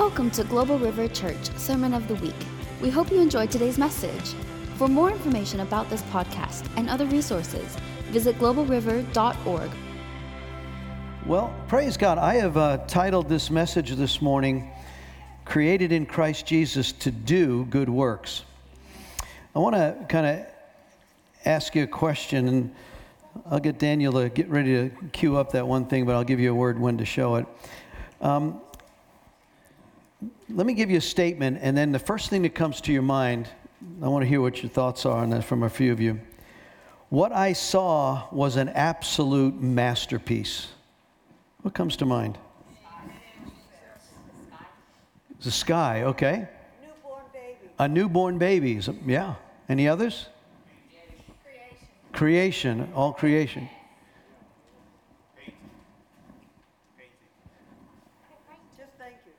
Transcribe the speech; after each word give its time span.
Welcome 0.00 0.30
to 0.30 0.44
Global 0.44 0.78
River 0.78 1.08
Church 1.08 1.54
Sermon 1.58 1.92
of 1.92 2.08
the 2.08 2.14
Week. 2.14 2.34
We 2.80 2.88
hope 2.88 3.10
you 3.10 3.20
enjoyed 3.20 3.50
today's 3.50 3.76
message. 3.76 4.34
For 4.76 4.88
more 4.88 5.10
information 5.10 5.60
about 5.60 5.90
this 5.90 6.00
podcast 6.04 6.66
and 6.78 6.88
other 6.88 7.04
resources, 7.04 7.76
visit 8.06 8.38
globalriver.org. 8.38 9.70
Well, 11.26 11.54
praise 11.68 11.98
God. 11.98 12.16
I 12.16 12.36
have 12.36 12.56
uh, 12.56 12.78
titled 12.86 13.28
this 13.28 13.50
message 13.50 13.90
this 13.90 14.22
morning, 14.22 14.70
Created 15.44 15.92
in 15.92 16.06
Christ 16.06 16.46
Jesus 16.46 16.92
to 16.92 17.10
Do 17.10 17.66
Good 17.66 17.90
Works. 17.90 18.44
I 19.54 19.58
want 19.58 19.76
to 19.76 20.06
kind 20.08 20.24
of 20.24 20.46
ask 21.44 21.74
you 21.74 21.82
a 21.82 21.86
question, 21.86 22.48
and 22.48 22.74
I'll 23.50 23.60
get 23.60 23.78
Daniel 23.78 24.14
to 24.14 24.30
get 24.30 24.48
ready 24.48 24.72
to 24.72 24.90
cue 25.12 25.36
up 25.36 25.52
that 25.52 25.68
one 25.68 25.84
thing, 25.84 26.06
but 26.06 26.14
I'll 26.14 26.24
give 26.24 26.40
you 26.40 26.52
a 26.52 26.54
word 26.54 26.80
when 26.80 26.96
to 26.96 27.04
show 27.04 27.34
it. 27.34 27.46
Um, 28.22 28.62
let 30.48 30.66
me 30.66 30.74
give 30.74 30.90
you 30.90 30.98
a 30.98 31.02
statement, 31.02 31.58
and 31.62 31.76
then 31.76 31.92
the 31.92 31.98
first 31.98 32.28
thing 32.28 32.42
that 32.42 32.54
comes 32.54 32.80
to 32.82 32.92
your 32.92 33.02
mind, 33.02 33.48
I 34.02 34.08
want 34.08 34.22
to 34.22 34.28
hear 34.28 34.40
what 34.40 34.62
your 34.62 34.70
thoughts 34.70 35.06
are 35.06 35.18
on 35.18 35.30
that 35.30 35.44
from 35.44 35.62
a 35.62 35.70
few 35.70 35.92
of 35.92 36.00
you. 36.00 36.20
What 37.08 37.32
I 37.32 37.54
saw 37.54 38.28
was 38.30 38.56
an 38.56 38.68
absolute 38.68 39.60
masterpiece. 39.60 40.68
What 41.62 41.74
comes 41.74 41.96
to 41.96 42.06
mind? 42.06 42.38
The 45.40 45.50
sky, 45.50 46.02
okay. 46.02 46.48
Newborn 46.82 47.24
baby. 47.32 47.70
A 47.78 47.88
newborn 47.88 48.38
baby. 48.38 48.80
Yeah. 49.06 49.34
Any 49.68 49.88
others? 49.88 50.26
Creation. 52.12 52.82
Creation, 52.82 52.92
all 52.94 53.12
creation. 53.14 53.68
Just 58.76 58.90
thank 58.98 59.14
you. 59.24 59.32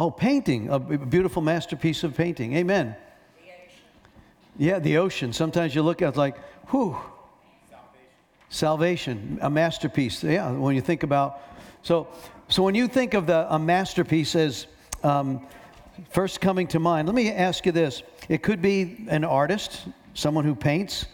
Oh, 0.00 0.10
painting, 0.10 0.70
a 0.70 0.78
beautiful 0.78 1.42
masterpiece 1.42 2.04
of 2.04 2.16
painting. 2.16 2.54
Amen. 2.54 2.96
Yeah, 4.56 4.78
the 4.78 4.96
ocean. 4.96 5.34
Sometimes 5.34 5.74
you 5.74 5.82
look 5.82 6.00
at 6.00 6.14
it 6.14 6.16
like, 6.16 6.38
whew. 6.70 6.96
Salvation, 8.48 9.38
a 9.42 9.50
masterpiece. 9.50 10.24
Yeah, 10.24 10.52
when 10.52 10.74
you 10.74 10.80
think 10.80 11.02
about, 11.02 11.42
so, 11.82 12.08
so 12.48 12.62
when 12.62 12.74
you 12.74 12.88
think 12.88 13.12
of 13.12 13.26
the 13.26 13.54
a 13.54 13.58
masterpiece 13.58 14.34
as 14.34 14.68
um, 15.02 15.46
first 16.08 16.40
coming 16.40 16.66
to 16.68 16.78
mind, 16.78 17.06
let 17.06 17.14
me 17.14 17.30
ask 17.30 17.66
you 17.66 17.72
this: 17.72 18.02
It 18.30 18.42
could 18.42 18.62
be 18.62 19.04
an 19.10 19.22
artist, 19.22 19.82
someone 20.14 20.46
who 20.46 20.54
paints. 20.54 21.04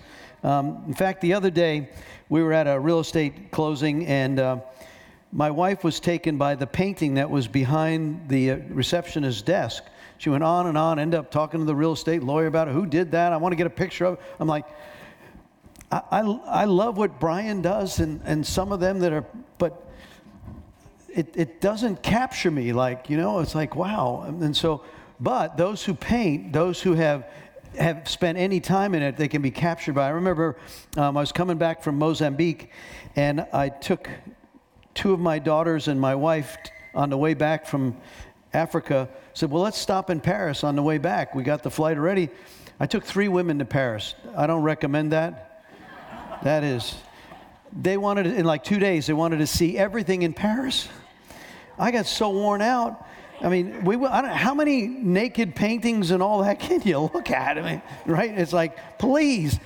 Um, 0.44 0.84
in 0.86 0.94
fact, 0.94 1.22
the 1.22 1.34
other 1.34 1.50
day 1.50 1.88
we 2.28 2.40
were 2.40 2.52
at 2.52 2.68
a 2.68 2.78
real 2.78 3.00
estate 3.00 3.50
closing, 3.50 4.06
and 4.06 4.38
uh, 4.38 4.60
my 5.32 5.50
wife 5.50 5.84
was 5.84 6.00
taken 6.00 6.38
by 6.38 6.54
the 6.54 6.66
painting 6.66 7.14
that 7.14 7.30
was 7.30 7.48
behind 7.48 8.28
the 8.28 8.52
uh, 8.52 8.56
receptionist's 8.68 9.42
desk. 9.42 9.84
She 10.18 10.30
went 10.30 10.44
on 10.44 10.66
and 10.66 10.78
on, 10.78 10.98
ended 10.98 11.18
up 11.18 11.30
talking 11.30 11.60
to 11.60 11.66
the 11.66 11.74
real 11.74 11.92
estate 11.92 12.22
lawyer 12.22 12.46
about 12.46 12.68
it. 12.68 12.72
Who 12.72 12.86
did 12.86 13.12
that? 13.12 13.32
I 13.32 13.36
want 13.36 13.52
to 13.52 13.56
get 13.56 13.66
a 13.66 13.70
picture 13.70 14.06
of 14.06 14.14
it. 14.14 14.20
I'm 14.40 14.48
like, 14.48 14.64
I, 15.90 16.00
I, 16.10 16.20
I 16.46 16.64
love 16.64 16.96
what 16.96 17.20
Brian 17.20 17.60
does 17.60 18.00
and, 18.00 18.20
and 18.24 18.46
some 18.46 18.72
of 18.72 18.80
them 18.80 19.00
that 19.00 19.12
are, 19.12 19.24
but 19.58 19.86
it, 21.08 21.34
it 21.34 21.60
doesn't 21.60 22.02
capture 22.02 22.50
me 22.50 22.72
like, 22.72 23.10
you 23.10 23.16
know, 23.16 23.40
it's 23.40 23.54
like, 23.54 23.76
wow. 23.76 24.24
And 24.26 24.56
so, 24.56 24.84
but 25.20 25.56
those 25.56 25.84
who 25.84 25.94
paint, 25.94 26.52
those 26.52 26.80
who 26.80 26.94
have 26.94 27.26
have 27.78 28.08
spent 28.08 28.38
any 28.38 28.58
time 28.60 28.94
in 28.94 29.02
it, 29.02 29.16
they 29.16 29.28
can 29.28 29.42
be 29.42 29.50
captured 29.50 29.94
by. 29.94 30.06
I 30.06 30.10
remember 30.10 30.56
um, 30.96 31.16
I 31.16 31.20
was 31.20 31.32
coming 31.32 31.58
back 31.58 31.82
from 31.82 31.98
Mozambique, 31.98 32.70
and 33.16 33.46
I 33.52 33.68
took 33.68 34.08
two 34.96 35.12
of 35.12 35.20
my 35.20 35.38
daughters 35.38 35.86
and 35.86 36.00
my 36.00 36.14
wife 36.14 36.56
on 36.94 37.10
the 37.10 37.18
way 37.18 37.34
back 37.34 37.66
from 37.66 37.96
Africa. 38.52 39.08
Said, 39.34 39.50
"Well, 39.50 39.62
let's 39.62 39.78
stop 39.78 40.10
in 40.10 40.20
Paris 40.20 40.64
on 40.64 40.74
the 40.74 40.82
way 40.82 40.98
back. 40.98 41.34
We 41.34 41.44
got 41.44 41.62
the 41.62 41.70
flight 41.70 41.96
already." 41.96 42.30
I 42.78 42.86
took 42.86 43.04
three 43.04 43.28
women 43.28 43.58
to 43.60 43.64
Paris. 43.64 44.14
I 44.36 44.46
don't 44.46 44.62
recommend 44.62 45.12
that. 45.12 45.64
That 46.42 46.62
is, 46.62 46.94
they 47.72 47.96
wanted 47.96 48.26
in 48.26 48.44
like 48.44 48.64
two 48.64 48.78
days. 48.78 49.06
They 49.06 49.14
wanted 49.14 49.38
to 49.38 49.46
see 49.46 49.78
everything 49.78 50.22
in 50.22 50.34
Paris. 50.34 50.88
I 51.78 51.90
got 51.90 52.06
so 52.06 52.30
worn 52.30 52.60
out. 52.60 53.06
I 53.40 53.48
mean, 53.48 53.84
we, 53.84 53.96
I 53.96 54.22
don't, 54.22 54.30
how 54.30 54.54
many 54.54 54.86
naked 54.86 55.54
paintings 55.54 56.10
and 56.10 56.22
all 56.22 56.42
that 56.42 56.58
can 56.60 56.82
you 56.82 56.98
look 56.98 57.30
at? 57.30 57.58
I 57.58 57.62
mean, 57.62 57.82
right? 58.06 58.30
It's 58.30 58.52
like, 58.52 58.98
please. 58.98 59.58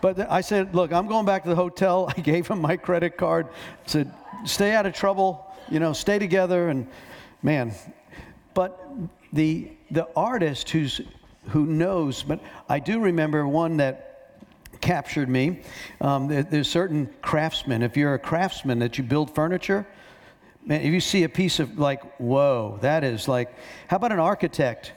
But 0.00 0.30
I 0.30 0.40
said, 0.40 0.74
look, 0.74 0.92
I'm 0.92 1.06
going 1.06 1.26
back 1.26 1.42
to 1.44 1.48
the 1.48 1.56
hotel. 1.56 2.12
I 2.16 2.20
gave 2.20 2.48
him 2.48 2.60
my 2.60 2.76
credit 2.76 3.16
card. 3.16 3.48
Said, 3.86 4.12
stay 4.44 4.74
out 4.74 4.86
of 4.86 4.94
trouble. 4.94 5.42
You 5.68 5.80
know, 5.80 5.92
stay 5.92 6.18
together. 6.18 6.68
And 6.68 6.86
man, 7.42 7.72
but 8.54 8.80
the 9.32 9.70
the 9.90 10.08
artist 10.14 10.70
who's 10.70 11.00
who 11.48 11.66
knows. 11.66 12.22
But 12.22 12.40
I 12.68 12.78
do 12.78 13.00
remember 13.00 13.46
one 13.46 13.76
that 13.78 14.40
captured 14.80 15.28
me. 15.28 15.62
Um, 16.00 16.28
there, 16.28 16.42
there's 16.42 16.68
certain 16.68 17.08
craftsmen. 17.22 17.82
If 17.82 17.96
you're 17.96 18.14
a 18.14 18.18
craftsman 18.18 18.78
that 18.80 18.98
you 18.98 19.04
build 19.04 19.34
furniture, 19.34 19.86
man, 20.64 20.80
if 20.80 20.92
you 20.92 21.00
see 21.00 21.24
a 21.24 21.28
piece 21.28 21.60
of 21.60 21.78
like, 21.78 22.02
whoa, 22.18 22.78
that 22.82 23.04
is 23.04 23.28
like. 23.28 23.54
How 23.88 23.96
about 23.96 24.12
an 24.12 24.20
architect? 24.20 24.92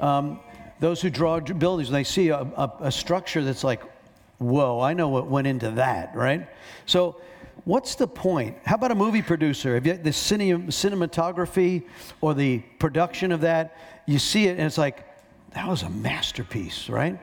Um, 0.00 0.40
those 0.80 1.00
who 1.00 1.10
draw 1.10 1.40
buildings, 1.40 1.90
they 1.90 2.04
see 2.04 2.28
a, 2.28 2.40
a, 2.40 2.72
a 2.80 2.92
structure 2.92 3.42
that's 3.42 3.64
like, 3.64 3.82
whoa, 4.38 4.80
I 4.80 4.92
know 4.94 5.08
what 5.08 5.26
went 5.26 5.46
into 5.46 5.70
that, 5.72 6.14
right? 6.14 6.48
So. 6.86 7.16
What's 7.64 7.94
the 7.94 8.06
point? 8.06 8.58
How 8.64 8.74
about 8.74 8.90
a 8.90 8.94
movie 8.94 9.22
producer? 9.22 9.76
If 9.76 9.86
you, 9.86 9.94
the 9.94 10.10
cine, 10.10 10.66
cinematography 10.66 11.84
or 12.20 12.34
the 12.34 12.58
production 12.78 13.32
of 13.32 13.40
that, 13.40 13.76
you 14.06 14.18
see 14.18 14.46
it 14.46 14.58
and 14.58 14.66
it's 14.66 14.76
like, 14.76 15.06
that 15.54 15.66
was 15.66 15.82
a 15.82 15.88
masterpiece, 15.88 16.90
right? 16.90 17.18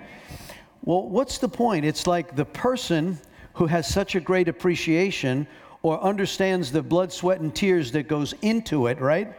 Well, 0.84 1.03
what's 1.03 1.38
the 1.38 1.50
point? 1.50 1.85
It's 1.85 2.07
like 2.07 2.35
the 2.35 2.46
person 2.46 3.19
who 3.53 3.68
has 3.68 3.88
such 3.88 4.16
a 4.16 4.19
great 4.19 4.47
appreciation 4.47 5.46
or 5.84 6.02
understands 6.02 6.72
the 6.72 6.81
blood, 6.81 7.13
sweat, 7.13 7.40
and 7.41 7.53
tears 7.53 7.91
that 7.91 8.08
goes 8.08 8.34
into 8.41 8.88
it, 8.88 9.00
right? 9.00 9.34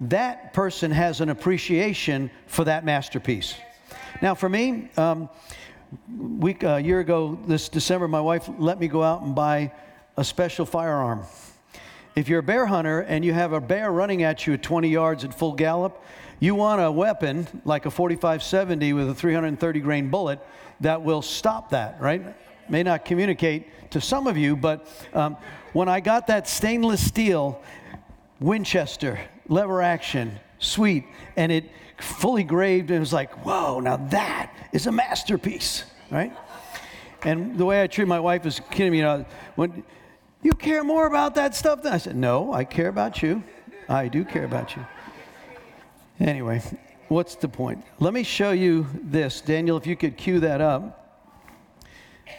That 0.00 0.52
person 0.52 0.90
has 0.90 1.20
an 1.20 1.28
appreciation 1.28 2.30
for 2.46 2.64
that 2.64 2.84
masterpiece. 2.84 3.54
Now, 4.20 4.34
for 4.34 4.48
me, 4.48 4.88
um, 4.96 5.28
week 6.08 6.64
a 6.64 6.80
year 6.80 7.00
ago 7.00 7.38
this 7.46 7.68
December, 7.68 8.08
my 8.08 8.20
wife 8.20 8.48
let 8.58 8.80
me 8.80 8.88
go 8.88 9.02
out 9.02 9.22
and 9.22 9.34
buy 9.34 9.72
a 10.18 10.24
special 10.24 10.66
firearm. 10.66 11.22
If 12.16 12.28
you're 12.28 12.40
a 12.40 12.42
bear 12.42 12.66
hunter 12.66 13.02
and 13.02 13.24
you 13.24 13.32
have 13.32 13.52
a 13.52 13.60
bear 13.60 13.92
running 13.92 14.24
at 14.24 14.48
you 14.48 14.54
at 14.54 14.64
20 14.64 14.88
yards 14.88 15.24
at 15.24 15.32
full 15.32 15.52
gallop, 15.52 16.02
you 16.40 16.56
want 16.56 16.82
a 16.82 16.90
weapon 16.90 17.46
like 17.64 17.86
a 17.86 17.90
4570 17.90 18.94
with 18.94 19.10
a 19.10 19.14
330 19.14 19.78
grain 19.78 20.10
bullet 20.10 20.40
that 20.80 21.02
will 21.02 21.22
stop 21.22 21.70
that, 21.70 22.00
right? 22.00 22.34
May 22.68 22.82
not 22.82 23.04
communicate 23.04 23.90
to 23.92 24.00
some 24.00 24.26
of 24.26 24.36
you, 24.36 24.56
but 24.56 24.88
um, 25.14 25.36
when 25.72 25.88
I 25.88 26.00
got 26.00 26.26
that 26.26 26.48
stainless 26.48 27.06
steel 27.06 27.62
Winchester 28.40 29.20
lever 29.46 29.82
action, 29.82 30.32
sweet, 30.58 31.04
and 31.36 31.52
it 31.52 31.70
fully 31.98 32.42
graved, 32.42 32.90
and 32.90 32.96
it 32.96 33.00
was 33.00 33.12
like, 33.12 33.46
whoa, 33.46 33.78
now 33.78 33.96
that 34.08 34.52
is 34.72 34.88
a 34.88 34.92
masterpiece, 34.92 35.84
right? 36.10 36.32
And 37.22 37.56
the 37.56 37.64
way 37.64 37.82
I 37.82 37.86
treat 37.86 38.08
my 38.08 38.20
wife 38.20 38.46
is 38.46 38.60
kidding 38.70 38.92
me, 38.92 38.98
you 38.98 39.04
know, 39.04 39.24
when 39.54 39.84
you 40.42 40.52
care 40.52 40.84
more 40.84 41.06
about 41.06 41.34
that 41.34 41.54
stuff 41.54 41.82
than 41.82 41.92
I 41.92 41.98
said, 41.98 42.16
no, 42.16 42.52
I 42.52 42.64
care 42.64 42.88
about 42.88 43.22
you. 43.22 43.42
I 43.88 44.08
do 44.08 44.24
care 44.24 44.44
about 44.44 44.76
you. 44.76 44.86
Anyway, 46.20 46.62
what's 47.08 47.34
the 47.36 47.48
point? 47.48 47.84
Let 48.00 48.12
me 48.12 48.22
show 48.22 48.50
you 48.50 48.86
this. 49.02 49.40
Daniel, 49.40 49.76
if 49.76 49.86
you 49.86 49.96
could 49.96 50.16
cue 50.16 50.40
that 50.40 50.60
up. 50.60 51.26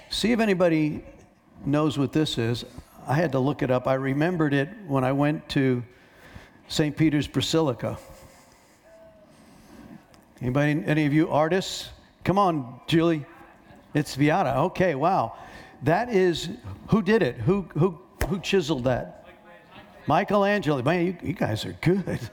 See 0.10 0.32
if 0.32 0.40
anybody 0.40 1.04
knows 1.66 1.98
what 1.98 2.14
this 2.14 2.38
is. 2.38 2.66
I 3.08 3.16
had 3.16 3.32
to 3.32 3.40
look 3.40 3.64
it 3.64 3.72
up. 3.72 3.88
I 3.88 3.96
remembered 3.96 4.54
it 4.54 4.70
when 4.88 5.04
I 5.04 5.12
went 5.12 5.48
to 5.50 5.84
St. 6.68 6.96
Peter's 6.96 7.28
Basilica. 7.28 7.98
Anybody, 10.42 10.84
any 10.86 11.06
of 11.06 11.14
you 11.14 11.30
artists? 11.30 11.90
Come 12.24 12.38
on, 12.38 12.80
Julie. 12.88 13.26
It's 13.94 14.16
Pietà. 14.16 14.56
Okay, 14.58 14.96
wow. 14.96 15.36
That 15.84 16.10
is, 16.10 16.50
who 16.88 17.02
did 17.02 17.22
it? 17.22 17.38
Who, 17.38 17.68
who, 17.74 18.00
who 18.28 18.40
chiseled 18.40 18.84
that? 18.84 19.26
Michelangelo. 20.08 20.82
Man, 20.82 21.06
you, 21.06 21.18
you 21.22 21.34
guys 21.34 21.66
are 21.66 21.74
good. 21.82 22.20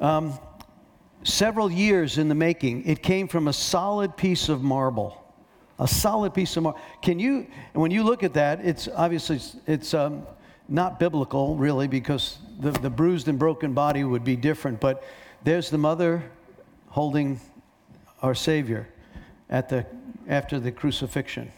Um, 0.00 0.38
several 1.24 1.72
years 1.72 2.18
in 2.18 2.28
the 2.28 2.34
making. 2.36 2.84
It 2.84 3.02
came 3.02 3.26
from 3.26 3.48
a 3.48 3.52
solid 3.52 4.16
piece 4.16 4.48
of 4.48 4.62
marble. 4.62 5.24
A 5.80 5.88
solid 5.88 6.34
piece 6.34 6.56
of 6.56 6.62
marble. 6.62 6.80
Can 7.02 7.18
you, 7.18 7.48
when 7.72 7.90
you 7.90 8.04
look 8.04 8.22
at 8.22 8.34
that, 8.34 8.64
it's 8.64 8.88
obviously, 8.94 9.40
it's 9.66 9.94
um, 9.94 10.24
not 10.68 11.00
biblical 11.00 11.56
really 11.56 11.88
because 11.88 12.38
the, 12.60 12.70
the 12.70 12.90
bruised 12.90 13.28
and 13.28 13.38
broken 13.38 13.72
body 13.72 14.04
would 14.04 14.22
be 14.24 14.36
different, 14.36 14.80
but 14.80 15.02
there's 15.42 15.70
the 15.70 15.78
mother 15.78 16.22
holding 16.88 17.40
our 18.22 18.34
Savior 18.34 18.88
at 19.50 19.68
the, 19.68 19.86
after 20.28 20.60
the 20.60 20.70
crucifixion. 20.70 21.50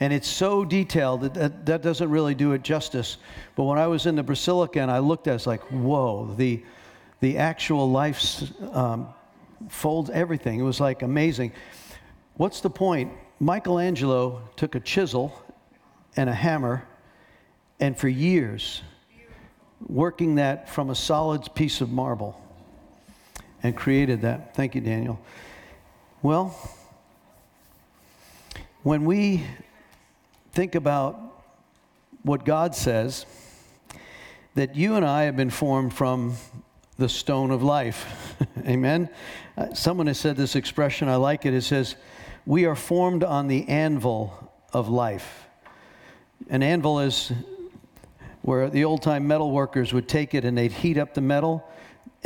And 0.00 0.12
it's 0.12 0.28
so 0.28 0.64
detailed 0.64 1.22
that, 1.22 1.34
that 1.34 1.66
that 1.66 1.82
doesn't 1.82 2.10
really 2.10 2.34
do 2.34 2.52
it 2.52 2.62
justice. 2.62 3.18
But 3.54 3.64
when 3.64 3.78
I 3.78 3.86
was 3.86 4.06
in 4.06 4.16
the 4.16 4.22
Basilica 4.22 4.80
and 4.80 4.90
I 4.90 4.98
looked 4.98 5.26
at 5.26 5.32
it, 5.32 5.34
it's 5.36 5.46
like, 5.46 5.62
whoa, 5.70 6.34
the, 6.36 6.62
the 7.20 7.38
actual 7.38 7.90
life 7.90 8.42
um, 8.74 9.08
folds 9.68 10.10
everything. 10.10 10.60
It 10.60 10.64
was 10.64 10.80
like 10.80 11.02
amazing. 11.02 11.52
What's 12.34 12.60
the 12.60 12.70
point? 12.70 13.12
Michelangelo 13.40 14.42
took 14.56 14.74
a 14.74 14.80
chisel 14.80 15.32
and 16.16 16.28
a 16.30 16.34
hammer, 16.34 16.86
and 17.80 17.96
for 17.96 18.08
years, 18.08 18.82
working 19.86 20.36
that 20.36 20.68
from 20.70 20.90
a 20.90 20.94
solid 20.94 21.54
piece 21.54 21.80
of 21.80 21.90
marble, 21.90 22.40
and 23.62 23.76
created 23.76 24.22
that. 24.22 24.54
Thank 24.54 24.74
you, 24.74 24.80
Daniel. 24.80 25.20
Well, 26.22 26.54
when 28.86 29.04
we 29.04 29.42
think 30.52 30.76
about 30.76 31.18
what 32.22 32.44
God 32.44 32.72
says, 32.72 33.26
that 34.54 34.76
you 34.76 34.94
and 34.94 35.04
I 35.04 35.24
have 35.24 35.36
been 35.36 35.50
formed 35.50 35.92
from 35.92 36.34
the 36.96 37.08
stone 37.08 37.50
of 37.50 37.64
life. 37.64 38.36
Amen. 38.64 39.08
Uh, 39.58 39.74
someone 39.74 40.06
has 40.06 40.20
said 40.20 40.36
this 40.36 40.54
expression, 40.54 41.08
I 41.08 41.16
like 41.16 41.44
it. 41.44 41.52
It 41.52 41.62
says, 41.62 41.96
We 42.46 42.64
are 42.64 42.76
formed 42.76 43.24
on 43.24 43.48
the 43.48 43.68
anvil 43.68 44.52
of 44.72 44.88
life. 44.88 45.46
An 46.48 46.62
anvil 46.62 47.00
is 47.00 47.32
where 48.42 48.70
the 48.70 48.84
old 48.84 49.02
time 49.02 49.26
metal 49.26 49.50
workers 49.50 49.92
would 49.92 50.06
take 50.06 50.32
it 50.32 50.44
and 50.44 50.56
they'd 50.56 50.70
heat 50.70 50.96
up 50.96 51.12
the 51.12 51.20
metal 51.20 51.68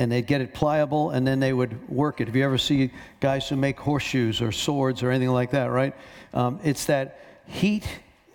and 0.01 0.11
they'd 0.11 0.27
get 0.27 0.41
it 0.41 0.55
pliable 0.55 1.11
and 1.11 1.27
then 1.27 1.41
they 1.41 1.53
would 1.53 1.87
work 1.91 2.23
it. 2.23 2.29
If 2.29 2.35
you 2.35 2.43
ever 2.43 2.57
see 2.57 2.91
guys 3.21 3.47
who 3.51 3.57
make 3.57 3.79
horseshoes 3.79 4.41
or 4.41 4.51
swords 4.51 5.03
or 5.03 5.11
anything 5.11 5.29
like 5.29 5.51
that, 5.51 5.67
right? 5.67 5.95
Um, 6.33 6.59
it's 6.65 6.87
that 6.87 7.21
heat 7.47 7.87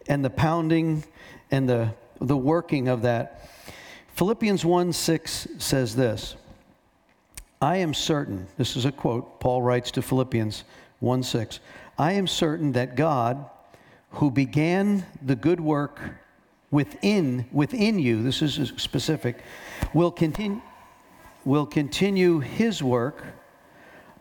and 0.06 0.23
the 0.23 0.29
pounding 0.29 1.03
and 1.50 1.67
the, 1.67 1.89
the 2.21 2.38
working 2.38 2.88
of 2.88 3.01
that. 3.01 3.50
Philippians 4.13 4.63
1 4.63 4.94
6 4.94 5.47
says 5.57 5.95
this 5.95 6.35
I 7.59 7.77
am 7.77 7.95
certain, 7.95 8.45
this 8.57 8.77
is 8.77 8.85
a 8.85 8.91
quote 8.91 9.39
Paul 9.39 9.63
writes 9.63 9.89
to 9.91 10.03
Philippians 10.03 10.65
1 11.00 11.23
6. 11.23 11.59
I 11.97 12.12
am 12.12 12.27
certain 12.27 12.73
that 12.73 12.95
God, 12.95 13.44
who 14.12 14.29
began 14.29 15.03
the 15.19 15.35
good 15.35 15.59
work 15.59 16.00
within, 16.69 17.47
within 17.51 17.97
you, 17.97 18.21
this 18.21 18.44
is 18.44 18.71
specific, 18.77 19.39
will 19.95 20.12
continue, 20.12 20.62
will 21.45 21.65
continue 21.65 22.39
his 22.39 22.83
work 22.83 23.24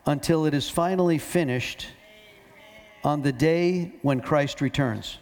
until 0.05 0.45
it 0.45 0.53
is 0.53 0.69
finally 0.69 1.17
finished 1.17 1.87
on 3.03 3.23
the 3.23 3.31
day 3.31 3.91
when 4.03 4.21
Christ 4.21 4.61
returns. 4.61 5.17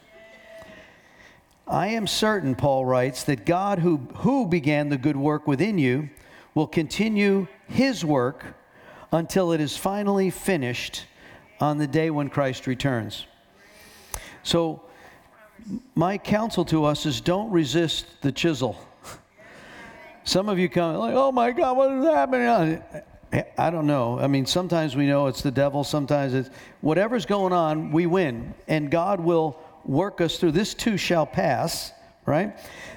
I 1.67 1.88
am 1.88 2.07
certain, 2.07 2.55
Paul 2.55 2.85
writes, 2.85 3.23
that 3.23 3.45
God 3.45 3.79
who, 3.79 3.97
who 4.17 4.45
began 4.45 4.89
the 4.89 4.97
good 4.97 5.15
work 5.15 5.47
within 5.47 5.77
you 5.77 6.09
will 6.53 6.67
continue 6.67 7.47
his 7.67 8.03
work 8.03 8.45
until 9.11 9.53
it 9.53 9.61
is 9.61 9.77
finally 9.77 10.29
finished 10.29 11.06
on 11.59 11.77
the 11.77 11.88
day 11.88 12.09
when 12.09 12.29
Christ 12.29 12.67
returns. 12.67 13.25
So, 14.44 14.81
my 15.95 16.17
counsel 16.17 16.65
to 16.65 16.83
us 16.83 17.06
is 17.06 17.21
don't 17.21 17.49
resist 17.49 18.21
the 18.21 18.33
chisel. 18.33 18.77
Some 20.23 20.49
of 20.49 20.57
you 20.57 20.69
come 20.69 20.95
like, 20.95 21.15
oh 21.15 21.31
my 21.31 21.51
God, 21.51 21.77
what 21.77 21.91
is 21.91 22.05
happening? 22.05 22.81
I 23.57 23.69
don't 23.69 23.87
know. 23.87 24.19
I 24.19 24.27
mean, 24.27 24.45
sometimes 24.45 24.95
we 24.95 25.07
know 25.07 25.27
it's 25.27 25.41
the 25.41 25.51
devil, 25.51 25.83
sometimes 25.83 26.33
it's 26.33 26.49
whatever's 26.81 27.25
going 27.25 27.51
on, 27.51 27.91
we 27.91 28.05
win. 28.05 28.53
And 28.67 28.91
God 28.91 29.19
will 29.19 29.59
work 29.85 30.21
us 30.21 30.37
through. 30.37 30.51
This 30.51 30.73
too 30.73 30.97
shall 30.97 31.25
pass, 31.25 31.91
right? 32.25 32.55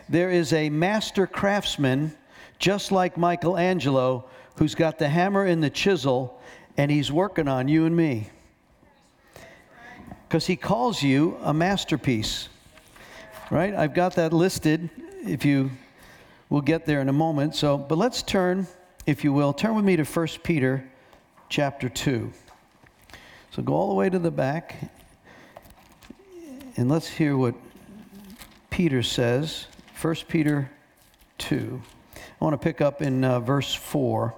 There 0.08 0.31
is 0.31 0.52
a 0.52 0.70
master 0.70 1.26
craftsman, 1.26 2.14
just 2.58 2.93
like 2.93 3.17
Michelangelo, 3.17 4.26
who's 4.56 4.75
got 4.75 4.99
the 4.99 5.08
hammer 5.08 5.44
and 5.44 5.62
the 5.62 5.70
chisel, 5.70 6.40
and 6.76 6.90
he's 6.90 7.11
working 7.11 7.49
on 7.49 7.67
you 7.67 7.87
and 7.87 7.96
me. 7.96 8.28
Because 10.28 10.46
he 10.46 10.56
calls 10.56 11.02
you 11.02 11.38
a 11.43 11.55
masterpiece, 11.55 12.49
right? 13.50 13.75
I've 13.75 13.94
got 13.94 14.14
that 14.17 14.32
listed. 14.32 14.90
If 15.25 15.44
you, 15.44 15.70
we'll 16.49 16.61
get 16.61 16.87
there 16.87 17.01
in 17.01 17.09
a 17.09 17.13
moment. 17.13 17.55
So, 17.55 17.77
but 17.79 17.99
let's 17.99 18.23
turn, 18.23 18.67
if 19.07 19.25
you 19.25 19.33
will, 19.33 19.53
turn 19.53 19.75
with 19.75 19.85
me 19.85 19.97
to 19.97 20.05
1 20.05 20.27
Peter 20.43 20.89
chapter 21.49 21.89
2. 21.89 22.33
So 23.53 23.63
go 23.63 23.75
all 23.75 23.89
the 23.89 23.95
way 23.95 24.11
to 24.11 24.19
the 24.19 24.31
back 24.31 24.91
and 26.77 26.91
let's 26.91 27.09
hear 27.09 27.37
what 27.37 27.55
Peter 28.69 29.03
says. 29.03 29.67
1 30.01 30.15
Peter 30.29 30.71
2. 31.39 31.83
I 32.17 32.45
want 32.45 32.53
to 32.53 32.63
pick 32.63 32.83
up 32.83 33.01
in 33.01 33.25
uh, 33.25 33.41
verse 33.41 33.73
4. 33.73 34.35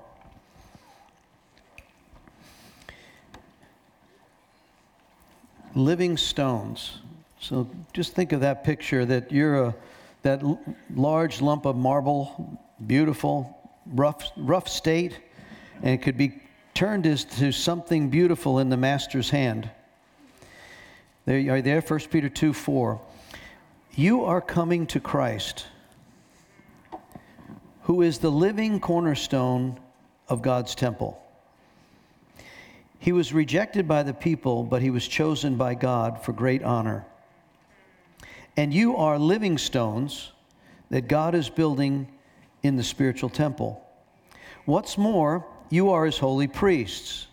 Living 5.75 6.17
stones. 6.17 6.99
So 7.41 7.69
just 7.93 8.15
think 8.15 8.33
of 8.33 8.41
that 8.41 8.63
picture 8.63 9.05
that 9.05 9.33
you're 9.33 9.65
a 9.65 9.75
that 10.29 10.43
l- 10.43 10.61
large 10.95 11.41
lump 11.41 11.65
of 11.65 11.75
marble, 11.75 12.61
beautiful, 12.87 13.59
rough 13.87 14.31
rough 14.37 14.69
state, 14.69 15.19
and 15.83 15.95
it 15.95 16.03
could 16.03 16.19
be 16.19 16.43
turned 16.75 17.07
into 17.07 17.51
something 17.51 18.11
beautiful 18.11 18.59
in 18.59 18.69
the 18.69 18.77
master's 18.77 19.31
hand. 19.31 19.71
There 21.25 21.39
you 21.39 21.53
are 21.53 21.63
there, 21.63 21.81
1 21.81 22.01
Peter 22.11 22.29
2 22.29 22.53
4. 22.53 23.01
You 23.95 24.25
are 24.27 24.43
coming 24.43 24.87
to 24.89 25.01
Christ, 25.01 25.67
who 27.85 28.03
is 28.03 28.19
the 28.19 28.31
living 28.31 28.81
cornerstone 28.81 29.81
of 30.29 30.43
God's 30.43 30.75
temple. 30.75 31.19
He 32.99 33.13
was 33.13 33.33
rejected 33.33 33.89
by 33.89 34.03
the 34.03 34.13
people, 34.13 34.63
but 34.63 34.83
he 34.83 34.91
was 34.91 35.09
chosen 35.09 35.57
by 35.57 35.75
God 35.75 36.23
for 36.23 36.35
great 36.35 36.63
honor. 36.63 37.07
And 38.59 38.75
you 38.75 38.97
are 38.97 39.19
living 39.19 39.57
stones 39.57 40.33
that 40.91 41.09
God 41.09 41.35
is 41.35 41.49
building 41.49 42.09
in 42.63 42.77
the 42.77 42.83
spiritual 42.83 43.31
temple. 43.31 43.83
What's 44.67 44.99
more, 44.99 45.47
you 45.71 45.91
are 45.93 46.05
his 46.05 46.19
holy 46.19 46.47
priests 46.47 47.29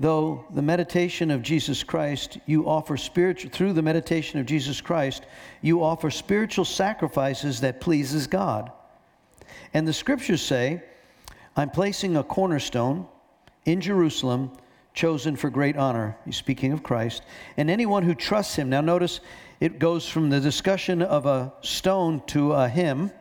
though 0.00 0.46
the 0.54 0.62
meditation 0.62 1.30
of 1.30 1.42
Jesus 1.42 1.84
Christ, 1.84 2.38
you 2.46 2.66
offer 2.66 2.96
spiritual 2.96 3.50
through 3.50 3.74
the 3.74 3.82
meditation 3.82 4.40
of 4.40 4.46
Jesus 4.46 4.80
Christ, 4.80 5.26
you 5.60 5.84
offer 5.84 6.10
spiritual 6.10 6.64
sacrifices 6.64 7.60
that 7.60 7.82
pleases 7.82 8.26
God. 8.26 8.72
And 9.74 9.86
the 9.86 9.92
scriptures 9.92 10.40
say, 10.40 10.82
I'm 11.54 11.68
placing 11.68 12.16
a 12.16 12.24
cornerstone 12.24 13.06
in 13.66 13.82
Jerusalem 13.82 14.50
chosen 14.94 15.36
for 15.36 15.50
great 15.50 15.76
honor. 15.76 16.16
He's 16.24 16.36
speaking 16.36 16.72
of 16.72 16.82
Christ. 16.82 17.22
And 17.58 17.70
anyone 17.70 18.02
who 18.02 18.14
trusts 18.14 18.56
him. 18.56 18.70
Now 18.70 18.80
notice 18.80 19.20
it 19.60 19.78
goes 19.78 20.08
from 20.08 20.30
the 20.30 20.40
discussion 20.40 21.02
of 21.02 21.26
a 21.26 21.52
stone 21.60 22.22
to 22.28 22.52
a 22.52 22.68
him 22.68 23.12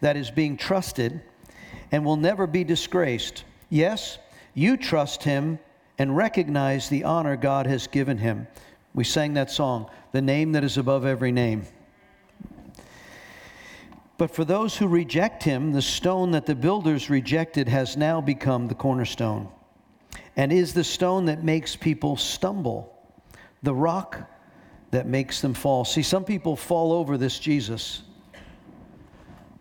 that 0.00 0.16
is 0.16 0.30
being 0.30 0.56
trusted 0.56 1.20
and 1.90 2.04
will 2.04 2.16
never 2.16 2.46
be 2.46 2.62
disgraced. 2.62 3.44
Yes, 3.70 4.18
you 4.54 4.76
trust 4.76 5.22
him 5.22 5.58
and 5.98 6.16
recognize 6.16 6.88
the 6.88 7.04
honor 7.04 7.36
God 7.36 7.66
has 7.66 7.86
given 7.86 8.18
him. 8.18 8.46
We 8.94 9.04
sang 9.04 9.34
that 9.34 9.50
song, 9.50 9.88
The 10.12 10.20
Name 10.20 10.52
That 10.52 10.64
Is 10.64 10.76
Above 10.76 11.06
Every 11.06 11.32
Name. 11.32 11.64
But 14.18 14.34
for 14.34 14.44
those 14.44 14.76
who 14.76 14.86
reject 14.86 15.42
him, 15.42 15.72
the 15.72 15.82
stone 15.82 16.32
that 16.32 16.46
the 16.46 16.54
builders 16.54 17.08
rejected 17.08 17.68
has 17.68 17.96
now 17.96 18.20
become 18.20 18.68
the 18.68 18.74
cornerstone 18.74 19.48
and 20.36 20.52
is 20.52 20.74
the 20.74 20.84
stone 20.84 21.26
that 21.26 21.42
makes 21.42 21.76
people 21.76 22.16
stumble, 22.16 22.94
the 23.62 23.74
rock 23.74 24.30
that 24.92 25.06
makes 25.06 25.40
them 25.40 25.54
fall. 25.54 25.84
See, 25.84 26.02
some 26.02 26.24
people 26.24 26.54
fall 26.54 26.92
over 26.92 27.18
this 27.18 27.38
Jesus. 27.38 28.02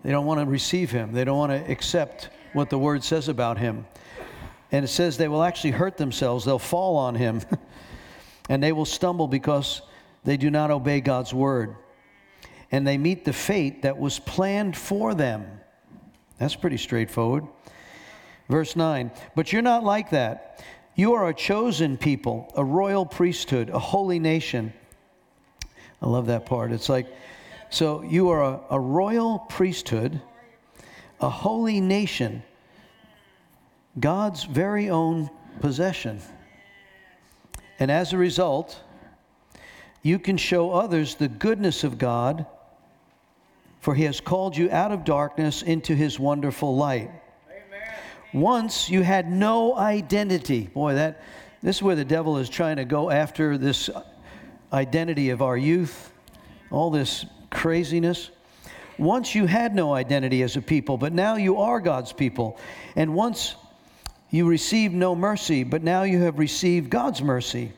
They 0.03 0.11
don't 0.11 0.25
want 0.25 0.39
to 0.41 0.45
receive 0.45 0.91
him, 0.91 1.13
they 1.13 1.23
don't 1.23 1.37
want 1.37 1.51
to 1.51 1.71
accept 1.71 2.29
what 2.53 2.69
the 2.69 2.77
word 2.77 3.03
says 3.03 3.27
about 3.27 3.57
him. 3.57 3.87
And 4.71 4.85
it 4.85 4.89
says 4.89 5.17
they 5.17 5.27
will 5.27 5.43
actually 5.43 5.71
hurt 5.71 5.97
themselves, 5.97 6.45
they'll 6.45 6.59
fall 6.59 6.97
on 6.97 7.15
him, 7.15 7.41
and 8.49 8.61
they 8.61 8.71
will 8.71 8.85
stumble 8.85 9.27
because 9.27 9.81
they 10.23 10.37
do 10.37 10.51
not 10.51 10.69
obey 10.69 11.01
God's 11.01 11.33
word. 11.33 11.75
And 12.71 12.85
they 12.85 12.97
meet 12.97 13.25
the 13.25 13.33
fate 13.33 13.81
that 13.81 13.97
was 13.97 14.19
planned 14.19 14.77
for 14.77 15.13
them. 15.13 15.45
That's 16.37 16.55
pretty 16.55 16.77
straightforward. 16.77 17.45
Verse 18.49 18.75
9, 18.75 19.11
but 19.35 19.53
you're 19.53 19.61
not 19.61 19.83
like 19.83 20.09
that. 20.09 20.63
You 20.95 21.13
are 21.13 21.29
a 21.29 21.33
chosen 21.33 21.97
people, 21.97 22.51
a 22.55 22.65
royal 22.65 23.05
priesthood, 23.05 23.69
a 23.69 23.79
holy 23.79 24.19
nation. 24.19 24.73
I 26.01 26.07
love 26.07 26.27
that 26.27 26.45
part. 26.45 26.71
It's 26.71 26.89
like, 26.89 27.07
so 27.69 28.01
you 28.01 28.29
are 28.29 28.43
a, 28.43 28.59
a 28.71 28.79
royal 28.79 29.39
priesthood, 29.39 30.21
a 31.19 31.29
holy 31.29 31.79
nation 31.79 32.43
God's 33.99 34.43
very 34.43 34.89
own 34.89 35.29
possession. 35.59 36.21
And 37.79 37.91
as 37.91 38.13
a 38.13 38.17
result, 38.17 38.79
you 40.01 40.17
can 40.19 40.37
show 40.37 40.71
others 40.71 41.15
the 41.15 41.27
goodness 41.27 41.83
of 41.83 41.97
God, 41.97 42.45
for 43.81 43.93
he 43.93 44.03
has 44.03 44.21
called 44.21 44.55
you 44.55 44.71
out 44.71 44.91
of 44.91 45.03
darkness 45.03 45.61
into 45.61 45.95
his 45.95 46.19
wonderful 46.19 46.75
light. 46.75 47.11
Amen. 47.49 47.93
Once 48.33 48.89
you 48.89 49.01
had 49.01 49.29
no 49.31 49.75
identity. 49.75 50.67
Boy, 50.67 50.93
that 50.93 51.21
this 51.61 51.77
is 51.77 51.83
where 51.83 51.95
the 51.95 52.05
devil 52.05 52.37
is 52.37 52.49
trying 52.49 52.77
to 52.77 52.85
go 52.85 53.09
after 53.09 53.57
this 53.57 53.89
identity 54.73 55.29
of 55.29 55.41
our 55.41 55.57
youth, 55.57 56.11
all 56.69 56.89
this 56.91 57.25
craziness. 57.49 58.31
Once 58.97 59.35
you 59.35 59.45
had 59.45 59.75
no 59.75 59.93
identity 59.93 60.41
as 60.43 60.55
a 60.55 60.61
people, 60.61 60.97
but 60.97 61.13
now 61.13 61.35
you 61.35 61.57
are 61.57 61.79
God's 61.79 62.13
people. 62.13 62.57
And 62.95 63.13
once 63.13 63.55
you 64.29 64.47
received 64.47 64.93
no 64.93 65.15
mercy, 65.15 65.63
but 65.63 65.83
now 65.83 66.03
you 66.03 66.21
have 66.21 66.39
received 66.39 66.89
God's 66.89 67.21
mercy. 67.21 67.73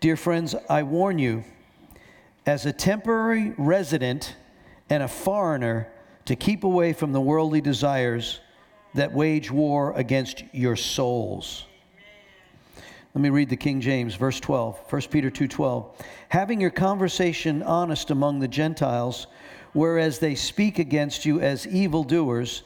Dear 0.00 0.16
friends, 0.16 0.54
I 0.70 0.82
warn 0.82 1.18
you, 1.18 1.44
as 2.46 2.64
a 2.64 2.72
temporary 2.72 3.52
resident 3.58 4.34
and 4.88 5.02
a 5.02 5.08
foreigner, 5.08 5.88
to 6.24 6.36
keep 6.36 6.64
away 6.64 6.92
from 6.92 7.12
the 7.12 7.20
worldly 7.20 7.60
desires 7.60 8.40
that 8.94 9.12
wage 9.12 9.50
war 9.50 9.92
against 9.92 10.42
your 10.52 10.76
souls. 10.76 11.65
Let 13.16 13.22
me 13.22 13.30
read 13.30 13.48
the 13.48 13.56
King 13.56 13.80
James, 13.80 14.14
verse 14.14 14.38
12, 14.40 14.78
1 14.92 15.10
Peter 15.10 15.30
2:12. 15.30 15.86
Having 16.28 16.60
your 16.60 16.68
conversation 16.68 17.62
honest 17.62 18.10
among 18.10 18.40
the 18.40 18.46
Gentiles, 18.46 19.26
whereas 19.72 20.18
they 20.18 20.34
speak 20.34 20.78
against 20.78 21.24
you 21.24 21.40
as 21.40 21.66
evildoers, 21.66 22.62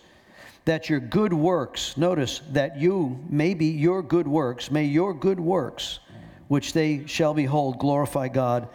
that 0.65 0.89
your 0.89 0.99
good 0.99 1.33
works, 1.33 1.97
notice 1.97 2.43
that 2.51 2.77
you, 2.77 3.21
maybe 3.29 3.67
your 3.67 4.03
good 4.03 4.27
works, 4.27 4.73
may 4.73 4.83
your 4.83 5.15
good 5.15 5.39
works, 5.39 6.01
which 6.49 6.73
they 6.73 7.07
shall 7.07 7.33
behold, 7.33 7.79
glorify 7.79 8.27
God 8.27 8.69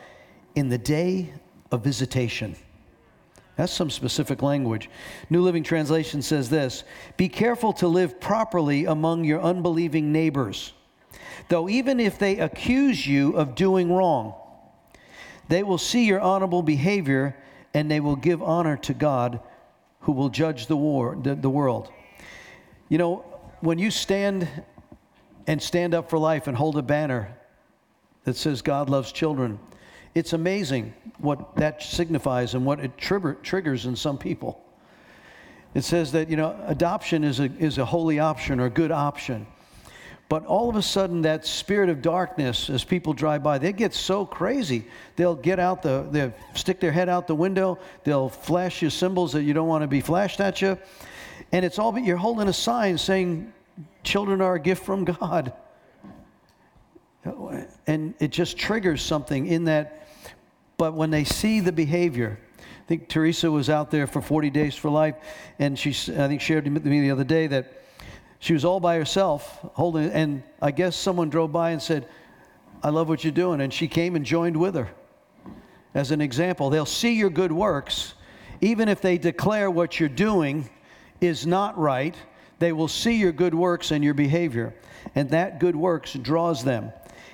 in 0.55 0.70
the 0.70 0.77
day 0.77 1.34
of 1.74 1.84
visitation. 1.84 2.55
That's 3.58 3.74
some 3.74 3.89
specific 3.89 4.41
language. 4.41 4.89
New 5.29 5.41
Living 5.41 5.63
Translation 5.63 6.22
says 6.22 6.50
this 6.50 6.86
Be 7.17 7.27
careful 7.27 7.74
to 7.74 7.89
live 7.89 8.22
properly 8.22 8.86
among 8.86 9.25
your 9.25 9.41
unbelieving 9.41 10.13
neighbors 10.13 10.72
though 11.50 11.70
even 11.70 12.00
if 12.00 12.18
they 12.18 12.39
accuse 12.39 13.06
you 13.06 13.36
of 13.36 13.56
doing 13.56 13.92
wrong, 13.92 14.34
they 15.48 15.63
will 15.63 15.77
see 15.77 16.06
your 16.06 16.20
honorable 16.20 16.63
behavior 16.63 17.36
and 17.74 17.89
they 17.89 18.00
will 18.00 18.15
give 18.15 18.42
honor 18.42 18.77
to 18.77 18.94
God 18.94 19.39
who 20.01 20.12
will 20.12 20.30
judge 20.30 20.68
the, 20.68 20.77
war, 20.77 21.18
the, 21.22 21.36
the 21.36 21.50
world. 21.50 21.92
You 22.89 22.98
know, 22.98 23.25
when 23.62 23.80
you 23.80 23.92
stand 23.92 24.48
and 25.48 25.62
stand 25.62 25.94
up 25.94 26.10
for 26.10 26.18
life 26.18 26.48
and 26.48 26.56
hold 26.56 26.77
a 26.77 26.82
banner 26.82 27.36
that 28.24 28.36
says 28.36 28.62
God 28.62 28.89
loves 28.89 29.12
children, 29.12 29.60
it's 30.13 30.34
amazing 30.34 30.94
what 31.18 31.56
that 31.58 31.82
signifies 31.82 32.54
and 32.54 32.65
what 32.65 32.80
it 32.80 32.98
trigger, 32.98 33.34
triggers 33.36 33.86
in 33.86 33.96
some 33.96 34.18
people. 34.18 34.62
It 35.74 35.84
says 35.84 36.13
that, 36.13 36.30
you 36.30 36.38
know, 36.38 36.58
adoption 36.68 37.24
is 37.24 37.39
a, 37.39 37.51
is 37.60 37.77
a 37.77 37.86
holy 37.86 38.20
option 38.20 38.60
or 38.60 38.70
good 38.70 38.92
option. 38.92 39.46
But 40.27 40.46
all 40.46 40.70
of 40.70 40.75
a 40.75 40.82
sudden, 40.82 41.22
that 41.22 41.46
spirit 41.46 41.88
of 41.89 42.01
darkness, 42.01 42.70
as 42.70 42.84
people 42.84 43.13
drive 43.13 43.44
by, 43.44 43.60
they 43.60 43.72
get 43.72 43.94
so 43.94 44.25
crazy. 44.25 44.86
They'll 45.15 45.36
get 45.36 45.60
out 45.60 45.84
the, 45.84 46.08
they'll 46.10 46.34
stick 46.55 46.79
their 46.79 46.91
head 46.91 47.10
out 47.10 47.27
the 47.27 47.36
window. 47.36 47.77
They'll 48.03 48.29
flash 48.29 48.82
you 48.82 48.89
symbols 48.89 49.34
that 49.34 49.44
you 49.44 49.53
don't 49.53 49.67
want 49.67 49.84
to 49.84 49.88
be 49.88 50.01
flashed 50.01 50.39
at 50.39 50.62
you. 50.62 50.79
And 51.51 51.63
it's 51.63 51.77
all, 51.77 51.91
but 51.91 52.03
you're 52.03 52.17
holding 52.17 52.48
a 52.48 52.53
sign 52.53 52.98
saying, 52.98 53.53
children 54.03 54.41
are 54.41 54.55
a 54.55 54.60
gift 54.60 54.84
from 54.84 55.05
God. 55.05 55.53
And 57.86 58.15
it 58.20 58.32
just 58.32 58.58
triggers 58.58 59.03
something 59.03 59.46
in 59.46 59.65
that. 59.65 60.08
But 60.77 60.96
when 60.96 61.12
they 61.12 61.24
see 61.24 61.60
the 61.60 61.72
behavior, 61.72 62.39
I 62.60 62.88
think 62.88 63.10
Teresa 63.10 63.50
was 63.50 63.70
out 63.70 63.91
there 63.91 64.08
for 64.08 64.22
40 64.22 64.50
days 64.50 64.75
for 64.75 64.89
life, 64.89 65.15
and 65.58 65.77
she, 65.77 65.89
I 65.89 66.27
think, 66.27 66.41
shared 66.41 66.72
with 66.72 66.86
me 66.86 67.01
the 67.01 67.12
other 67.12 67.24
day 67.24 67.48
that 67.48 67.85
she 68.39 68.54
was 68.54 68.65
all 68.65 68.80
by 68.80 68.98
herself, 68.98 69.60
holding, 69.74 70.10
and 70.12 70.44
I 70.62 70.72
guess 70.72 70.96
someone 70.96 71.30
drove 71.30 71.51
by 71.51 71.72
and 71.72 71.82
said, 71.82 72.08
I 72.84 72.89
love 72.89 73.10
what 73.10 73.24
you're 73.24 73.34
doing. 73.34 73.62
And 73.62 73.74
she 73.74 73.88
came 73.88 74.15
and 74.15 74.25
joined 74.25 74.58
with 74.58 74.75
her. 74.75 74.89
As 75.94 76.12
an 76.12 76.22
example, 76.22 76.70
they'll 76.70 76.86
see 76.86 77.13
your 77.13 77.30
good 77.30 77.51
works, 77.51 78.13
even 78.62 78.89
if 78.89 79.01
they 79.01 79.18
declare 79.18 79.72
what 79.72 80.00
you're 80.00 80.10
doing 80.10 80.70
is 81.22 81.48
not 81.48 81.77
right, 81.77 82.15
they 82.60 82.72
will 82.72 82.88
see 82.88 83.15
your 83.15 83.32
good 83.32 83.54
works 83.54 83.92
and 83.92 84.04
your 84.04 84.13
behavior. 84.13 84.74
And 85.13 85.30
that 85.30 85.60
good 85.60 85.75
works 85.75 86.13
draws 86.13 86.63
them. 86.63 86.92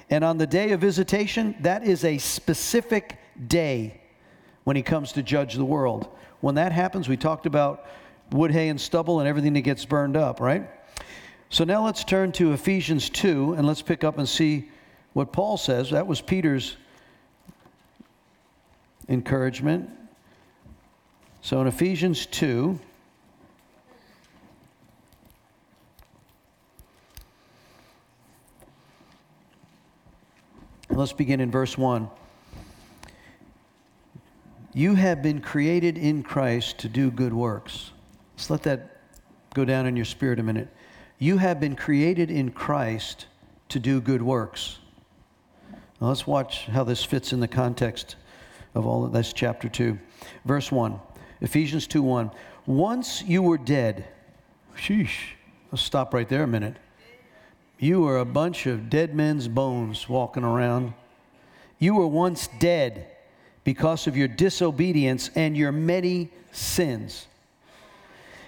And 0.09 0.23
on 0.23 0.37
the 0.37 0.47
day 0.47 0.71
of 0.71 0.81
visitation, 0.81 1.55
that 1.61 1.83
is 1.83 2.03
a 2.03 2.17
specific 2.17 3.17
day 3.47 4.01
when 4.63 4.75
he 4.75 4.81
comes 4.81 5.13
to 5.13 5.23
judge 5.23 5.55
the 5.55 5.65
world. 5.65 6.07
When 6.41 6.55
that 6.55 6.71
happens, 6.71 7.07
we 7.07 7.17
talked 7.17 7.45
about 7.45 7.85
wood, 8.31 8.51
hay, 8.51 8.69
and 8.69 8.79
stubble 8.79 9.19
and 9.19 9.27
everything 9.27 9.53
that 9.53 9.61
gets 9.61 9.85
burned 9.85 10.17
up, 10.17 10.39
right? 10.39 10.69
So 11.51 11.65
now 11.65 11.83
let's 11.83 12.05
turn 12.05 12.31
to 12.33 12.53
Ephesians 12.53 13.09
2 13.09 13.55
and 13.55 13.67
let's 13.67 13.81
pick 13.81 14.05
up 14.05 14.17
and 14.17 14.27
see 14.27 14.69
what 15.11 15.33
Paul 15.33 15.57
says. 15.57 15.89
That 15.89 16.07
was 16.07 16.21
Peter's 16.21 16.77
encouragement. 19.09 19.89
So 21.41 21.59
in 21.59 21.67
Ephesians 21.67 22.25
2, 22.27 22.79
let's 30.91 31.11
begin 31.11 31.41
in 31.41 31.51
verse 31.51 31.77
1. 31.77 32.09
You 34.73 34.95
have 34.95 35.21
been 35.21 35.41
created 35.41 35.97
in 35.97 36.23
Christ 36.23 36.77
to 36.77 36.87
do 36.87 37.11
good 37.11 37.33
works. 37.33 37.91
Let's 38.37 38.49
let 38.49 38.63
that 38.63 39.01
go 39.53 39.65
down 39.65 39.85
in 39.85 39.97
your 39.97 40.05
spirit 40.05 40.39
a 40.39 40.43
minute. 40.43 40.69
You 41.21 41.37
have 41.37 41.59
been 41.59 41.75
created 41.75 42.31
in 42.31 42.49
Christ 42.49 43.27
to 43.69 43.77
do 43.77 44.01
good 44.01 44.23
works. 44.23 44.79
Now 46.01 46.07
let's 46.07 46.25
watch 46.25 46.65
how 46.65 46.83
this 46.83 47.03
fits 47.03 47.31
in 47.31 47.39
the 47.39 47.47
context 47.47 48.15
of 48.73 48.87
all 48.87 49.05
of 49.05 49.13
this, 49.13 49.31
chapter 49.31 49.69
2. 49.69 49.99
Verse 50.45 50.71
1, 50.71 50.99
Ephesians 51.41 51.85
2 51.85 52.01
1. 52.01 52.31
Once 52.65 53.21
you 53.21 53.43
were 53.43 53.59
dead. 53.59 54.07
Sheesh. 54.75 55.35
Let's 55.71 55.83
stop 55.83 56.11
right 56.15 56.27
there 56.27 56.41
a 56.41 56.47
minute. 56.47 56.77
You 57.77 58.01
were 58.01 58.17
a 58.17 58.25
bunch 58.25 58.65
of 58.65 58.89
dead 58.89 59.13
men's 59.13 59.47
bones 59.47 60.09
walking 60.09 60.43
around. 60.43 60.95
You 61.77 61.93
were 61.93 62.07
once 62.07 62.49
dead 62.57 63.05
because 63.63 64.07
of 64.07 64.17
your 64.17 64.27
disobedience 64.27 65.29
and 65.35 65.55
your 65.55 65.71
many 65.71 66.31
sins. 66.51 67.27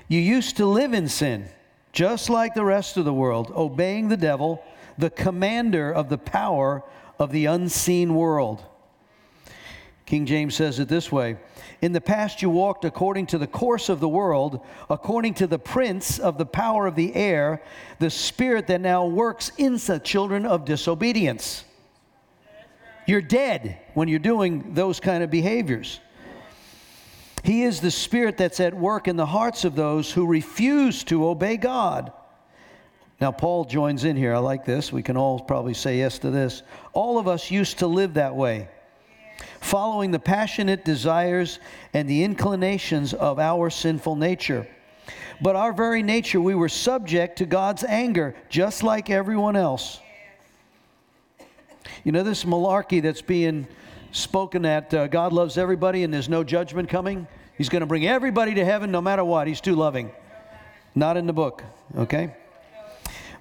You 0.08 0.20
used 0.20 0.58
to 0.58 0.65
live 0.65 0.96
in 0.96 1.08
sin 1.08 1.50
just 1.94 2.30
like 2.30 2.56
the 2.56 2.66
rest 2.66 2.98
of 2.98 3.06
the 3.06 3.14
world, 3.14 3.52
obeying 3.56 4.10
the 4.10 4.18
devil, 4.18 4.64
the 4.98 5.12
commander 5.12 5.94
of 5.94 6.10
the 6.10 6.18
power 6.18 6.84
of 7.20 7.32
the 7.32 7.46
unseen 7.46 8.16
world. 8.16 8.66
King 10.06 10.26
James 10.26 10.56
says 10.56 10.80
it 10.80 10.90
this 10.90 11.12
way 11.12 11.38
In 11.82 11.94
the 11.94 12.02
past, 12.02 12.42
you 12.42 12.50
walked 12.50 12.84
according 12.84 13.28
to 13.28 13.38
the 13.38 13.48
course 13.48 13.90
of 13.90 14.00
the 14.00 14.10
world, 14.10 14.60
according 14.90 15.36
to 15.36 15.48
the 15.48 15.60
prince 15.60 16.20
of 16.20 16.38
the 16.38 16.46
power 16.46 16.88
of 16.88 16.96
the 16.96 17.16
air, 17.16 17.62
the 18.00 18.10
spirit 18.10 18.68
that 18.68 18.82
now 18.82 19.06
works 19.06 19.52
in 19.58 19.78
the 19.78 20.02
children 20.04 20.46
of 20.46 20.66
disobedience. 20.66 21.64
You're 23.06 23.22
dead 23.22 23.80
when 23.94 24.08
you're 24.08 24.20
doing 24.20 24.74
those 24.74 25.00
kind 25.00 25.24
of 25.24 25.30
behaviors. 25.30 26.00
He 27.44 27.64
is 27.64 27.82
the 27.82 27.92
spirit 27.92 28.38
that's 28.38 28.62
at 28.62 28.74
work 28.74 29.08
in 29.08 29.18
the 29.18 29.26
hearts 29.26 29.66
of 29.66 29.76
those 29.76 30.12
who 30.12 30.26
refuse 30.26 31.04
to 31.06 31.28
obey 31.28 31.58
God. 31.58 32.14
Now, 33.20 33.32
Paul 33.32 33.66
joins 33.66 34.06
in 34.06 34.16
here. 34.16 34.34
I 34.34 34.40
like 34.40 34.66
this. 34.66 34.92
We 34.92 35.04
can 35.04 35.18
all 35.18 35.40
probably 35.40 35.74
say 35.74 35.98
yes 35.98 36.20
to 36.20 36.32
this. 36.32 36.64
All 36.94 37.18
of 37.18 37.28
us 37.28 37.52
used 37.52 37.80
to 37.80 37.88
live 37.88 38.16
that 38.16 38.36
way, 38.36 38.70
following 39.60 40.12
the 40.12 40.20
passionate 40.20 40.86
desires 40.86 41.60
and 41.94 42.10
the 42.10 42.24
inclinations 42.24 43.14
of 43.14 43.40
our 43.40 43.70
sinful 43.70 44.16
nature. 44.16 44.66
But 45.42 45.58
our 45.58 45.74
very 45.74 46.02
nature, 46.02 46.40
we 46.40 46.56
were 46.56 46.70
subject 46.70 47.40
to 47.40 47.46
God's 47.46 47.84
anger, 47.84 48.36
just 48.50 48.84
like 48.84 49.10
everyone 49.10 49.58
else. 49.58 50.00
You 52.06 52.14
know, 52.14 52.24
this 52.24 52.46
malarkey 52.46 53.02
that's 53.02 53.22
being 53.22 53.68
spoken 54.13 54.62
that 54.62 54.93
uh, 54.93 55.08
God 55.08 55.34
loves 55.34 55.58
everybody 55.58 56.03
and 56.03 56.13
there's 56.13 56.29
no 56.29 56.43
judgment 56.43 56.88
coming. 56.88 57.27
He's 57.58 57.70
going 57.70 57.82
to 57.82 57.86
bring 57.86 58.08
everybody 58.08 58.53
to 58.53 58.63
heaven 58.63 58.91
no 58.91 59.01
matter 59.01 59.24
what. 59.24 59.48
He's 59.48 59.62
too 59.62 59.75
loving. 59.75 60.12
Not 60.96 61.17
in 61.17 61.27
the 61.27 61.34
book, 61.34 61.63
okay? 61.98 62.34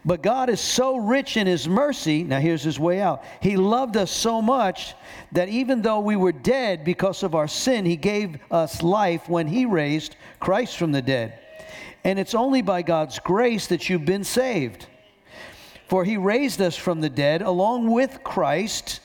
But 0.05 0.23
God 0.23 0.49
is 0.49 0.61
so 0.61 0.97
rich 0.97 1.37
in 1.37 1.47
His 1.47 1.69
mercy. 1.69 2.25
Now, 2.25 2.41
here's 2.41 2.63
His 2.63 2.81
way 2.81 3.01
out. 3.01 3.23
He 3.41 3.57
loved 3.57 3.97
us 3.97 4.11
so 4.11 4.43
much 4.43 4.95
that 5.31 5.49
even 5.49 5.83
though 5.83 6.01
we 6.01 6.17
were 6.17 6.33
dead 6.33 6.85
because 6.85 7.23
of 7.23 7.35
our 7.35 7.47
sin, 7.47 7.85
He 7.85 7.97
gave 7.97 8.39
us 8.51 8.83
life 8.83 9.29
when 9.29 9.47
He 9.47 9.65
raised 9.67 10.17
Christ 10.41 10.77
from 10.77 10.91
the 10.91 11.03
dead. 11.03 11.39
And 12.03 12.19
it's 12.19 12.35
only 12.35 12.63
by 12.63 12.83
God's 12.83 13.21
grace 13.21 13.69
that 13.69 13.89
you've 13.89 14.05
been 14.05 14.25
saved. 14.25 14.87
For 15.87 16.05
He 16.05 16.17
raised 16.17 16.61
us 16.61 16.75
from 16.75 17.01
the 17.01 17.11
dead 17.11 17.43
along 17.43 17.91
with 17.91 18.25
Christ 18.25 19.02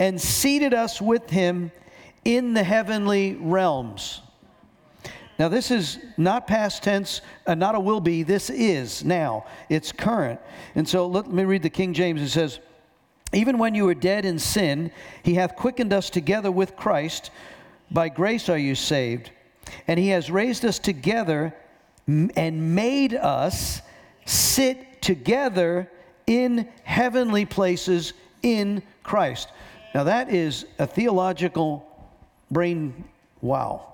and 0.00 0.20
seated 0.20 0.74
us 0.74 1.00
with 1.00 1.30
him 1.30 1.70
in 2.24 2.54
the 2.54 2.64
heavenly 2.64 3.36
realms. 3.36 4.22
Now, 5.38 5.48
this 5.48 5.70
is 5.70 5.98
not 6.16 6.46
past 6.46 6.82
tense, 6.82 7.20
uh, 7.46 7.54
not 7.54 7.74
a 7.74 7.80
will 7.80 8.00
be. 8.00 8.22
This 8.22 8.50
is 8.50 9.04
now. 9.04 9.46
It's 9.68 9.92
current. 9.92 10.40
And 10.74 10.86
so 10.86 11.06
let 11.06 11.30
me 11.30 11.44
read 11.44 11.62
the 11.62 11.70
King 11.70 11.94
James. 11.94 12.20
It 12.20 12.30
says, 12.30 12.60
Even 13.32 13.56
when 13.56 13.74
you 13.74 13.84
were 13.84 13.94
dead 13.94 14.24
in 14.24 14.38
sin, 14.38 14.90
he 15.22 15.34
hath 15.34 15.56
quickened 15.56 15.92
us 15.92 16.10
together 16.10 16.50
with 16.50 16.76
Christ. 16.76 17.30
By 17.90 18.08
grace 18.08 18.48
are 18.48 18.58
you 18.58 18.74
saved. 18.74 19.30
And 19.86 19.98
he 19.98 20.08
has 20.08 20.30
raised 20.30 20.64
us 20.64 20.78
together 20.78 21.54
and 22.06 22.74
made 22.74 23.14
us 23.14 23.80
sit 24.26 25.00
together 25.00 25.90
in 26.26 26.68
heavenly 26.84 27.44
places 27.46 28.12
in 28.42 28.82
Christ. 29.02 29.48
Now, 29.94 30.04
that 30.04 30.32
is 30.32 30.66
a 30.78 30.86
theological 30.86 31.86
brain 32.50 33.04
wow. 33.40 33.86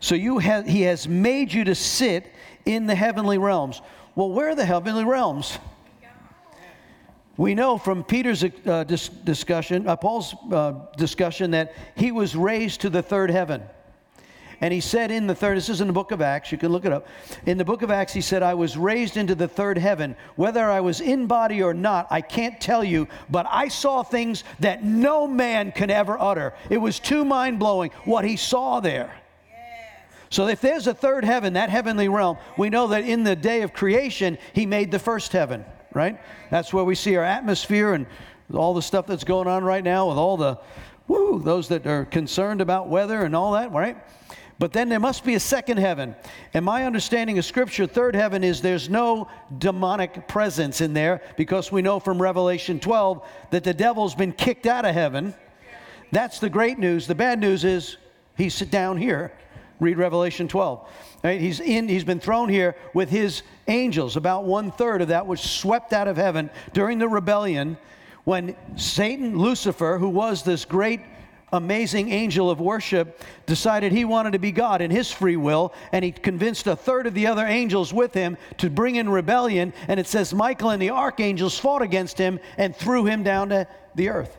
So 0.00 0.14
you 0.14 0.38
he 0.38 0.82
has 0.82 1.06
made 1.06 1.52
you 1.52 1.64
to 1.64 1.74
sit 1.74 2.32
in 2.64 2.86
the 2.86 2.94
heavenly 2.94 3.36
realms. 3.36 3.82
Well, 4.14 4.30
where 4.30 4.48
are 4.48 4.54
the 4.54 4.64
heavenly 4.64 5.04
realms? 5.04 5.58
We 7.36 7.54
know 7.54 7.78
from 7.78 8.04
Peter's 8.04 8.44
uh, 8.44 8.84
dis- 8.84 9.08
discussion, 9.08 9.88
uh, 9.88 9.96
Paul's 9.96 10.34
uh, 10.52 10.72
discussion, 10.96 11.52
that 11.52 11.74
he 11.96 12.12
was 12.12 12.36
raised 12.36 12.82
to 12.82 12.90
the 12.90 13.02
third 13.02 13.30
heaven. 13.30 13.62
And 14.62 14.74
he 14.74 14.80
said 14.80 15.10
in 15.10 15.26
the 15.26 15.34
third, 15.34 15.56
this 15.56 15.70
is 15.70 15.80
in 15.80 15.86
the 15.86 15.92
book 15.92 16.10
of 16.10 16.20
Acts, 16.20 16.52
you 16.52 16.58
can 16.58 16.70
look 16.70 16.84
it 16.84 16.92
up. 16.92 17.06
In 17.46 17.56
the 17.56 17.64
book 17.64 17.80
of 17.80 17.90
Acts, 17.90 18.12
he 18.12 18.20
said, 18.20 18.42
I 18.42 18.52
was 18.52 18.76
raised 18.76 19.16
into 19.16 19.34
the 19.34 19.48
third 19.48 19.78
heaven. 19.78 20.14
Whether 20.36 20.70
I 20.70 20.80
was 20.80 21.00
in 21.00 21.26
body 21.26 21.62
or 21.62 21.72
not, 21.72 22.06
I 22.10 22.20
can't 22.20 22.60
tell 22.60 22.84
you, 22.84 23.08
but 23.30 23.46
I 23.50 23.68
saw 23.68 24.02
things 24.02 24.44
that 24.58 24.84
no 24.84 25.26
man 25.26 25.72
can 25.72 25.90
ever 25.90 26.20
utter. 26.20 26.52
It 26.68 26.78
was 26.78 27.00
too 27.00 27.24
mind 27.24 27.58
blowing 27.58 27.90
what 28.04 28.24
he 28.24 28.36
saw 28.36 28.80
there. 28.80 29.14
So 30.28 30.46
if 30.46 30.60
there's 30.60 30.86
a 30.86 30.94
third 30.94 31.24
heaven, 31.24 31.54
that 31.54 31.70
heavenly 31.70 32.08
realm, 32.08 32.36
we 32.56 32.70
know 32.70 32.88
that 32.88 33.04
in 33.04 33.24
the 33.24 33.34
day 33.34 33.62
of 33.62 33.72
creation, 33.72 34.38
he 34.52 34.64
made 34.64 34.90
the 34.92 34.98
first 34.98 35.32
heaven, 35.32 35.64
right? 35.92 36.20
That's 36.50 36.72
where 36.72 36.84
we 36.84 36.94
see 36.94 37.16
our 37.16 37.24
atmosphere 37.24 37.94
and 37.94 38.06
all 38.54 38.74
the 38.74 38.82
stuff 38.82 39.06
that's 39.06 39.24
going 39.24 39.48
on 39.48 39.64
right 39.64 39.82
now 39.82 40.08
with 40.08 40.18
all 40.18 40.36
the, 40.36 40.58
woo, 41.08 41.40
those 41.40 41.66
that 41.68 41.86
are 41.86 42.04
concerned 42.04 42.60
about 42.60 42.88
weather 42.88 43.24
and 43.24 43.34
all 43.34 43.52
that, 43.52 43.72
right? 43.72 43.96
But 44.60 44.74
then 44.74 44.90
there 44.90 45.00
must 45.00 45.24
be 45.24 45.34
a 45.36 45.40
second 45.40 45.78
heaven. 45.78 46.14
And 46.52 46.66
my 46.66 46.84
understanding 46.84 47.38
of 47.38 47.46
Scripture, 47.46 47.86
third 47.86 48.14
heaven 48.14 48.44
is 48.44 48.60
there's 48.60 48.90
no 48.90 49.26
demonic 49.56 50.28
presence 50.28 50.82
in 50.82 50.92
there 50.92 51.22
because 51.38 51.72
we 51.72 51.80
know 51.80 51.98
from 51.98 52.20
Revelation 52.20 52.78
12 52.78 53.26
that 53.52 53.64
the 53.64 53.72
devil's 53.72 54.14
been 54.14 54.32
kicked 54.32 54.66
out 54.66 54.84
of 54.84 54.92
heaven. 54.92 55.32
That's 56.12 56.40
the 56.40 56.50
great 56.50 56.78
news. 56.78 57.06
The 57.06 57.14
bad 57.14 57.40
news 57.40 57.64
is 57.64 57.96
he's 58.36 58.52
sit 58.52 58.70
down 58.70 58.98
here. 58.98 59.32
Read 59.80 59.96
Revelation 59.96 60.46
12. 60.46 60.86
Right? 61.24 61.40
He's 61.40 61.60
in. 61.60 61.88
He's 61.88 62.04
been 62.04 62.20
thrown 62.20 62.50
here 62.50 62.76
with 62.92 63.08
his 63.08 63.42
angels. 63.66 64.18
About 64.18 64.44
one 64.44 64.72
third 64.72 65.00
of 65.00 65.08
that 65.08 65.26
was 65.26 65.40
swept 65.40 65.94
out 65.94 66.06
of 66.06 66.18
heaven 66.18 66.50
during 66.74 66.98
the 66.98 67.08
rebellion, 67.08 67.78
when 68.24 68.54
Satan, 68.76 69.38
Lucifer, 69.38 69.96
who 69.96 70.10
was 70.10 70.42
this 70.42 70.66
great, 70.66 71.00
amazing 71.52 72.10
angel 72.10 72.50
of 72.50 72.60
worship, 72.60 73.22
decided 73.46 73.92
he 73.92 74.04
wanted 74.04 74.32
to 74.32 74.38
be 74.38 74.52
God 74.52 74.80
in 74.80 74.90
his 74.90 75.10
free 75.10 75.36
will, 75.36 75.72
and 75.92 76.04
he 76.04 76.12
convinced 76.12 76.66
a 76.66 76.76
third 76.76 77.06
of 77.06 77.14
the 77.14 77.26
other 77.26 77.46
angels 77.46 77.92
with 77.92 78.14
him 78.14 78.36
to 78.58 78.70
bring 78.70 78.96
in 78.96 79.08
rebellion. 79.08 79.72
And 79.88 79.98
it 79.98 80.06
says 80.06 80.34
Michael 80.34 80.70
and 80.70 80.80
the 80.80 80.90
archangels 80.90 81.58
fought 81.58 81.82
against 81.82 82.18
him 82.18 82.40
and 82.56 82.74
threw 82.74 83.04
him 83.04 83.22
down 83.22 83.50
to 83.50 83.66
the 83.94 84.08
earth. 84.08 84.36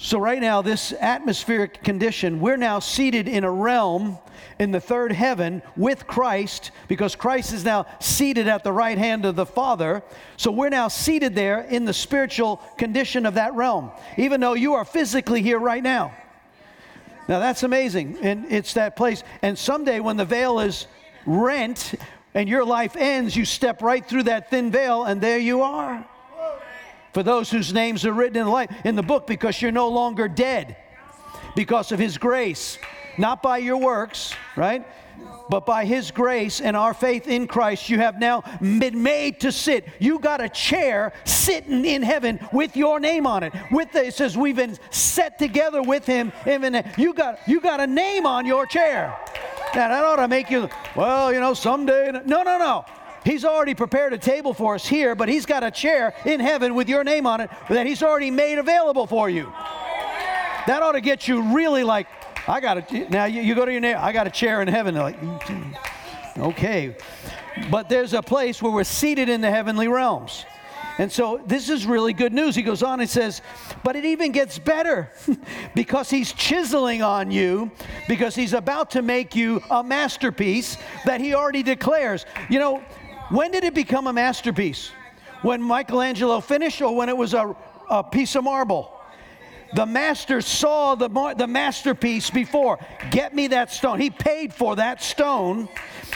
So, 0.00 0.20
right 0.20 0.40
now, 0.40 0.62
this 0.62 0.92
atmospheric 0.92 1.82
condition, 1.82 2.38
we're 2.38 2.56
now 2.56 2.78
seated 2.78 3.26
in 3.26 3.42
a 3.42 3.50
realm 3.50 4.16
in 4.60 4.70
the 4.70 4.78
third 4.78 5.10
heaven 5.10 5.60
with 5.76 6.06
Christ 6.06 6.70
because 6.86 7.16
Christ 7.16 7.52
is 7.52 7.64
now 7.64 7.84
seated 7.98 8.46
at 8.46 8.62
the 8.62 8.72
right 8.72 8.96
hand 8.96 9.24
of 9.24 9.34
the 9.34 9.44
Father. 9.44 10.04
So, 10.36 10.52
we're 10.52 10.68
now 10.68 10.86
seated 10.86 11.34
there 11.34 11.62
in 11.62 11.84
the 11.84 11.92
spiritual 11.92 12.58
condition 12.78 13.26
of 13.26 13.34
that 13.34 13.54
realm, 13.54 13.90
even 14.16 14.40
though 14.40 14.54
you 14.54 14.74
are 14.74 14.84
physically 14.84 15.42
here 15.42 15.58
right 15.58 15.82
now. 15.82 16.14
Now, 17.26 17.40
that's 17.40 17.64
amazing. 17.64 18.18
And 18.22 18.46
it's 18.52 18.74
that 18.74 18.94
place. 18.94 19.24
And 19.42 19.58
someday, 19.58 19.98
when 19.98 20.16
the 20.16 20.24
veil 20.24 20.60
is 20.60 20.86
rent 21.26 21.96
and 22.34 22.48
your 22.48 22.64
life 22.64 22.94
ends, 22.94 23.34
you 23.34 23.44
step 23.44 23.82
right 23.82 24.06
through 24.06 24.22
that 24.24 24.48
thin 24.48 24.70
veil, 24.70 25.02
and 25.02 25.20
there 25.20 25.38
you 25.38 25.62
are 25.62 26.06
for 27.18 27.24
those 27.24 27.50
whose 27.50 27.72
names 27.72 28.06
are 28.06 28.12
written 28.12 28.36
in 28.36 28.44
the, 28.44 28.52
light, 28.52 28.70
in 28.84 28.94
the 28.94 29.02
book 29.02 29.26
because 29.26 29.60
you're 29.60 29.72
no 29.72 29.88
longer 29.88 30.28
dead 30.28 30.76
because 31.56 31.90
of 31.90 31.98
his 31.98 32.16
grace. 32.16 32.78
Not 33.18 33.42
by 33.42 33.58
your 33.58 33.78
works 33.78 34.36
right? 34.54 34.86
But 35.48 35.66
by 35.66 35.84
his 35.84 36.12
grace 36.12 36.60
and 36.60 36.76
our 36.76 36.94
faith 36.94 37.26
in 37.26 37.48
christ 37.48 37.90
you 37.90 37.98
have 37.98 38.20
now 38.20 38.44
been 38.60 39.02
made 39.02 39.40
to 39.40 39.50
sit. 39.50 39.88
You 39.98 40.20
got 40.20 40.40
a 40.40 40.48
chair 40.48 41.12
sitting 41.24 41.84
in 41.84 42.04
heaven 42.04 42.38
with 42.52 42.76
your 42.76 43.00
name 43.00 43.26
on 43.26 43.42
it. 43.42 43.52
With 43.72 43.90
the, 43.90 44.06
it 44.06 44.14
says 44.14 44.38
we've 44.38 44.54
been 44.54 44.78
set 44.90 45.40
together 45.40 45.82
with 45.82 46.06
him 46.06 46.30
you 46.96 47.14
got 47.14 47.40
you 47.48 47.60
got 47.60 47.80
a 47.80 47.86
name 47.88 48.26
on 48.26 48.46
your 48.46 48.64
chair. 48.64 49.18
Now 49.74 49.88
that 49.88 50.04
ought 50.04 50.22
to 50.22 50.28
make 50.28 50.52
you 50.52 50.68
well 50.94 51.32
you 51.32 51.40
know 51.40 51.54
someday 51.54 52.12
no 52.12 52.44
no 52.44 52.58
no 52.58 52.84
He's 53.24 53.44
already 53.44 53.74
prepared 53.74 54.12
a 54.12 54.18
table 54.18 54.54
for 54.54 54.74
us 54.74 54.86
here, 54.86 55.14
but 55.14 55.28
He's 55.28 55.46
got 55.46 55.62
a 55.64 55.70
chair 55.70 56.14
in 56.24 56.40
heaven 56.40 56.74
with 56.74 56.88
your 56.88 57.04
name 57.04 57.26
on 57.26 57.40
it 57.40 57.50
that 57.68 57.86
He's 57.86 58.02
already 58.02 58.30
made 58.30 58.58
available 58.58 59.06
for 59.06 59.28
you. 59.28 59.52
That 60.66 60.82
ought 60.82 60.92
to 60.92 61.00
get 61.00 61.26
you 61.26 61.54
really 61.54 61.82
like, 61.82 62.06
I 62.46 62.60
got 62.60 62.92
it. 62.92 63.10
Now 63.10 63.24
you, 63.24 63.40
you 63.42 63.54
go 63.54 63.64
to 63.64 63.72
your 63.72 63.80
neighbor, 63.80 63.98
I 63.98 64.12
got 64.12 64.26
a 64.26 64.30
chair 64.30 64.60
in 64.62 64.68
heaven. 64.68 64.94
Like, 64.94 65.16
okay. 66.38 66.96
But 67.70 67.88
there's 67.88 68.12
a 68.14 68.22
place 68.22 68.62
where 68.62 68.72
we're 68.72 68.84
seated 68.84 69.28
in 69.28 69.40
the 69.40 69.50
heavenly 69.50 69.88
realms. 69.88 70.44
And 70.98 71.12
so 71.12 71.40
this 71.46 71.68
is 71.68 71.86
really 71.86 72.12
good 72.12 72.32
news. 72.32 72.56
He 72.56 72.62
goes 72.62 72.82
on 72.82 73.00
and 73.00 73.08
says, 73.08 73.40
but 73.84 73.94
it 73.94 74.04
even 74.04 74.32
gets 74.32 74.58
better 74.58 75.10
because 75.74 76.10
he's 76.10 76.32
chiseling 76.32 77.02
on 77.02 77.30
you, 77.30 77.70
because 78.08 78.34
he's 78.34 78.52
about 78.52 78.90
to 78.90 79.02
make 79.02 79.36
you 79.36 79.62
a 79.70 79.82
masterpiece 79.82 80.76
that 81.06 81.20
he 81.20 81.34
already 81.34 81.62
declares. 81.62 82.26
You 82.50 82.58
know, 82.58 82.82
when 83.30 83.50
did 83.50 83.64
it 83.64 83.74
become 83.74 84.06
a 84.06 84.12
masterpiece? 84.12 84.90
When 85.42 85.62
Michelangelo 85.62 86.40
finished 86.40 86.82
or 86.82 86.94
when 86.94 87.08
it 87.08 87.16
was 87.16 87.34
a, 87.34 87.54
a 87.88 88.02
piece 88.02 88.34
of 88.34 88.44
marble? 88.44 88.94
The 89.74 89.84
master 89.84 90.40
saw 90.40 90.94
the, 90.94 91.08
the 91.36 91.46
masterpiece 91.46 92.30
before. 92.30 92.78
Get 93.10 93.34
me 93.34 93.48
that 93.48 93.70
stone. 93.70 94.00
He 94.00 94.08
paid 94.08 94.54
for 94.54 94.76
that 94.76 95.02
stone. 95.02 95.68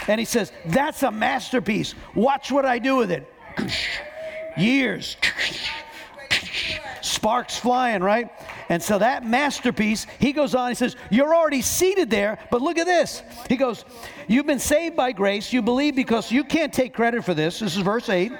And 0.07 0.19
he 0.19 0.25
says, 0.25 0.51
That's 0.65 1.03
a 1.03 1.11
masterpiece. 1.11 1.93
Watch 2.15 2.51
what 2.51 2.65
I 2.65 2.79
do 2.79 2.95
with 2.95 3.11
it. 3.11 3.31
Years. 4.57 5.17
Sparks 7.01 7.57
flying, 7.57 8.01
right? 8.01 8.31
And 8.73 8.81
so 8.81 8.97
that 8.97 9.23
masterpiece, 9.23 10.07
he 10.17 10.33
goes 10.33 10.55
on, 10.55 10.69
he 10.69 10.73
says, 10.73 10.95
You're 11.11 11.35
already 11.35 11.61
seated 11.61 12.09
there, 12.09 12.39
but 12.49 12.63
look 12.63 12.79
at 12.79 12.87
this. 12.87 13.21
He 13.47 13.55
goes, 13.55 13.85
You've 14.27 14.47
been 14.47 14.57
saved 14.57 14.95
by 14.95 15.11
grace. 15.11 15.53
You 15.53 15.61
believe 15.61 15.95
because 15.95 16.31
you 16.31 16.43
can't 16.43 16.73
take 16.73 16.91
credit 16.91 17.23
for 17.23 17.35
this. 17.35 17.59
This 17.59 17.77
is 17.77 17.83
verse 17.83 18.09
8. 18.09 18.31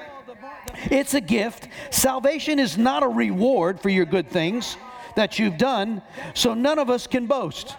It's 0.89 1.13
a 1.13 1.21
gift. 1.21 1.67
Salvation 1.91 2.57
is 2.57 2.79
not 2.79 3.03
a 3.03 3.07
reward 3.07 3.79
for 3.79 3.89
your 3.89 4.05
good 4.05 4.27
things 4.27 4.75
that 5.15 5.37
you've 5.37 5.59
done, 5.59 6.01
so 6.33 6.55
none 6.55 6.79
of 6.79 6.89
us 6.89 7.05
can 7.05 7.27
boast. 7.27 7.75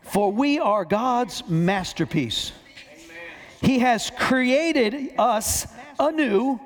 For 0.00 0.32
we 0.32 0.58
are 0.58 0.86
God's 0.86 1.46
masterpiece. 1.46 2.52
He 3.60 3.80
has 3.80 4.10
created 4.18 5.12
us 5.18 5.66
anew 5.98 6.60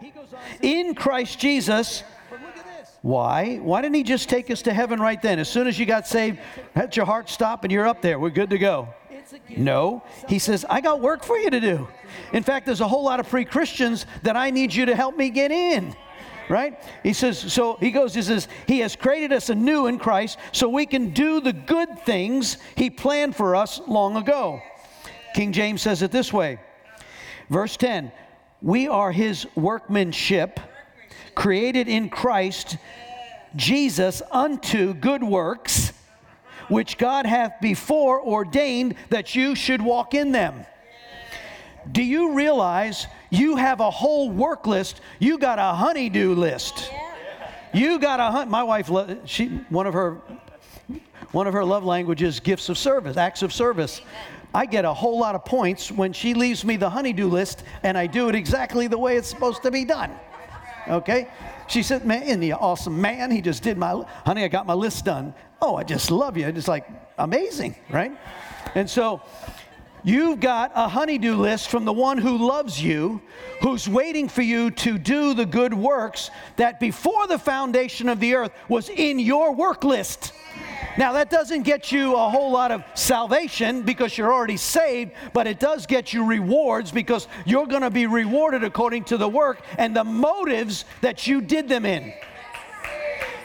in 0.62 0.94
Christ 0.94 1.40
Jesus. 1.40 2.04
Why? 3.02 3.56
Why 3.56 3.80
didn't 3.80 3.94
he 3.94 4.02
just 4.02 4.28
take 4.28 4.50
us 4.50 4.62
to 4.62 4.72
heaven 4.72 5.00
right 5.00 5.20
then? 5.20 5.38
As 5.38 5.48
soon 5.48 5.66
as 5.66 5.78
you 5.78 5.86
got 5.86 6.06
saved, 6.06 6.38
let 6.76 6.96
your 6.96 7.06
heart 7.06 7.30
stop 7.30 7.64
and 7.64 7.72
you're 7.72 7.86
up 7.86 8.02
there. 8.02 8.18
We're 8.18 8.30
good 8.30 8.50
to 8.50 8.58
go. 8.58 8.88
No. 9.56 10.02
He 10.28 10.38
says, 10.38 10.64
I 10.68 10.80
got 10.80 11.00
work 11.00 11.24
for 11.24 11.38
you 11.38 11.50
to 11.50 11.60
do. 11.60 11.88
In 12.32 12.42
fact, 12.42 12.66
there's 12.66 12.80
a 12.80 12.88
whole 12.88 13.04
lot 13.04 13.20
of 13.20 13.28
pre 13.28 13.44
Christians 13.44 14.06
that 14.22 14.36
I 14.36 14.50
need 14.50 14.74
you 14.74 14.86
to 14.86 14.94
help 14.94 15.16
me 15.16 15.30
get 15.30 15.50
in. 15.50 15.94
Right? 16.48 16.82
He 17.04 17.12
says, 17.12 17.38
so 17.38 17.76
he 17.76 17.92
goes, 17.92 18.12
he 18.12 18.22
says, 18.22 18.48
He 18.66 18.80
has 18.80 18.96
created 18.96 19.32
us 19.32 19.50
anew 19.50 19.86
in 19.86 19.98
Christ 19.98 20.36
so 20.50 20.68
we 20.68 20.84
can 20.84 21.10
do 21.10 21.40
the 21.40 21.52
good 21.52 22.00
things 22.04 22.58
He 22.74 22.90
planned 22.90 23.36
for 23.36 23.54
us 23.54 23.80
long 23.86 24.16
ago. 24.16 24.60
King 25.32 25.52
James 25.52 25.80
says 25.80 26.02
it 26.02 26.10
this 26.10 26.32
way 26.32 26.58
Verse 27.50 27.76
10 27.76 28.10
We 28.62 28.88
are 28.88 29.12
His 29.12 29.46
workmanship, 29.54 30.58
created 31.40 31.88
in 31.88 32.10
Christ 32.10 32.76
Jesus 33.56 34.20
unto 34.30 34.92
good 34.92 35.24
works 35.24 35.90
which 36.68 36.98
God 36.98 37.24
hath 37.24 37.54
before 37.62 38.20
ordained 38.20 38.94
that 39.08 39.34
you 39.34 39.54
should 39.54 39.80
walk 39.80 40.12
in 40.12 40.32
them. 40.32 40.66
Do 41.90 42.02
you 42.02 42.34
realize 42.34 43.06
you 43.30 43.56
have 43.56 43.80
a 43.80 43.90
whole 43.90 44.30
work 44.30 44.66
list? 44.66 45.00
You 45.18 45.38
got 45.38 45.58
a 45.58 45.74
honeydew 45.74 46.34
list. 46.34 46.92
You 47.72 47.98
got 47.98 48.20
a 48.20 48.24
hunt. 48.24 48.50
My 48.50 48.62
wife, 48.62 48.90
she 49.24 49.48
one 49.70 49.86
of 49.86 49.94
her 49.94 50.20
one 51.32 51.46
of 51.46 51.54
her 51.54 51.64
love 51.64 51.84
languages, 51.84 52.38
gifts 52.38 52.68
of 52.68 52.76
service, 52.76 53.16
acts 53.16 53.40
of 53.40 53.50
service. 53.50 54.02
I 54.54 54.66
get 54.66 54.84
a 54.84 54.92
whole 54.92 55.18
lot 55.18 55.34
of 55.34 55.46
points 55.46 55.90
when 55.90 56.12
she 56.12 56.34
leaves 56.34 56.66
me 56.66 56.76
the 56.76 56.90
honeydew 56.90 57.28
list 57.28 57.62
and 57.82 57.96
I 57.96 58.08
do 58.08 58.28
it 58.28 58.34
exactly 58.34 58.88
the 58.88 58.98
way 58.98 59.16
it's 59.16 59.28
supposed 59.28 59.62
to 59.62 59.70
be 59.70 59.86
done. 59.86 60.12
Okay? 60.90 61.28
She 61.68 61.82
said, 61.82 62.04
Man, 62.04 62.24
isn't 62.24 62.42
he 62.42 62.52
awesome 62.52 63.00
man? 63.00 63.30
He 63.30 63.40
just 63.40 63.62
did 63.62 63.78
my, 63.78 64.04
honey, 64.26 64.44
I 64.44 64.48
got 64.48 64.66
my 64.66 64.74
list 64.74 65.04
done. 65.04 65.32
Oh, 65.62 65.76
I 65.76 65.84
just 65.84 66.10
love 66.10 66.36
you. 66.36 66.46
It's 66.46 66.68
like 66.68 66.86
amazing, 67.18 67.76
right? 67.90 68.12
And 68.74 68.88
so 68.88 69.22
you've 70.02 70.40
got 70.40 70.72
a 70.74 70.88
honeydew 70.88 71.36
list 71.36 71.68
from 71.68 71.84
the 71.84 71.92
one 71.92 72.18
who 72.18 72.38
loves 72.38 72.82
you, 72.82 73.22
who's 73.62 73.88
waiting 73.88 74.28
for 74.28 74.42
you 74.42 74.70
to 74.72 74.98
do 74.98 75.34
the 75.34 75.46
good 75.46 75.74
works 75.74 76.30
that 76.56 76.80
before 76.80 77.26
the 77.26 77.38
foundation 77.38 78.08
of 78.08 78.20
the 78.20 78.34
earth 78.34 78.52
was 78.68 78.88
in 78.88 79.18
your 79.18 79.52
work 79.52 79.84
list. 79.84 80.32
Now, 81.00 81.14
that 81.14 81.30
doesn't 81.30 81.62
get 81.62 81.90
you 81.90 82.14
a 82.14 82.28
whole 82.28 82.50
lot 82.50 82.70
of 82.70 82.84
salvation 82.92 83.80
because 83.84 84.18
you're 84.18 84.30
already 84.30 84.58
saved, 84.58 85.12
but 85.32 85.46
it 85.46 85.58
does 85.58 85.86
get 85.86 86.12
you 86.12 86.26
rewards 86.26 86.92
because 86.92 87.26
you're 87.46 87.66
going 87.66 87.80
to 87.80 87.88
be 87.88 88.06
rewarded 88.06 88.64
according 88.64 89.04
to 89.04 89.16
the 89.16 89.26
work 89.26 89.62
and 89.78 89.96
the 89.96 90.04
motives 90.04 90.84
that 91.00 91.26
you 91.26 91.40
did 91.40 91.70
them 91.70 91.86
in. 91.86 92.12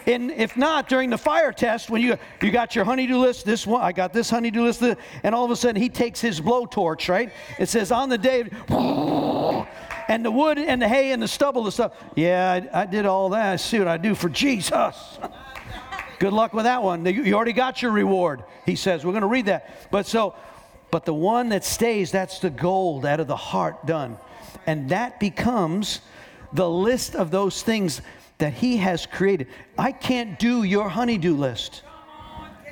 And 0.06 0.32
if 0.32 0.58
not, 0.58 0.90
during 0.90 1.10
the 1.10 1.18
fire 1.18 1.54
test, 1.54 1.90
when 1.90 2.02
you 2.02 2.18
you 2.42 2.52
got 2.52 2.76
your 2.76 2.84
honeydew 2.84 3.20
list, 3.20 3.46
this 3.46 3.66
one, 3.66 3.82
I 3.82 3.94
got 3.94 4.12
this 4.12 4.30
honeydew 4.30 4.62
list, 4.62 4.84
and 5.24 5.34
all 5.34 5.46
of 5.46 5.52
a 5.52 5.56
sudden 5.56 5.82
he 5.82 5.88
takes 5.88 6.20
his 6.20 6.42
blowtorch, 6.42 7.08
right? 7.08 7.32
It 7.58 7.70
says 7.70 7.90
on 7.90 8.10
the 8.10 8.18
day, 8.18 8.50
and 10.10 10.26
the 10.26 10.32
wood 10.32 10.58
and 10.58 10.82
the 10.82 10.90
hay 10.90 11.14
and 11.14 11.24
the 11.24 11.28
stubble 11.30 11.64
and 11.64 11.74
stuff. 11.74 11.94
Yeah, 12.16 12.68
I, 12.74 12.82
I 12.82 12.86
did 12.86 13.06
all 13.06 13.30
that. 13.30 13.54
I 13.54 13.56
see 13.56 13.80
what 13.80 13.88
I 13.88 13.96
do 13.96 14.14
for 14.14 14.28
Jesus. 14.28 15.20
Good 16.20 16.34
luck 16.34 16.54
with 16.54 16.66
that 16.66 16.82
one. 16.82 17.06
You 17.06 17.34
already 17.34 17.54
got 17.54 17.82
your 17.82 17.92
reward, 17.92 18.44
he 18.66 18.76
says. 18.76 19.06
We're 19.06 19.12
going 19.12 19.22
to 19.22 19.28
read 19.28 19.48
that. 19.48 19.92
But 19.92 20.06
so, 20.06 20.36
but 20.92 21.06
the 21.06 21.14
one 21.14 21.50
that 21.50 21.66
stays, 21.66 22.12
that's 22.12 22.40
the 22.40 22.50
gold 22.50 23.06
out 23.06 23.20
of 23.20 23.28
the 23.28 23.36
heart 23.36 23.86
done. 23.86 24.18
And 24.66 24.90
that 24.90 25.20
becomes 25.20 26.02
the 26.54 26.70
list 26.70 27.16
of 27.16 27.32
those 27.32 27.62
things 27.62 28.02
that 28.38 28.54
he 28.54 28.78
has 28.78 29.06
created. 29.06 29.48
I 29.78 29.92
can't 29.92 30.40
do 30.40 30.64
your 30.64 30.90
honeydew 30.90 31.36
list. 31.36 31.84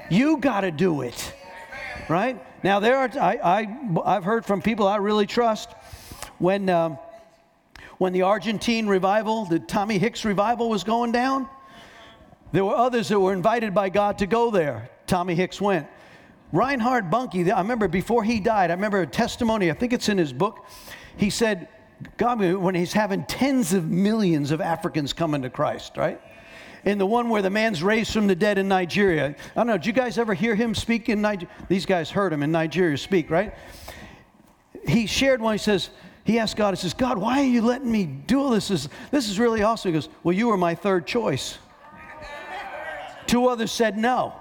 You 0.10 0.38
got 0.38 0.62
to 0.62 0.72
do 0.72 1.02
it. 1.02 1.34
Right? 2.10 2.42
Now, 2.64 2.80
there 2.80 2.98
are, 2.98 3.10
I, 3.20 3.66
I, 4.06 4.14
have 4.14 4.24
heard 4.24 4.46
from 4.46 4.62
people 4.62 4.88
I 4.88 4.98
really 4.98 5.26
trust 5.26 5.72
when, 6.38 6.70
um, 6.70 6.98
when 7.98 8.14
the 8.14 8.24
Argentine 8.24 8.88
revival, 8.88 9.46
the 9.46 9.60
Tommy 9.60 9.98
Hicks 9.98 10.26
revival 10.26 10.70
was 10.70 10.84
going 10.84 11.12
down 11.12 11.48
there 12.54 12.64
were 12.64 12.76
others 12.76 13.10
that 13.10 13.20
were 13.20 13.34
invited 13.34 13.74
by 13.74 13.90
God 13.90 14.20
to 14.20 14.28
go 14.28 14.52
there. 14.52 14.90
Tommy 15.08 15.34
Hicks 15.34 15.60
went. 15.60 15.88
Reinhard 16.52 17.10
Bonnke, 17.10 17.52
I 17.52 17.60
remember 17.60 17.88
before 17.88 18.24
he 18.24 18.40
died, 18.40 18.70
I 18.70 18.76
remember 18.76 19.02
a 19.02 19.08
testimony, 19.08 19.72
I 19.72 19.74
think 19.74 19.92
it's 19.92 20.08
in 20.08 20.20
his 20.20 20.32
book. 20.32 20.64
He 21.18 21.32
said, 21.32 21.68
God, 22.16 22.40
when 22.40 22.76
he's 22.76 22.94
having 22.94 23.26
tens 23.26 23.74
of 23.74 23.90
millions 23.90 24.52
of 24.52 24.62
Africans 24.62 25.14
coming 25.14 25.42
to 25.42 25.50
Christ, 25.50 25.98
right? 25.98 26.22
In 26.86 27.00
the 27.00 27.08
one 27.08 27.30
where 27.30 27.42
the 27.42 27.50
man's 27.50 27.82
raised 27.82 28.14
from 28.14 28.28
the 28.28 28.36
dead 28.36 28.60
in 28.60 28.68
Nigeria. 28.68 29.30
I 29.30 29.54
don't 29.56 29.66
know, 29.66 29.78
did 29.78 29.88
you 29.88 29.94
guys 29.94 30.20
ever 30.20 30.36
hear 30.36 30.54
him 30.54 30.76
speak 30.76 31.10
in 31.10 31.22
Nigeria? 31.22 31.52
These 31.70 31.88
guys 31.88 32.12
heard 32.12 32.32
him 32.32 32.44
in 32.44 32.52
Nigeria 32.52 33.00
speak, 33.00 33.32
right? 33.32 33.56
He 34.88 35.08
shared 35.08 35.42
one, 35.42 35.56
he 35.56 35.58
says, 35.58 35.90
he 36.24 36.38
asked 36.38 36.56
God, 36.56 36.76
he 36.76 36.80
says, 36.80 36.94
God, 36.94 37.18
why 37.18 37.40
are 37.40 37.46
you 37.46 37.64
letting 37.64 37.92
me 37.92 38.06
do 38.06 38.40
all? 38.40 38.52
This 38.52 38.68
this 39.10 39.28
is 39.28 39.40
really 39.40 39.64
awesome. 39.64 39.92
He 39.92 39.94
goes, 39.94 40.08
Well, 40.24 40.34
you 40.34 40.48
were 40.48 40.58
my 40.58 40.76
third 40.76 41.06
choice. 41.06 41.58
Two 43.34 43.48
others 43.48 43.72
said 43.72 43.98
no. 43.98 44.32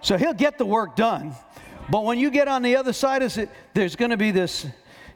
So 0.00 0.18
he'll 0.18 0.34
get 0.34 0.58
the 0.58 0.66
work 0.66 0.96
done. 0.96 1.36
But 1.88 2.02
when 2.02 2.18
you 2.18 2.28
get 2.28 2.48
on 2.48 2.62
the 2.62 2.74
other 2.74 2.92
side 2.92 3.22
of 3.22 3.38
it, 3.38 3.50
there's 3.72 3.94
going 3.94 4.10
to 4.10 4.16
be 4.16 4.32
this, 4.32 4.66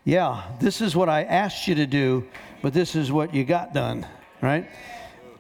yeah, 0.05 0.45
this 0.61 0.81
is 0.81 0.95
what 0.95 1.09
I 1.09 1.25
asked 1.25 1.67
you 1.67 1.75
to 1.75 1.89
do, 1.89 2.25
but 2.63 2.73
this 2.73 2.95
is 2.95 3.11
what 3.11 3.35
you 3.35 3.43
got 3.43 3.75
done, 3.75 4.07
right? 4.41 4.71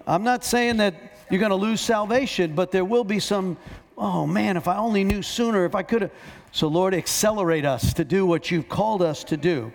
I'm 0.04 0.24
not 0.24 0.42
saying 0.42 0.78
that 0.78 0.96
you're 1.30 1.38
going 1.38 1.50
to 1.50 1.54
lose 1.54 1.80
salvation, 1.80 2.56
but 2.56 2.72
there 2.72 2.84
will 2.84 3.04
be 3.04 3.20
some, 3.20 3.56
oh 3.96 4.26
man, 4.26 4.56
if 4.56 4.66
I 4.66 4.78
only 4.78 5.04
knew 5.04 5.22
sooner, 5.22 5.64
if 5.64 5.76
I 5.76 5.84
could 5.84 6.02
have. 6.02 6.10
So, 6.50 6.66
Lord, 6.66 6.92
accelerate 6.92 7.66
us 7.66 7.94
to 7.94 8.04
do 8.04 8.26
what 8.26 8.50
you've 8.50 8.68
called 8.68 9.00
us 9.00 9.22
to 9.22 9.36
do. 9.36 9.72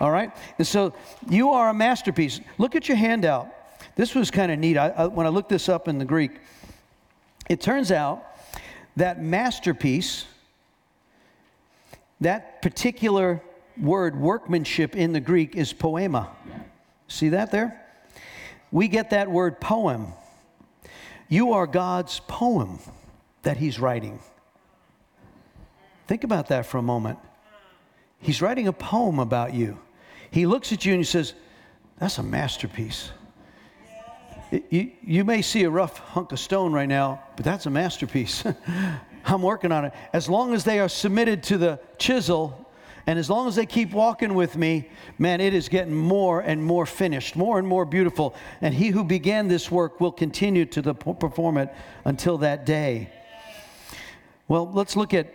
All 0.00 0.10
right? 0.10 0.30
And 0.58 0.66
so 0.66 0.92
you 1.30 1.52
are 1.52 1.70
a 1.70 1.74
masterpiece. 1.74 2.42
Look 2.58 2.76
at 2.76 2.88
your 2.88 2.98
handout. 2.98 3.55
This 3.96 4.14
was 4.14 4.30
kind 4.30 4.52
of 4.52 4.58
neat. 4.58 4.76
I, 4.76 4.88
I, 4.88 5.06
when 5.06 5.26
I 5.26 5.30
looked 5.30 5.48
this 5.48 5.68
up 5.68 5.88
in 5.88 5.98
the 5.98 6.04
Greek, 6.04 6.32
it 7.48 7.60
turns 7.60 7.90
out 7.90 8.24
that 8.96 9.22
masterpiece, 9.22 10.26
that 12.20 12.62
particular 12.62 13.42
word, 13.80 14.18
workmanship 14.18 14.94
in 14.94 15.12
the 15.12 15.20
Greek, 15.20 15.56
is 15.56 15.72
poema. 15.72 16.30
See 17.08 17.30
that 17.30 17.50
there? 17.50 17.82
We 18.70 18.88
get 18.88 19.10
that 19.10 19.30
word 19.30 19.60
poem. 19.60 20.12
You 21.28 21.52
are 21.52 21.66
God's 21.66 22.20
poem 22.20 22.78
that 23.42 23.56
He's 23.56 23.80
writing. 23.80 24.18
Think 26.06 26.24
about 26.24 26.48
that 26.48 26.66
for 26.66 26.78
a 26.78 26.82
moment. 26.82 27.18
He's 28.20 28.42
writing 28.42 28.68
a 28.68 28.72
poem 28.72 29.18
about 29.18 29.54
you. 29.54 29.78
He 30.30 30.46
looks 30.46 30.72
at 30.72 30.84
you 30.84 30.92
and 30.92 31.00
he 31.00 31.04
says, 31.04 31.34
That's 31.98 32.18
a 32.18 32.22
masterpiece. 32.22 33.10
You, 34.50 34.92
you 35.02 35.24
may 35.24 35.42
see 35.42 35.64
a 35.64 35.70
rough 35.70 35.98
hunk 35.98 36.32
of 36.32 36.38
stone 36.38 36.72
right 36.72 36.88
now, 36.88 37.22
but 37.36 37.44
that's 37.44 37.66
a 37.66 37.70
masterpiece. 37.70 38.44
I'm 39.24 39.42
working 39.42 39.72
on 39.72 39.86
it. 39.86 39.92
As 40.12 40.28
long 40.28 40.54
as 40.54 40.62
they 40.62 40.78
are 40.78 40.88
submitted 40.88 41.42
to 41.44 41.58
the 41.58 41.80
chisel, 41.98 42.66
and 43.08 43.18
as 43.18 43.28
long 43.28 43.48
as 43.48 43.56
they 43.56 43.66
keep 43.66 43.92
walking 43.92 44.34
with 44.34 44.56
me, 44.56 44.88
man, 45.18 45.40
it 45.40 45.54
is 45.54 45.68
getting 45.68 45.94
more 45.94 46.40
and 46.40 46.62
more 46.62 46.86
finished, 46.86 47.36
more 47.36 47.58
and 47.58 47.66
more 47.66 47.84
beautiful. 47.84 48.34
And 48.60 48.74
he 48.74 48.88
who 48.88 49.04
began 49.04 49.48
this 49.48 49.70
work 49.70 50.00
will 50.00 50.12
continue 50.12 50.64
to 50.66 50.82
the, 50.82 50.94
perform 50.94 51.58
it 51.58 51.72
until 52.04 52.38
that 52.38 52.66
day. 52.66 53.10
Well, 54.48 54.70
let's 54.72 54.96
look 54.96 55.14
at 55.14 55.32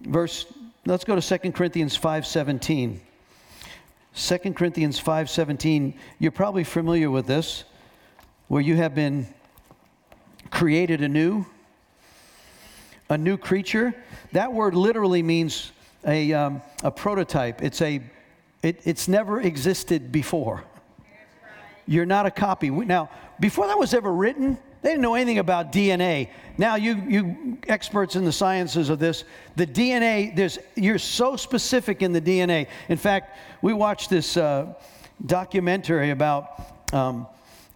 verse, 0.00 0.46
let's 0.86 1.04
go 1.04 1.18
to 1.18 1.38
2 1.38 1.52
Corinthians 1.52 1.96
5.17. 1.96 2.98
2 4.14 4.52
Corinthians 4.54 5.00
5.17, 5.00 5.94
you're 6.18 6.32
probably 6.32 6.64
familiar 6.64 7.10
with 7.10 7.26
this 7.26 7.64
where 8.50 8.60
you 8.60 8.74
have 8.74 8.96
been 8.96 9.28
created 10.50 11.02
anew, 11.02 11.46
a 13.08 13.16
new 13.16 13.36
creature. 13.36 13.94
That 14.32 14.52
word 14.52 14.74
literally 14.74 15.22
means 15.22 15.70
a, 16.04 16.32
um, 16.32 16.60
a 16.82 16.90
prototype. 16.90 17.62
It's 17.62 17.80
a, 17.80 18.02
it, 18.64 18.80
it's 18.84 19.06
never 19.06 19.40
existed 19.40 20.10
before. 20.10 20.64
You're 21.86 22.06
not 22.06 22.26
a 22.26 22.30
copy. 22.32 22.70
Now, 22.70 23.08
before 23.38 23.68
that 23.68 23.78
was 23.78 23.94
ever 23.94 24.12
written, 24.12 24.58
they 24.82 24.88
didn't 24.88 25.02
know 25.02 25.14
anything 25.14 25.38
about 25.38 25.70
DNA. 25.70 26.28
Now, 26.58 26.74
you, 26.74 26.96
you 27.08 27.58
experts 27.68 28.16
in 28.16 28.24
the 28.24 28.32
sciences 28.32 28.90
of 28.90 28.98
this, 28.98 29.22
the 29.54 29.66
DNA, 29.66 30.34
there's, 30.34 30.58
you're 30.74 30.98
so 30.98 31.36
specific 31.36 32.02
in 32.02 32.12
the 32.12 32.20
DNA. 32.20 32.66
In 32.88 32.96
fact, 32.96 33.38
we 33.62 33.72
watched 33.74 34.10
this 34.10 34.36
uh, 34.36 34.74
documentary 35.24 36.10
about 36.10 36.92
um, 36.92 37.28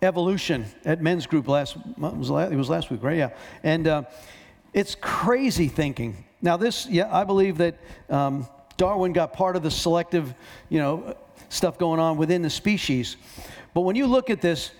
evolution 0.04 0.66
at 0.84 1.00
men's 1.02 1.26
group 1.26 1.48
last, 1.48 1.76
was 1.98 2.30
last, 2.30 2.52
it 2.52 2.56
was 2.56 2.70
last 2.70 2.90
week, 2.90 3.02
right? 3.02 3.16
Yeah. 3.16 3.30
And 3.62 3.88
uh, 3.88 4.02
it's 4.72 4.94
crazy 4.94 5.68
thinking. 5.68 6.24
Now, 6.42 6.56
this, 6.56 6.86
yeah, 6.86 7.08
I 7.14 7.24
believe 7.24 7.58
that 7.58 7.78
um, 8.10 8.46
Darwin 8.76 9.12
got 9.12 9.32
part 9.32 9.56
of 9.56 9.62
the 9.62 9.70
selective, 9.70 10.34
you 10.68 10.78
know, 10.78 11.16
stuff 11.48 11.78
going 11.78 12.00
on 12.00 12.16
within 12.16 12.42
the 12.42 12.50
species. 12.50 13.16
But 13.72 13.82
when 13.82 13.96
you 13.96 14.06
look 14.06 14.30
at 14.30 14.40
this, 14.40 14.72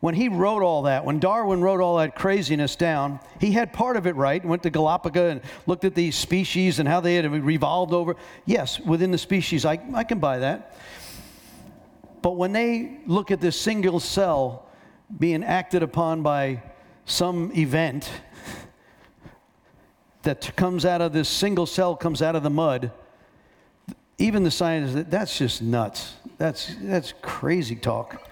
when 0.00 0.14
he 0.14 0.28
wrote 0.28 0.62
all 0.62 0.82
that, 0.82 1.04
when 1.04 1.20
Darwin 1.20 1.60
wrote 1.60 1.80
all 1.80 1.98
that 1.98 2.16
craziness 2.16 2.74
down, 2.74 3.20
he 3.40 3.52
had 3.52 3.72
part 3.72 3.96
of 3.96 4.06
it 4.06 4.16
right. 4.16 4.44
Went 4.44 4.64
to 4.64 4.70
Galapagos 4.70 5.30
and 5.30 5.40
looked 5.66 5.84
at 5.84 5.94
these 5.94 6.16
species 6.16 6.80
and 6.80 6.88
how 6.88 7.00
they 7.00 7.14
had 7.14 7.30
revolved 7.30 7.92
over. 7.92 8.16
Yes, 8.44 8.80
within 8.80 9.12
the 9.12 9.18
species, 9.18 9.64
I, 9.64 9.78
I 9.94 10.02
can 10.02 10.18
buy 10.18 10.38
that. 10.40 10.76
But 12.22 12.36
when 12.36 12.52
they 12.52 12.98
look 13.06 13.30
at 13.30 13.40
this 13.40 13.60
single 13.60 14.00
cell 14.00 14.66
being 15.18 15.44
acted 15.44 15.82
upon 15.82 16.22
by 16.22 16.62
some 17.04 17.52
event 17.54 18.08
that 20.22 20.54
comes 20.56 20.86
out 20.86 21.00
of 21.00 21.12
this 21.12 21.28
single 21.28 21.66
cell 21.66 21.96
comes 21.96 22.22
out 22.22 22.36
of 22.36 22.44
the 22.44 22.50
mud, 22.50 22.92
even 24.18 24.44
the 24.44 24.50
scientists, 24.50 25.10
that's 25.10 25.36
just 25.36 25.62
nuts. 25.62 26.14
That's, 26.38 26.74
that's 26.80 27.12
crazy 27.22 27.74
talk. 27.74 28.28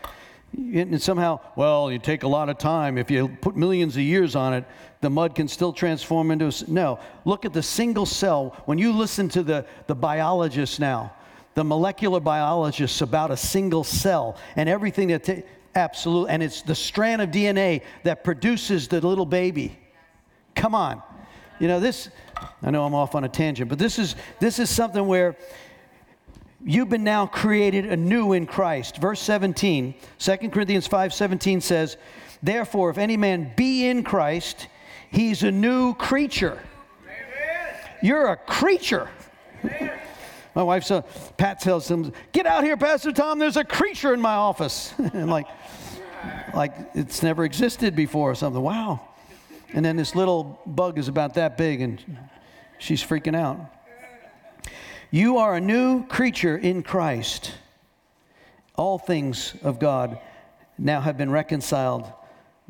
And 0.56 1.00
somehow, 1.00 1.40
well, 1.56 1.92
you 1.92 1.98
take 1.98 2.22
a 2.22 2.28
lot 2.28 2.48
of 2.48 2.58
time. 2.58 2.98
If 2.98 3.10
you 3.10 3.28
put 3.40 3.56
millions 3.56 3.96
of 3.96 4.02
years 4.02 4.34
on 4.34 4.54
it, 4.54 4.64
the 5.00 5.10
mud 5.10 5.34
can 5.34 5.48
still 5.48 5.72
transform 5.72 6.30
into 6.30 6.46
a. 6.46 6.52
No, 6.70 6.98
look 7.24 7.44
at 7.44 7.52
the 7.52 7.62
single 7.62 8.04
cell. 8.04 8.56
When 8.66 8.76
you 8.76 8.92
listen 8.92 9.28
to 9.30 9.42
the, 9.42 9.64
the 9.86 9.94
biologists 9.94 10.78
now, 10.80 11.12
the 11.54 11.64
molecular 11.64 12.20
biologists 12.20 13.00
about 13.00 13.30
a 13.30 13.36
single 13.36 13.84
cell 13.84 14.36
and 14.56 14.68
everything 14.68 15.08
that, 15.08 15.24
ta- 15.24 15.42
absolutely, 15.74 16.32
and 16.32 16.42
it's 16.42 16.62
the 16.62 16.74
strand 16.74 17.22
of 17.22 17.30
DNA 17.30 17.82
that 18.04 18.24
produces 18.24 18.88
the 18.88 19.00
little 19.00 19.26
baby. 19.26 19.78
Come 20.54 20.74
on. 20.74 21.02
You 21.58 21.68
know, 21.68 21.80
this, 21.80 22.08
I 22.62 22.70
know 22.70 22.84
I'm 22.84 22.94
off 22.94 23.14
on 23.14 23.24
a 23.24 23.28
tangent, 23.28 23.68
but 23.68 23.78
this 23.78 23.98
is, 23.98 24.16
this 24.38 24.58
is 24.58 24.70
something 24.70 25.06
where 25.06 25.36
you've 26.64 26.88
been 26.88 27.04
now 27.04 27.26
created 27.26 27.86
anew 27.86 28.32
in 28.32 28.46
Christ. 28.46 28.96
Verse 28.98 29.20
17, 29.20 29.94
2 30.18 30.36
Corinthians 30.50 30.86
5 30.86 31.12
17 31.12 31.60
says, 31.60 31.96
Therefore, 32.42 32.90
if 32.90 32.98
any 32.98 33.16
man 33.16 33.52
be 33.56 33.86
in 33.86 34.02
Christ, 34.02 34.68
he's 35.10 35.42
a 35.42 35.50
new 35.50 35.94
creature. 35.94 36.58
You're 38.02 38.28
a 38.28 38.36
creature. 38.36 39.10
My 40.54 40.62
wife 40.62 40.84
said, 40.84 41.04
Pat 41.36 41.60
tells 41.60 41.90
him, 41.90 42.12
Get 42.32 42.46
out 42.46 42.64
here, 42.64 42.76
Pastor 42.76 43.12
Tom, 43.12 43.38
there's 43.38 43.56
a 43.56 43.64
creature 43.64 44.12
in 44.12 44.20
my 44.20 44.34
office. 44.34 44.92
and 44.98 45.30
like, 45.30 45.46
like 46.54 46.74
it's 46.94 47.22
never 47.22 47.44
existed 47.44 47.94
before 47.94 48.30
or 48.30 48.34
something. 48.34 48.62
Wow. 48.62 49.00
And 49.72 49.84
then 49.84 49.96
this 49.96 50.14
little 50.14 50.60
bug 50.66 50.98
is 50.98 51.08
about 51.08 51.34
that 51.34 51.56
big 51.56 51.80
and 51.80 52.02
she's 52.78 53.02
freaking 53.02 53.36
out. 53.36 53.58
You 55.12 55.38
are 55.38 55.56
a 55.56 55.60
new 55.60 56.06
creature 56.06 56.56
in 56.56 56.82
Christ. 56.82 57.52
All 58.76 58.98
things 58.98 59.54
of 59.62 59.78
God 59.78 60.18
now 60.78 61.00
have 61.00 61.16
been 61.16 61.30
reconciled 61.30 62.12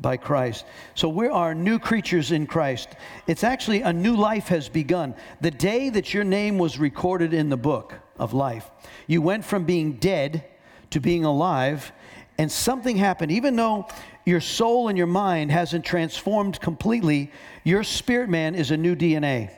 by 0.01 0.17
Christ. 0.17 0.65
So 0.95 1.07
we 1.09 1.27
are 1.27 1.53
new 1.53 1.79
creatures 1.79 2.31
in 2.31 2.47
Christ. 2.47 2.89
It's 3.27 3.43
actually 3.43 3.81
a 3.81 3.93
new 3.93 4.15
life 4.15 4.47
has 4.47 4.67
begun. 4.67 5.15
The 5.41 5.51
day 5.51 5.89
that 5.89 6.13
your 6.13 6.23
name 6.23 6.57
was 6.57 6.79
recorded 6.79 7.33
in 7.33 7.49
the 7.49 7.57
book 7.57 7.93
of 8.17 8.33
life, 8.33 8.69
you 9.07 9.21
went 9.21 9.45
from 9.45 9.65
being 9.65 9.93
dead 9.93 10.45
to 10.91 10.99
being 10.99 11.23
alive, 11.25 11.91
and 12.37 12.51
something 12.51 12.97
happened. 12.97 13.31
Even 13.31 13.55
though 13.55 13.87
your 14.25 14.41
soul 14.41 14.87
and 14.87 14.97
your 14.97 15.07
mind 15.07 15.51
hasn't 15.51 15.85
transformed 15.85 16.59
completely, 16.59 17.31
your 17.63 17.83
spirit 17.83 18.29
man 18.29 18.55
is 18.55 18.71
a 18.71 18.77
new 18.77 18.95
DNA. 18.95 19.51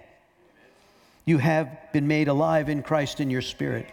You 1.26 1.38
have 1.38 1.92
been 1.94 2.08
made 2.08 2.28
alive 2.28 2.70
in 2.70 2.84
Christ 2.84 3.20
in 3.20 3.30
your 3.30 3.42
spirit. 3.42 3.88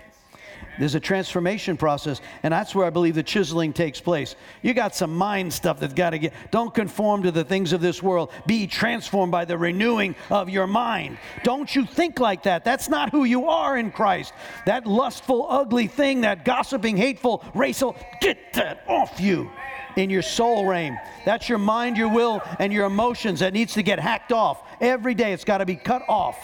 There's 0.79 0.94
a 0.94 1.01
transformation 1.01 1.77
process, 1.77 2.20
and 2.42 2.53
that's 2.53 2.75
where 2.75 2.87
I 2.87 2.90
believe 2.90 3.14
the 3.14 3.23
chiseling 3.23 3.73
takes 3.73 4.01
place. 4.01 4.35
You 4.62 4.73
got 4.73 4.94
some 4.94 5.14
mind 5.14 5.53
stuff 5.53 5.79
that's 5.79 5.92
got 5.92 6.11
to 6.11 6.18
get. 6.18 6.33
Don't 6.51 6.73
conform 6.73 7.23
to 7.25 7.31
the 7.31 7.44
things 7.44 7.73
of 7.73 7.81
this 7.81 8.03
world. 8.03 8.31
Be 8.46 8.66
transformed 8.66 9.31
by 9.31 9.44
the 9.44 9.59
renewing 9.59 10.14
of 10.31 10.49
your 10.49 10.66
mind. 10.66 11.18
Don't 11.44 11.75
you 11.75 11.85
think 11.85 12.18
like 12.18 12.44
that. 12.44 12.64
That's 12.64 12.88
not 12.88 13.11
who 13.11 13.25
you 13.25 13.49
are 13.49 13.77
in 13.77 13.90
Christ. 13.90 14.33
That 14.64 14.87
lustful, 14.87 15.46
ugly 15.49 15.87
thing, 15.87 16.23
that 16.23 16.44
gossiping, 16.44 16.96
hateful, 16.96 17.44
racial, 17.55 17.94
get 18.20 18.55
that 18.55 18.85
off 18.88 19.20
you 19.20 19.51
in 19.96 20.09
your 20.09 20.23
soul 20.23 20.66
realm. 20.66 20.99
That's 21.25 21.49
your 21.49 21.59
mind, 21.59 21.96
your 21.96 22.09
will, 22.09 22.42
and 22.59 22.73
your 22.73 22.87
emotions 22.87 23.40
that 23.40 23.53
needs 23.53 23.75
to 23.75 23.83
get 23.83 23.99
hacked 23.99 24.33
off. 24.33 24.62
Every 24.81 25.14
day 25.14 25.33
it's 25.33 25.44
got 25.44 25.59
to 25.59 25.66
be 25.66 25.77
cut 25.77 26.03
off 26.09 26.38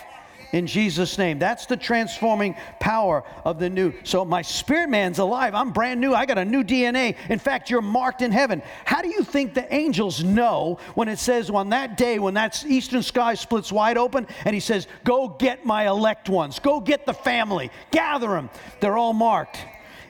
in 0.53 0.67
Jesus' 0.67 1.19
name. 1.19 1.39
That's 1.39 1.67
the 1.67 1.77
transforming 1.77 2.57
power 2.81 3.25
of 3.45 3.59
the 3.59 3.69
new. 3.69 3.93
So 4.05 4.25
my 4.25 4.43
spirit 4.43 4.89
man's 4.89 5.19
alive. 5.19 5.55
I'm 5.55 5.73
brand 5.73 6.01
new. 6.01 6.15
I 6.15 6.27
got 6.27 6.39
a 6.39 6.45
new 6.45 6.63
DNA. 6.63 7.17
In 7.29 7.39
fact, 7.39 7.71
you're 7.71 7.83
marked 7.83 8.23
in 8.23 8.33
heaven. 8.33 8.63
How 8.85 9.03
do 9.03 9.09
you 9.09 9.23
think 9.23 9.55
the 9.55 9.73
angels 9.75 10.23
know 10.23 10.79
when 10.95 11.09
it 11.09 11.19
says 11.19 11.51
on 11.51 11.71
that 11.71 11.97
day 11.97 12.19
when 12.19 12.35
that 12.35 12.65
eastern 12.67 13.03
sky 13.03 13.35
splits 13.35 13.73
wide 13.73 13.99
open 13.99 14.27
and 14.45 14.55
he 14.55 14.61
says, 14.61 14.87
Go 15.05 15.29
get 15.29 15.65
my 15.65 15.87
elect 15.89 16.29
ones, 16.29 16.59
go 16.59 16.81
get 16.81 17.07
the 17.07 17.15
family, 17.15 17.71
gather 17.91 18.29
them? 18.29 18.51
They're 18.81 18.97
all 18.97 19.13
marked. 19.13 19.59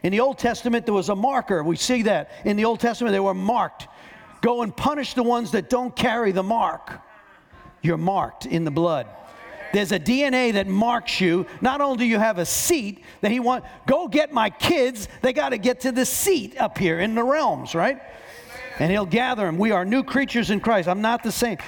In 0.03 0.13
the 0.13 0.21
Old 0.21 0.39
Testament, 0.39 0.87
there 0.87 0.95
was 0.95 1.09
a 1.09 1.17
marker. 1.17 1.65
We 1.65 1.77
see 1.77 2.03
that. 2.03 2.31
In 2.45 2.57
the 2.57 2.65
Old 2.65 2.81
Testament, 2.81 3.13
they 3.13 3.21
were 3.21 3.35
marked. 3.35 3.89
Go 4.41 4.63
and 4.63 4.77
punish 4.77 5.15
the 5.15 5.23
ones 5.23 5.51
that 5.53 5.69
don't 5.69 5.95
carry 5.97 6.31
the 6.31 6.43
mark. 6.43 7.01
You're 7.83 7.97
marked 7.97 8.47
in 8.47 8.65
the 8.65 8.71
blood. 8.71 9.09
There's 9.77 9.93
a 9.93 10.01
DNA 10.01 10.55
that 10.55 10.67
marks 10.67 11.21
you. 11.21 11.45
Not 11.61 11.83
only 11.83 11.99
do 11.99 12.05
you 12.07 12.19
have 12.19 12.39
a 12.39 12.47
seat 12.47 13.05
that 13.21 13.31
he 13.31 13.41
want, 13.41 13.63
go 13.87 14.09
get 14.09 14.33
my 14.33 14.49
kids. 14.49 15.07
They 15.21 15.35
got 15.35 15.51
to 15.51 15.59
get 15.59 15.81
to 15.81 15.93
the 15.93 16.07
seat 16.07 16.59
up 16.59 16.79
here 16.79 16.99
in 16.99 17.15
the 17.15 17.23
realms, 17.23 17.75
right? 17.75 18.01
And 18.79 18.91
he'll 18.91 19.05
gather 19.05 19.45
them. 19.45 19.59
We 19.59 19.73
are 19.73 19.85
new 19.85 20.03
creatures 20.03 20.51
in 20.51 20.61
Christ. 20.61 20.89
I'm 20.89 21.03
not 21.03 21.23
the 21.23 21.31
same. 21.31 21.59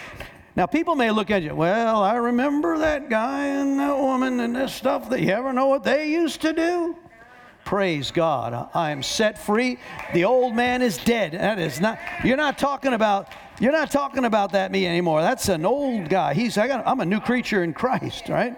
Now, 0.57 0.65
people 0.65 0.95
may 0.95 1.11
look 1.11 1.31
at 1.31 1.43
you, 1.43 1.55
well, 1.55 2.03
I 2.03 2.15
remember 2.15 2.79
that 2.79 3.11
guy 3.11 3.45
and 3.45 3.79
that 3.79 3.99
woman 3.99 4.41
and 4.41 4.57
this 4.57 4.75
stuff. 4.75 5.11
That 5.11 5.21
you 5.21 5.29
ever 5.29 5.53
know 5.53 5.67
what 5.67 5.85
they 5.85 6.11
used 6.11 6.41
to 6.41 6.55
do? 6.55 6.97
Praise 7.69 8.11
God. 8.13 8.71
I 8.73 8.93
am 8.93 9.03
set 9.03 9.39
free. 9.39 9.77
The 10.15 10.25
old 10.25 10.55
man 10.55 10.81
is 10.81 10.97
dead. 10.97 11.33
That 11.33 11.59
is 11.59 11.83
not, 11.83 11.99
you're 12.25 12.39
not 12.39 12.57
talking 12.57 12.95
about 12.95 13.31
you're 13.61 13.73
not 13.73 13.91
talking 13.91 14.25
about 14.25 14.53
that 14.53 14.73
me 14.73 14.87
anymore. 14.87 15.21
That's 15.21 15.51
an 15.51 15.67
old 15.67 16.09
guy. 16.09 16.33
He's, 16.33 16.57
I 16.57 16.67
got, 16.67 16.87
I'm 16.87 17.01
a 17.01 17.05
new 17.05 17.21
creature 17.21 17.63
in 17.63 17.75
Christ, 17.75 18.31
right? 18.31 18.57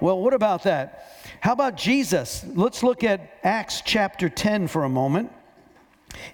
Well, 0.00 0.18
what 0.22 0.32
about 0.32 0.62
that? 0.62 1.20
How 1.40 1.52
about 1.52 1.76
Jesus? 1.76 2.46
Let's 2.54 2.82
look 2.82 3.04
at 3.04 3.40
Acts 3.42 3.82
chapter 3.84 4.30
10 4.30 4.68
for 4.68 4.84
a 4.84 4.88
moment. 4.88 5.30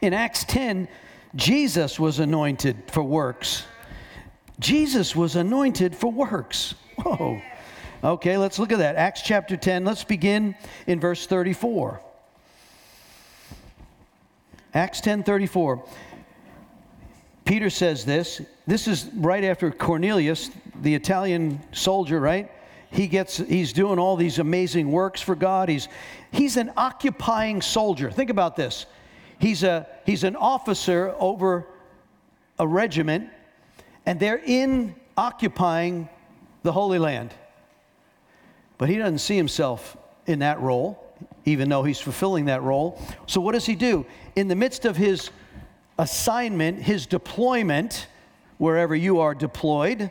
In 0.00 0.14
Acts 0.14 0.44
10, 0.44 0.86
Jesus 1.34 1.98
was 1.98 2.20
anointed 2.20 2.84
for 2.86 3.02
works. 3.02 3.64
Jesus 4.60 5.16
was 5.16 5.34
anointed 5.34 5.96
for 5.96 6.12
works. 6.12 6.76
Whoa. 7.02 7.42
Okay, 8.02 8.38
let's 8.38 8.58
look 8.58 8.72
at 8.72 8.78
that. 8.78 8.96
Acts 8.96 9.20
chapter 9.22 9.56
10, 9.56 9.84
let's 9.84 10.04
begin 10.04 10.54
in 10.86 11.00
verse 11.00 11.26
34. 11.26 12.00
Acts 14.72 15.00
10 15.00 15.22
34. 15.22 15.84
Peter 17.44 17.68
says 17.68 18.04
this. 18.04 18.40
This 18.66 18.86
is 18.86 19.10
right 19.16 19.42
after 19.42 19.70
Cornelius, 19.70 20.50
the 20.82 20.94
Italian 20.94 21.60
soldier, 21.72 22.20
right? 22.20 22.50
He 22.92 23.06
gets 23.06 23.36
he's 23.36 23.72
doing 23.72 23.98
all 23.98 24.16
these 24.16 24.38
amazing 24.38 24.90
works 24.90 25.20
for 25.20 25.34
God. 25.34 25.68
He's 25.68 25.88
he's 26.30 26.56
an 26.56 26.72
occupying 26.76 27.60
soldier. 27.60 28.10
Think 28.10 28.30
about 28.30 28.56
this. 28.56 28.86
He's 29.38 29.62
a 29.62 29.86
he's 30.06 30.24
an 30.24 30.36
officer 30.36 31.14
over 31.18 31.66
a 32.58 32.66
regiment 32.66 33.30
and 34.06 34.18
they're 34.20 34.42
in 34.44 34.94
occupying 35.16 36.08
the 36.62 36.72
Holy 36.72 36.98
Land. 36.98 37.34
But 38.80 38.88
he 38.88 38.96
doesn't 38.96 39.18
see 39.18 39.36
himself 39.36 39.94
in 40.24 40.38
that 40.38 40.58
role, 40.58 41.04
even 41.44 41.68
though 41.68 41.82
he's 41.82 42.00
fulfilling 42.00 42.46
that 42.46 42.62
role. 42.62 42.98
So 43.26 43.38
what 43.38 43.52
does 43.52 43.66
he 43.66 43.74
do? 43.74 44.06
In 44.36 44.48
the 44.48 44.56
midst 44.56 44.86
of 44.86 44.96
his 44.96 45.28
assignment, 45.98 46.82
his 46.82 47.04
deployment, 47.04 48.06
wherever 48.56 48.96
you 48.96 49.20
are 49.20 49.34
deployed, 49.34 50.10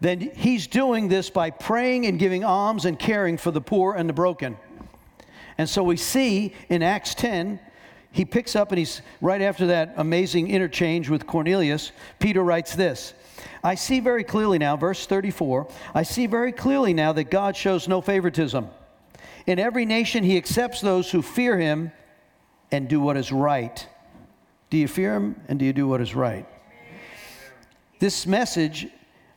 then 0.00 0.18
he's 0.18 0.66
doing 0.66 1.06
this 1.06 1.30
by 1.30 1.50
praying 1.50 2.06
and 2.06 2.18
giving 2.18 2.42
alms 2.42 2.86
and 2.86 2.98
caring 2.98 3.36
for 3.36 3.52
the 3.52 3.60
poor 3.60 3.94
and 3.94 4.08
the 4.08 4.12
broken. 4.12 4.56
And 5.56 5.68
so 5.68 5.84
we 5.84 5.96
see 5.96 6.56
in 6.68 6.82
Acts 6.82 7.14
10, 7.14 7.60
he 8.10 8.24
picks 8.24 8.56
up 8.56 8.72
and 8.72 8.80
he's 8.80 9.00
right 9.20 9.40
after 9.40 9.66
that 9.68 9.94
amazing 9.96 10.50
interchange 10.50 11.08
with 11.08 11.24
Cornelius. 11.24 11.92
Peter 12.18 12.42
writes 12.42 12.74
this 12.74 13.14
I 13.66 13.74
see 13.74 14.00
very 14.00 14.22
clearly 14.22 14.58
now, 14.58 14.76
verse 14.76 15.06
34, 15.06 15.68
I 15.94 16.04
see 16.04 16.26
very 16.26 16.52
clearly 16.52 16.94
now 16.94 17.12
that 17.12 17.30
God 17.30 17.56
shows 17.56 17.88
no 17.88 18.00
favoritism. 18.00 18.68
In 19.46 19.58
every 19.58 19.84
nation, 19.84 20.22
he 20.22 20.36
accepts 20.36 20.80
those 20.80 21.10
who 21.10 21.20
fear 21.20 21.58
him 21.58 21.90
and 22.70 22.88
do 22.88 23.00
what 23.00 23.16
is 23.16 23.32
right 23.32 23.86
do 24.70 24.76
you 24.76 24.88
fear 24.88 25.14
him 25.14 25.40
and 25.48 25.58
do 25.58 25.64
you 25.64 25.72
do 25.72 25.86
what 25.86 26.00
is 26.00 26.14
right? 26.14 26.46
This 27.98 28.26
message 28.26 28.88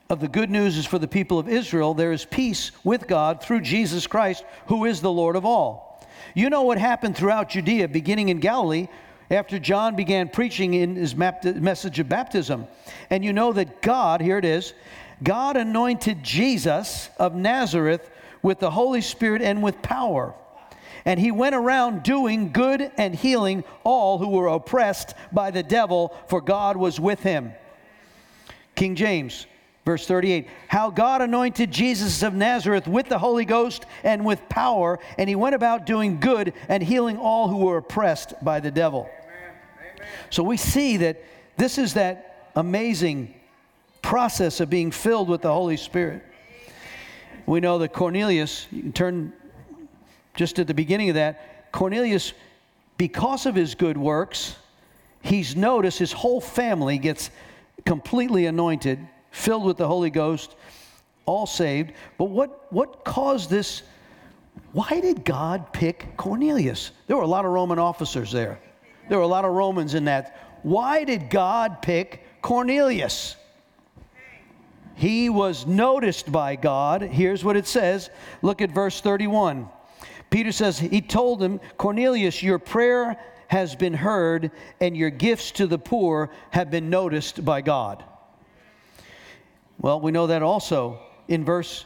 of 0.10 0.20
the 0.20 0.28
good 0.28 0.50
news 0.50 0.76
is 0.76 0.86
for 0.86 0.98
the 0.98 1.08
people 1.08 1.38
of 1.38 1.48
Israel. 1.48 1.94
There 1.94 2.12
is 2.12 2.26
peace 2.26 2.72
with 2.84 3.08
God 3.08 3.42
through 3.42 3.62
Jesus 3.62 4.08
Christ, 4.08 4.44
who 4.68 4.86
is 4.86 5.02
the 5.02 5.12
Lord 5.12 5.36
of 5.36 5.46
all. 5.46 6.06
You 6.34 6.50
know 6.50 6.64
what 6.64 6.78
happened 6.78 7.16
throughout 7.16 7.50
Judea, 7.50 7.88
beginning 7.88 8.30
in 8.30 8.40
Galilee, 8.40 8.88
after 9.30 9.60
John 9.60 9.96
began 9.96 10.30
preaching 10.30 10.74
in 10.74 10.96
his 10.96 11.16
message 11.16 12.00
of 12.00 12.10
baptism. 12.10 12.68
And 13.10 13.24
you 13.24 13.34
know 13.34 13.54
that 13.54 13.82
God, 13.82 14.22
here 14.22 14.38
it 14.38 14.46
is, 14.46 14.74
God 15.22 15.58
anointed 15.58 16.24
Jesus 16.24 17.10
of 17.18 17.36
Nazareth 17.36 18.10
with 18.42 18.60
the 18.60 18.72
Holy 18.72 19.02
Spirit 19.02 19.42
and 19.42 19.62
with 19.62 19.82
power 19.82 20.34
and 21.06 21.20
he 21.20 21.32
went 21.32 21.56
around 21.56 22.04
doing 22.04 22.52
good 22.52 22.92
and 22.98 23.16
healing 23.16 23.64
all 23.84 24.18
who 24.18 24.30
were 24.30 24.48
oppressed 24.48 25.14
by 25.32 25.52
the 25.52 25.64
devil, 25.64 26.14
for 26.28 26.42
God 26.42 26.78
was 26.78 27.00
with 27.00 27.22
him. 27.22 27.54
King 28.76 28.96
James, 28.96 29.46
verse 29.86 30.06
38 30.06 30.48
How 30.68 30.90
God 30.90 31.22
anointed 31.22 31.72
Jesus 31.72 32.24
of 32.24 32.34
Nazareth 32.34 32.88
with 32.88 33.08
the 33.08 33.20
Holy 33.20 33.46
Ghost 33.46 33.86
and 34.04 34.26
with 34.26 34.48
power, 34.50 35.00
and 35.18 35.28
he 35.28 35.36
went 35.36 35.56
about 35.56 35.86
doing 35.86 36.20
good 36.20 36.54
and 36.68 36.84
healing 36.84 37.18
all 37.18 37.48
who 37.48 37.58
were 37.58 37.78
oppressed 37.78 38.34
by 38.44 38.60
the 38.60 38.72
devil. 38.72 39.10
So 40.30 40.44
we 40.44 40.58
see 40.58 40.98
that 40.98 41.22
this 41.58 41.78
is 41.78 41.94
that 41.96 42.52
amazing 42.56 43.34
process 44.02 44.60
of 44.60 44.70
being 44.70 44.92
filled 44.92 45.30
with 45.30 45.42
the 45.42 45.52
Holy 45.52 45.78
Spirit. 45.78 46.24
We 47.46 47.60
know 47.60 47.80
that 47.80 47.94
Cornelius, 47.94 48.68
you 48.72 48.82
can 48.82 48.94
turn 48.94 49.34
just 50.36 50.60
at 50.60 50.68
the 50.68 50.74
beginning 50.74 51.10
of 51.10 51.16
that, 51.16 51.72
Cornelius, 51.72 52.34
because 52.98 53.46
of 53.46 53.56
his 53.56 53.76
good 53.76 53.98
works, 53.98 54.56
he's 55.22 55.56
noticed 55.56 56.00
his 56.00 56.12
whole 56.12 56.42
family 56.42 56.98
gets 56.98 57.30
completely 57.86 58.46
anointed, 58.46 59.00
filled 59.32 59.66
with 59.66 59.78
the 59.78 59.88
Holy 59.88 60.10
Ghost. 60.10 60.56
all 61.26 61.46
saved. 61.46 61.94
But 62.18 62.26
what, 62.26 62.72
what 62.74 63.04
caused 63.06 63.50
this? 63.50 63.84
Why 64.72 65.00
did 65.00 65.24
God 65.24 65.72
pick 65.72 66.18
Cornelius? 66.18 66.92
There 67.08 67.16
were 67.16 67.24
a 67.24 67.28
lot 67.28 67.46
of 67.46 67.52
Roman 67.52 67.78
officers 67.80 68.32
there, 68.32 68.60
there 69.10 69.18
were 69.18 69.24
a 69.24 69.28
lot 69.28 69.46
of 69.46 69.52
Romans 69.52 69.96
in 69.96 70.06
that. 70.06 70.38
Why 70.64 71.04
did 71.04 71.30
God 71.30 71.82
pick 71.82 72.24
Cornelius? 72.42 73.36
He 74.96 75.30
was 75.30 75.66
noticed 75.66 76.32
by 76.32 76.56
God. 76.56 77.02
Here's 77.02 77.44
what 77.44 77.56
it 77.56 77.66
says. 77.66 78.10
Look 78.42 78.62
at 78.62 78.72
verse 78.72 79.00
31. 79.02 79.70
Peter 80.30 80.52
says, 80.52 80.78
He 80.78 81.02
told 81.02 81.42
him, 81.42 81.60
Cornelius, 81.78 82.44
your 82.44 82.60
prayer 82.60 83.18
has 83.48 83.76
been 83.76 83.94
heard, 83.94 84.52
and 84.80 84.96
your 84.96 85.10
gifts 85.10 85.52
to 85.52 85.68
the 85.68 85.80
poor 85.80 86.30
have 86.52 86.70
been 86.70 86.90
noticed 86.90 87.44
by 87.44 87.62
God. 87.62 88.04
Well, 89.80 90.02
we 90.02 90.12
know 90.12 90.28
that 90.28 90.44
also 90.44 91.00
in 91.28 91.46
verse 91.46 91.86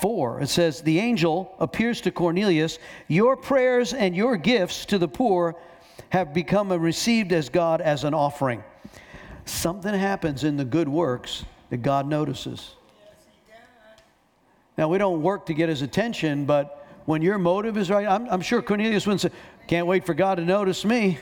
4. 0.00 0.40
It 0.40 0.48
says, 0.48 0.82
The 0.82 0.98
angel 0.98 1.54
appears 1.60 2.00
to 2.02 2.10
Cornelius, 2.10 2.78
Your 3.08 3.36
prayers 3.36 3.94
and 3.94 4.16
your 4.16 4.36
gifts 4.36 4.84
to 4.86 4.98
the 4.98 5.08
poor 5.08 5.56
have 6.12 6.34
become 6.34 6.70
and 6.70 6.82
received 6.82 7.32
as 7.32 7.48
God 7.48 7.80
as 7.80 8.04
an 8.04 8.12
offering. 8.12 8.62
Something 9.46 9.94
happens 9.94 10.44
in 10.44 10.58
the 10.58 10.64
good 10.64 10.86
works 10.86 11.46
that 11.70 11.78
God 11.78 12.06
notices. 12.06 12.74
Now, 14.76 14.88
we 14.88 14.98
don't 14.98 15.22
work 15.22 15.46
to 15.46 15.54
get 15.54 15.70
his 15.70 15.80
attention, 15.80 16.44
but 16.44 16.86
when 17.06 17.22
your 17.22 17.38
motive 17.38 17.78
is 17.78 17.88
right, 17.88 18.06
I'm, 18.06 18.28
I'm 18.28 18.42
sure 18.42 18.60
Cornelius 18.60 19.06
wouldn't 19.06 19.22
say, 19.22 19.30
Can't 19.68 19.86
wait 19.86 20.04
for 20.04 20.12
God 20.12 20.34
to 20.34 20.44
notice 20.44 20.84
me. 20.84 21.18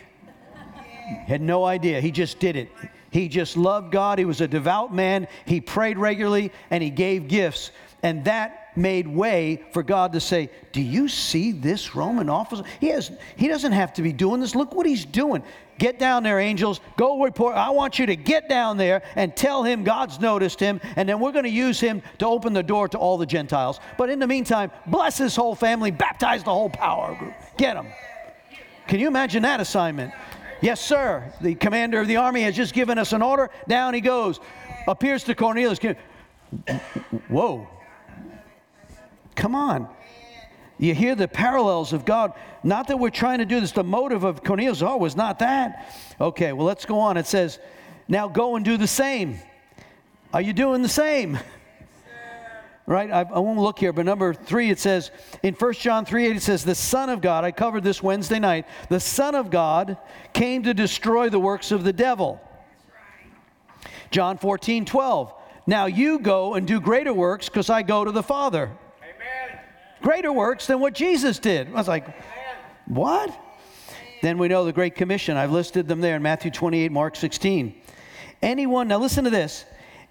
Had 1.28 1.40
no 1.40 1.64
idea. 1.64 2.00
He 2.00 2.10
just 2.10 2.40
did 2.40 2.56
it. 2.56 2.68
He 3.12 3.28
just 3.28 3.56
loved 3.56 3.92
God. 3.92 4.18
He 4.18 4.24
was 4.24 4.40
a 4.40 4.48
devout 4.48 4.92
man. 4.92 5.28
He 5.44 5.60
prayed 5.60 5.98
regularly 5.98 6.50
and 6.68 6.82
he 6.82 6.90
gave 6.90 7.28
gifts. 7.28 7.70
And 8.02 8.24
that 8.24 8.59
made 8.76 9.06
way 9.06 9.62
for 9.72 9.82
God 9.82 10.12
to 10.12 10.20
say, 10.20 10.50
Do 10.72 10.80
you 10.80 11.08
see 11.08 11.52
this 11.52 11.94
Roman 11.94 12.28
officer? 12.28 12.64
He, 12.80 12.88
has, 12.88 13.10
he 13.36 13.48
doesn't 13.48 13.72
have 13.72 13.92
to 13.94 14.02
be 14.02 14.12
doing 14.12 14.40
this. 14.40 14.54
Look 14.54 14.74
what 14.74 14.86
he's 14.86 15.04
doing. 15.04 15.42
Get 15.78 15.98
down 15.98 16.22
there, 16.22 16.38
angels. 16.38 16.80
Go 16.98 17.22
report. 17.22 17.56
I 17.56 17.70
want 17.70 17.98
you 17.98 18.04
to 18.06 18.14
get 18.14 18.50
down 18.50 18.76
there 18.76 19.02
and 19.16 19.34
tell 19.34 19.62
him 19.62 19.82
God's 19.82 20.20
noticed 20.20 20.60
him, 20.60 20.78
and 20.96 21.08
then 21.08 21.20
we're 21.20 21.32
going 21.32 21.44
to 21.44 21.50
use 21.50 21.80
him 21.80 22.02
to 22.18 22.26
open 22.26 22.52
the 22.52 22.62
door 22.62 22.86
to 22.88 22.98
all 22.98 23.16
the 23.16 23.24
Gentiles. 23.24 23.80
But 23.96 24.10
in 24.10 24.18
the 24.18 24.26
meantime, 24.26 24.70
bless 24.86 25.16
his 25.16 25.34
whole 25.34 25.54
family, 25.54 25.90
baptize 25.90 26.44
the 26.44 26.52
whole 26.52 26.68
power 26.68 27.14
group. 27.14 27.32
Get 27.56 27.76
him. 27.76 27.86
Can 28.88 29.00
you 29.00 29.08
imagine 29.08 29.42
that 29.44 29.60
assignment? 29.60 30.12
Yes, 30.60 30.84
sir. 30.84 31.32
The 31.40 31.54
commander 31.54 31.98
of 32.00 32.08
the 32.08 32.16
army 32.16 32.42
has 32.42 32.54
just 32.54 32.74
given 32.74 32.98
us 32.98 33.14
an 33.14 33.22
order. 33.22 33.48
Down 33.66 33.94
he 33.94 34.02
goes. 34.02 34.38
Appears 34.86 35.24
to 35.24 35.34
Cornelius. 35.34 35.78
Whoa. 37.28 37.66
Come 39.40 39.54
on. 39.54 39.88
You 40.78 40.94
hear 40.94 41.14
the 41.14 41.26
parallels 41.26 41.94
of 41.94 42.04
God. 42.04 42.34
Not 42.62 42.88
that 42.88 42.98
we're 42.98 43.08
trying 43.08 43.38
to 43.38 43.46
do 43.46 43.58
this. 43.58 43.72
The 43.72 43.82
motive 43.82 44.22
of 44.22 44.44
Cornelius' 44.44 44.80
heart 44.80 45.00
was 45.00 45.16
not 45.16 45.38
that. 45.38 45.96
Okay, 46.20 46.52
well, 46.52 46.66
let's 46.66 46.84
go 46.84 47.00
on. 47.00 47.16
It 47.16 47.26
says, 47.26 47.58
now 48.06 48.28
go 48.28 48.56
and 48.56 48.64
do 48.64 48.76
the 48.76 48.86
same. 48.86 49.38
Are 50.34 50.42
you 50.42 50.52
doing 50.52 50.82
the 50.82 50.90
same? 50.90 51.38
Right? 52.84 53.10
I, 53.10 53.20
I 53.20 53.38
won't 53.38 53.58
look 53.58 53.78
here, 53.78 53.94
but 53.94 54.04
number 54.04 54.34
three, 54.34 54.68
it 54.68 54.78
says, 54.78 55.10
in 55.42 55.54
1 55.54 55.72
John 55.74 56.04
3 56.04 56.26
8, 56.26 56.36
it 56.36 56.42
says, 56.42 56.62
the 56.62 56.74
Son 56.74 57.08
of 57.08 57.22
God, 57.22 57.42
I 57.44 57.50
covered 57.50 57.82
this 57.82 58.02
Wednesday 58.02 58.40
night, 58.40 58.66
the 58.90 59.00
Son 59.00 59.34
of 59.34 59.48
God 59.48 59.96
came 60.34 60.64
to 60.64 60.74
destroy 60.74 61.30
the 61.30 61.40
works 61.40 61.72
of 61.72 61.82
the 61.82 61.94
devil. 61.94 62.42
John 64.10 64.36
14 64.36 64.84
12, 64.84 65.32
now 65.66 65.86
you 65.86 66.18
go 66.18 66.54
and 66.54 66.66
do 66.66 66.78
greater 66.78 67.14
works 67.14 67.48
because 67.48 67.70
I 67.70 67.80
go 67.82 68.04
to 68.04 68.12
the 68.12 68.22
Father 68.22 68.70
greater 70.02 70.32
works 70.32 70.66
than 70.66 70.80
what 70.80 70.94
Jesus 70.94 71.38
did. 71.38 71.68
I 71.68 71.72
was 71.72 71.88
like, 71.88 72.06
what? 72.86 73.38
Then 74.22 74.38
we 74.38 74.48
know 74.48 74.64
the 74.64 74.72
Great 74.72 74.94
Commission. 74.94 75.36
I've 75.36 75.52
listed 75.52 75.88
them 75.88 76.00
there 76.00 76.16
in 76.16 76.22
Matthew 76.22 76.50
28, 76.50 76.92
Mark 76.92 77.16
16. 77.16 77.74
Anyone, 78.42 78.88
now 78.88 78.98
listen 78.98 79.24
to 79.24 79.30
this 79.30 79.64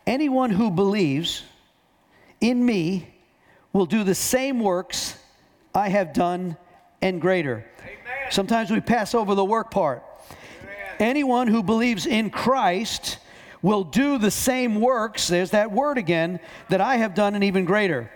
anyone 0.07 0.49
who 0.49 0.71
believes 0.71 1.43
in 2.41 2.65
me 2.65 3.13
will 3.73 3.85
do 3.85 4.03
the 4.03 4.15
same 4.15 4.59
works 4.59 5.17
I 5.75 5.89
have 5.89 6.13
done 6.13 6.57
and 7.01 7.21
greater. 7.21 7.65
Amen. 7.81 8.31
Sometimes 8.31 8.71
we 8.71 8.79
pass 8.81 9.13
over 9.13 9.35
the 9.35 9.45
work 9.45 9.69
part. 9.69 10.03
Amen. 10.61 10.75
Anyone 10.99 11.47
who 11.47 11.61
believes 11.61 12.07
in 12.07 12.31
Christ 12.31 13.19
will 13.61 13.83
do 13.83 14.17
the 14.17 14.31
same 14.31 14.81
works, 14.81 15.27
there's 15.27 15.51
that 15.51 15.71
word 15.71 15.97
again, 15.97 16.39
that 16.69 16.81
I 16.81 16.97
have 16.97 17.13
done 17.13 17.35
and 17.35 17.43
even 17.43 17.65
greater. 17.65 18.09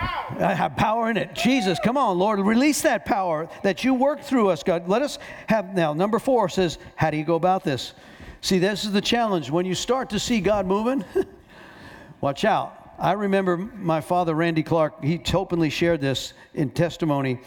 I 0.00 0.54
have 0.54 0.76
power 0.76 1.10
in 1.10 1.16
it. 1.16 1.34
Jesus, 1.34 1.78
come 1.78 1.96
on, 1.96 2.18
Lord, 2.18 2.40
release 2.40 2.80
that 2.82 3.04
power 3.04 3.48
that 3.62 3.84
you 3.84 3.92
work 3.94 4.22
through 4.22 4.48
us, 4.48 4.62
God. 4.62 4.88
Let 4.88 5.02
us 5.02 5.18
have 5.46 5.74
now. 5.74 5.92
Number 5.92 6.18
four 6.18 6.48
says, 6.48 6.78
How 6.96 7.10
do 7.10 7.16
you 7.16 7.24
go 7.24 7.34
about 7.34 7.64
this? 7.64 7.92
See, 8.40 8.58
this 8.58 8.84
is 8.84 8.92
the 8.92 9.02
challenge. 9.02 9.50
When 9.50 9.66
you 9.66 9.74
start 9.74 10.10
to 10.10 10.18
see 10.18 10.40
God 10.40 10.66
moving, 10.66 11.04
watch 12.20 12.44
out. 12.44 12.76
I 12.98 13.12
remember 13.12 13.56
my 13.56 14.00
father, 14.00 14.34
Randy 14.34 14.62
Clark, 14.62 15.04
he 15.04 15.22
openly 15.34 15.70
shared 15.70 16.00
this 16.00 16.32
in 16.54 16.70
testimony. 16.70 17.40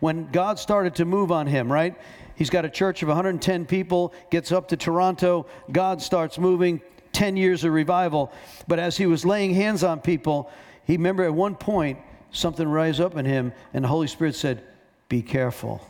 When 0.00 0.30
God 0.30 0.58
started 0.58 0.94
to 0.96 1.04
move 1.04 1.32
on 1.32 1.46
him, 1.46 1.72
right? 1.72 1.96
He's 2.36 2.50
got 2.50 2.64
a 2.64 2.70
church 2.70 3.02
of 3.02 3.08
110 3.08 3.66
people, 3.66 4.12
gets 4.30 4.52
up 4.52 4.68
to 4.68 4.76
Toronto, 4.76 5.46
God 5.72 6.02
starts 6.02 6.38
moving, 6.38 6.80
10 7.12 7.36
years 7.36 7.64
of 7.64 7.72
revival. 7.72 8.30
But 8.68 8.78
as 8.78 8.96
he 8.96 9.06
was 9.06 9.24
laying 9.24 9.54
hands 9.54 9.82
on 9.82 10.00
people, 10.00 10.50
he 10.86 10.94
remember 10.94 11.24
at 11.24 11.34
one 11.34 11.54
point 11.54 11.98
something 12.30 12.66
rise 12.66 13.00
up 13.00 13.16
in 13.16 13.24
him, 13.24 13.52
and 13.74 13.84
the 13.84 13.88
Holy 13.88 14.06
Spirit 14.06 14.34
said, 14.34 14.62
Be 15.08 15.22
careful. 15.22 15.86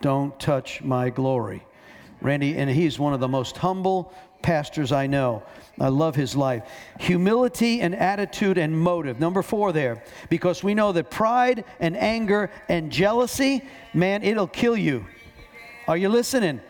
Don't 0.00 0.38
touch 0.38 0.82
my 0.82 1.10
glory. 1.10 1.64
Randy, 2.20 2.56
and 2.56 2.70
he's 2.70 2.98
one 2.98 3.14
of 3.14 3.20
the 3.20 3.28
most 3.28 3.56
humble 3.58 4.12
pastors 4.42 4.92
I 4.92 5.06
know. 5.06 5.42
I 5.80 5.88
love 5.88 6.14
his 6.14 6.36
life. 6.36 6.62
Humility 7.00 7.80
and 7.80 7.94
attitude 7.94 8.58
and 8.58 8.78
motive. 8.78 9.18
Number 9.18 9.42
four 9.42 9.72
there, 9.72 10.04
because 10.28 10.62
we 10.62 10.74
know 10.74 10.92
that 10.92 11.10
pride 11.10 11.64
and 11.80 11.96
anger 11.96 12.50
and 12.68 12.92
jealousy, 12.92 13.62
man, 13.92 14.22
it'll 14.22 14.46
kill 14.46 14.76
you. 14.76 15.06
Are 15.88 15.96
you 15.96 16.08
listening? 16.08 16.60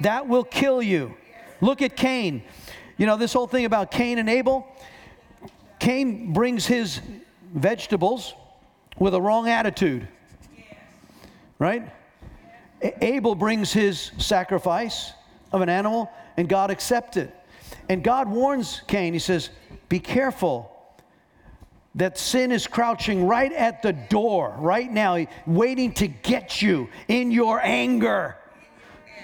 That 0.00 0.28
will 0.28 0.44
kill 0.44 0.82
you. 0.82 1.14
Look 1.60 1.82
at 1.82 1.96
Cain. 1.96 2.42
You 2.96 3.06
know, 3.06 3.16
this 3.16 3.32
whole 3.32 3.46
thing 3.46 3.64
about 3.64 3.90
Cain 3.90 4.18
and 4.18 4.28
Abel. 4.28 4.66
Cain 5.84 6.32
brings 6.32 6.64
his 6.64 7.02
vegetables 7.52 8.32
with 8.98 9.12
a 9.12 9.20
wrong 9.20 9.50
attitude. 9.50 10.08
Right? 11.58 11.92
Abel 13.02 13.34
brings 13.34 13.70
his 13.70 14.10
sacrifice 14.16 15.12
of 15.52 15.60
an 15.60 15.68
animal, 15.68 16.10
and 16.38 16.48
God 16.48 16.70
accepts 16.70 17.18
it. 17.18 17.34
And 17.90 18.02
God 18.02 18.30
warns 18.30 18.80
Cain, 18.86 19.12
he 19.12 19.18
says, 19.18 19.50
Be 19.90 20.00
careful 20.00 20.74
that 21.96 22.16
sin 22.16 22.50
is 22.50 22.66
crouching 22.66 23.26
right 23.26 23.52
at 23.52 23.82
the 23.82 23.92
door, 23.92 24.56
right 24.58 24.90
now, 24.90 25.26
waiting 25.46 25.92
to 25.92 26.08
get 26.08 26.62
you 26.62 26.88
in 27.08 27.30
your 27.30 27.60
anger. 27.60 28.38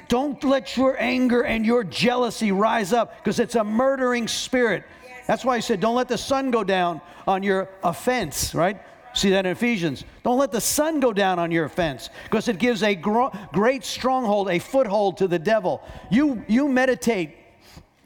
Don't 0.09 0.44
let 0.44 0.77
your 0.77 1.01
anger 1.01 1.40
and 1.40 1.64
your 1.64 1.85
jealousy 1.85 2.53
rise 2.53 2.92
up 2.92 3.16
because 3.16 3.40
it's 3.40 3.55
a 3.55 3.64
murdering 3.64 4.29
spirit. 4.29 4.85
That's 5.31 5.45
why 5.45 5.55
he 5.55 5.62
said, 5.62 5.79
Don't 5.79 5.95
let 5.95 6.09
the 6.09 6.19
sun 6.19 6.51
go 6.51 6.64
down 6.64 7.01
on 7.25 7.45
your 7.45 7.69
offense, 7.85 8.53
right? 8.53 8.83
See 9.14 9.31
that 9.31 9.47
in 9.47 9.53
Ephesians. 9.53 10.03
Don't 10.25 10.38
let 10.38 10.51
the 10.51 10.61
sun 10.61 10.99
go 10.99 11.12
down 11.12 11.38
on 11.38 11.53
your 11.53 11.66
offense 11.66 12.11
because 12.24 12.49
it 12.49 12.59
gives 12.59 12.83
a 12.83 12.97
gro- 12.97 13.31
great 13.53 13.85
stronghold, 13.85 14.51
a 14.51 14.59
foothold 14.59 15.18
to 15.18 15.28
the 15.28 15.39
devil. 15.39 15.83
You, 16.11 16.45
you 16.49 16.68
meditate 16.68 17.37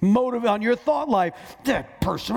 motive 0.03 0.45
on 0.45 0.61
your 0.61 0.77
thought 0.77 1.09
life. 1.09 1.33
That 1.65 1.99
person, 2.03 2.37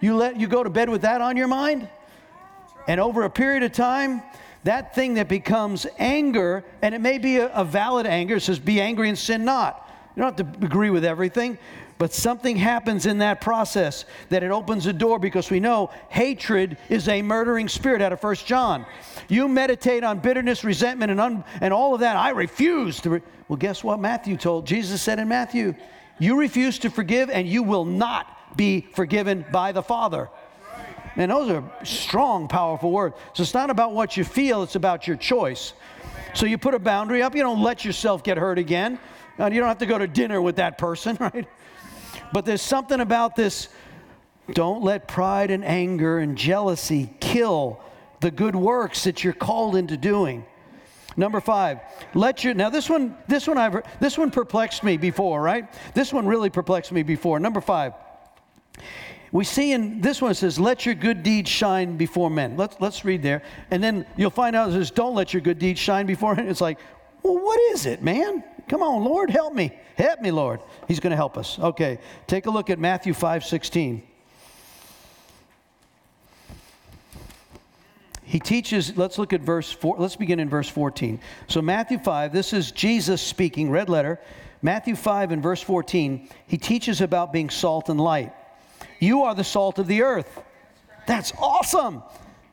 you 0.00 0.16
let 0.16 0.38
you 0.38 0.46
go 0.46 0.62
to 0.62 0.70
bed 0.70 0.88
with 0.88 1.02
that 1.02 1.20
on 1.20 1.36
your 1.36 1.48
mind, 1.48 1.88
and 2.86 3.00
over 3.00 3.24
a 3.24 3.30
period 3.30 3.64
of 3.64 3.72
time, 3.72 4.22
that 4.62 4.94
thing 4.94 5.14
that 5.14 5.26
becomes 5.26 5.88
anger, 5.98 6.62
and 6.82 6.94
it 6.94 7.00
may 7.00 7.18
be 7.18 7.38
a, 7.38 7.48
a 7.48 7.64
valid 7.64 8.06
anger. 8.06 8.36
It 8.36 8.42
says, 8.42 8.60
"Be 8.60 8.80
angry 8.80 9.08
and 9.08 9.18
sin 9.18 9.44
not." 9.44 9.82
You 10.14 10.22
don't 10.22 10.38
have 10.38 10.60
to 10.60 10.64
agree 10.64 10.88
with 10.88 11.04
everything, 11.04 11.58
but 11.98 12.12
something 12.12 12.56
happens 12.56 13.06
in 13.06 13.18
that 13.18 13.40
process 13.40 14.04
that 14.28 14.42
it 14.42 14.50
opens 14.50 14.84
the 14.84 14.92
door 14.92 15.18
because 15.18 15.50
we 15.50 15.60
know 15.60 15.90
hatred 16.08 16.76
is 16.88 17.08
a 17.08 17.22
murdering 17.22 17.68
spirit 17.68 18.02
out 18.02 18.12
of 18.12 18.20
First 18.20 18.46
John. 18.46 18.84
You 19.28 19.48
meditate 19.48 20.04
on 20.04 20.18
bitterness, 20.18 20.62
resentment, 20.62 21.10
and, 21.10 21.20
un- 21.20 21.44
and 21.60 21.72
all 21.72 21.94
of 21.94 22.00
that. 22.00 22.16
I 22.16 22.30
refuse 22.30 23.00
to. 23.00 23.10
Re- 23.10 23.22
well, 23.48 23.56
guess 23.56 23.82
what 23.82 23.98
Matthew 23.98 24.36
told? 24.36 24.66
Jesus 24.66 25.00
said 25.00 25.18
in 25.18 25.28
Matthew, 25.28 25.74
You 26.18 26.38
refuse 26.38 26.78
to 26.80 26.90
forgive, 26.90 27.30
and 27.30 27.48
you 27.48 27.62
will 27.62 27.84
not 27.84 28.56
be 28.56 28.86
forgiven 28.94 29.44
by 29.50 29.72
the 29.72 29.82
Father. 29.82 30.28
Man, 31.16 31.30
those 31.30 31.50
are 31.50 31.64
strong, 31.82 32.46
powerful 32.46 32.90
words. 32.90 33.16
So 33.32 33.42
it's 33.42 33.54
not 33.54 33.70
about 33.70 33.92
what 33.92 34.18
you 34.18 34.24
feel, 34.24 34.62
it's 34.62 34.74
about 34.74 35.06
your 35.06 35.16
choice. 35.16 35.72
So 36.34 36.44
you 36.44 36.58
put 36.58 36.74
a 36.74 36.78
boundary 36.78 37.22
up, 37.22 37.34
you 37.34 37.42
don't 37.42 37.62
let 37.62 37.86
yourself 37.86 38.22
get 38.22 38.36
hurt 38.36 38.58
again. 38.58 38.98
And 39.38 39.54
you 39.54 39.60
don't 39.60 39.68
have 39.68 39.78
to 39.78 39.86
go 39.86 39.98
to 39.98 40.06
dinner 40.06 40.40
with 40.40 40.56
that 40.56 40.76
person, 40.78 41.16
right? 41.20 41.46
But 42.32 42.44
there's 42.44 42.62
something 42.62 43.00
about 43.00 43.36
this 43.36 43.68
don't 44.52 44.82
let 44.82 45.08
pride 45.08 45.50
and 45.50 45.64
anger 45.64 46.18
and 46.18 46.38
jealousy 46.38 47.10
kill 47.20 47.80
the 48.20 48.30
good 48.30 48.54
works 48.54 49.04
that 49.04 49.24
you're 49.24 49.32
called 49.32 49.76
into 49.76 49.96
doing. 49.96 50.44
Number 51.16 51.40
five, 51.40 51.80
let 52.14 52.44
your 52.44 52.54
now 52.54 52.70
this 52.70 52.90
one 52.90 53.16
this 53.26 53.48
one 53.48 53.58
I've 53.58 53.82
this 54.00 54.18
one 54.18 54.30
perplexed 54.30 54.84
me 54.84 54.96
before, 54.96 55.40
right? 55.40 55.66
This 55.94 56.12
one 56.12 56.26
really 56.26 56.50
perplexed 56.50 56.92
me 56.92 57.02
before. 57.02 57.40
Number 57.40 57.60
five, 57.60 57.94
we 59.32 59.44
see 59.44 59.72
in 59.72 60.00
this 60.00 60.20
one 60.20 60.34
says, 60.34 60.60
"Let 60.60 60.84
your 60.84 60.94
good 60.94 61.22
deeds 61.22 61.50
shine 61.50 61.96
before 61.96 62.30
men." 62.30 62.56
Let's 62.56 62.76
let's 62.80 63.04
read 63.04 63.22
there, 63.22 63.42
and 63.70 63.82
then 63.82 64.06
you'll 64.16 64.30
find 64.30 64.54
out 64.54 64.68
it 64.68 64.72
says, 64.72 64.90
"Don't 64.90 65.14
let 65.14 65.32
your 65.32 65.40
good 65.40 65.58
deeds 65.58 65.80
shine 65.80 66.06
before 66.06 66.34
men." 66.34 66.48
It's 66.48 66.60
like, 66.60 66.78
well, 67.26 67.42
what 67.42 67.58
is 67.72 67.86
it, 67.86 68.02
man? 68.02 68.44
Come 68.68 68.82
on, 68.82 69.04
Lord, 69.04 69.30
help 69.30 69.54
me, 69.54 69.72
help 69.96 70.20
me, 70.20 70.30
Lord. 70.30 70.60
He's 70.88 71.00
going 71.00 71.12
to 71.12 71.16
help 71.16 71.38
us. 71.38 71.58
Okay, 71.58 71.98
take 72.26 72.46
a 72.46 72.50
look 72.50 72.70
at 72.70 72.78
Matthew 72.78 73.14
five 73.14 73.44
sixteen. 73.44 74.02
he 78.26 78.40
teaches 78.40 78.98
let's 78.98 79.18
look 79.18 79.32
at 79.32 79.40
verse 79.40 79.72
4 79.72 79.96
let's 79.98 80.16
begin 80.16 80.40
in 80.40 80.50
verse 80.50 80.68
14 80.68 81.20
so 81.46 81.62
matthew 81.62 81.96
5 81.96 82.32
this 82.32 82.52
is 82.52 82.72
jesus 82.72 83.22
speaking 83.22 83.70
red 83.70 83.88
letter. 83.88 84.20
Matthew 84.62 84.96
5 84.96 85.32
and 85.32 85.42
verse 85.42 85.62
14 85.62 86.28
he 86.46 86.58
teaches 86.58 87.00
about 87.00 87.32
being 87.32 87.48
salt 87.48 87.88
and 87.88 88.00
light. 88.00 88.32
You 88.98 89.22
are 89.22 89.34
the 89.34 89.44
salt 89.44 89.78
of 89.78 89.86
the 89.86 90.02
earth. 90.02 90.42
That's 91.06 91.32
awesome. 91.38 92.02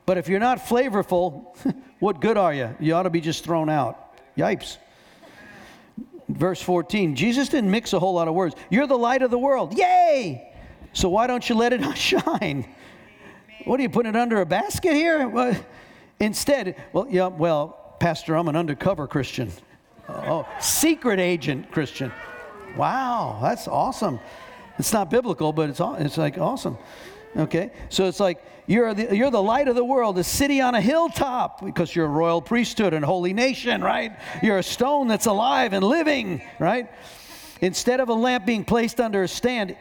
But 0.06 0.18
if 0.18 0.30
you're 0.30 0.40
not 0.40 0.60
flavorful 0.60 1.58
what 2.00 2.22
good 2.22 2.38
are 2.38 2.54
you? 2.54 2.76
You 2.80 2.94
ought 2.94 3.04
to 3.04 3.10
be 3.10 3.22
just 3.22 3.44
thrown 3.44 3.70
out. 3.70 4.16
Yipes 4.38 4.78
verse 6.34 6.62
14 6.62 7.16
jesus 7.16 7.50
didn't 7.50 7.72
mix 7.72 7.94
a 7.94 8.00
whole 8.00 8.14
lot 8.14 8.28
of 8.28 8.34
words 8.34 8.56
you're 8.70 8.88
the 8.88 8.98
light 8.98 9.22
of 9.22 9.32
the 9.32 9.38
world 9.38 9.78
yay 9.78 10.54
so 10.94 11.10
why 11.10 11.28
don't 11.28 11.48
you 11.50 11.56
let 11.56 11.74
it 11.74 11.98
shine 11.98 12.66
what 13.66 13.80
are 13.80 13.84
you 13.84 13.90
putting 13.90 14.14
it 14.14 14.18
under 14.18 14.42
a 14.42 14.46
basket 14.46 14.94
here? 14.94 15.66
Instead, 16.20 16.76
well, 16.92 17.08
yeah, 17.10 17.28
well, 17.28 17.96
Pastor, 18.00 18.36
I'm 18.36 18.48
an 18.48 18.56
undercover 18.56 19.08
Christian. 19.08 19.52
Uh, 20.08 20.24
oh, 20.28 20.48
secret 20.60 21.20
agent 21.20 21.72
Christian. 21.72 22.12
Wow, 22.76 23.40
that's 23.42 23.68
awesome. 23.68 24.20
It's 24.78 24.92
not 24.92 25.10
biblical, 25.10 25.54
but 25.54 25.70
it's 25.70 25.80
it's 25.80 26.18
like 26.18 26.38
awesome. 26.38 26.78
Okay, 27.36 27.72
so 27.90 28.06
it's 28.08 28.20
like 28.20 28.44
you're 28.68 28.94
the, 28.94 29.16
you're 29.16 29.32
the 29.32 29.42
light 29.42 29.68
of 29.68 29.76
the 29.76 29.84
world, 29.84 30.18
a 30.18 30.24
city 30.24 30.62
on 30.62 30.76
a 30.76 30.82
hilltop, 30.82 31.64
because 31.66 31.96
you're 31.96 32.06
a 32.06 32.10
royal 32.10 32.42
priesthood 32.42 32.94
and 32.94 33.04
holy 33.04 33.34
nation, 33.34 33.82
right? 33.82 34.18
You're 34.42 34.60
a 34.60 34.64
stone 34.64 35.08
that's 35.08 35.26
alive 35.26 35.74
and 35.74 35.84
living, 35.84 36.42
right? 36.60 36.90
Instead 37.62 38.00
of 38.00 38.10
a 38.10 38.14
lamp 38.14 38.46
being 38.46 38.64
placed 38.64 39.00
under 39.00 39.24
a 39.24 39.28
stand, 39.28 39.76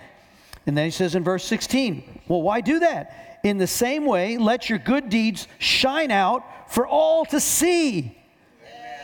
and 0.67 0.77
then 0.77 0.87
he 0.87 0.91
says 0.91 1.15
in 1.15 1.25
verse 1.25 1.45
16, 1.45 2.21
well, 2.29 2.43
why 2.43 2.61
do 2.61 2.79
that? 2.81 3.41
In 3.45 3.59
the 3.59 3.67
same 3.67 4.07
way, 4.07 4.39
let 4.39 4.71
your 4.71 4.79
good 4.79 5.09
deeds 5.09 5.49
shine 5.59 6.11
out 6.11 6.45
for 6.73 6.87
all 6.87 7.25
to 7.27 7.41
see. 7.41 8.17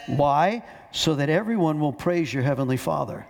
Why? 0.06 0.62
So 0.92 1.16
that 1.16 1.28
everyone 1.28 1.80
will 1.80 1.92
praise 1.92 2.32
your 2.32 2.44
heavenly 2.44 2.76
Father. 2.76 3.26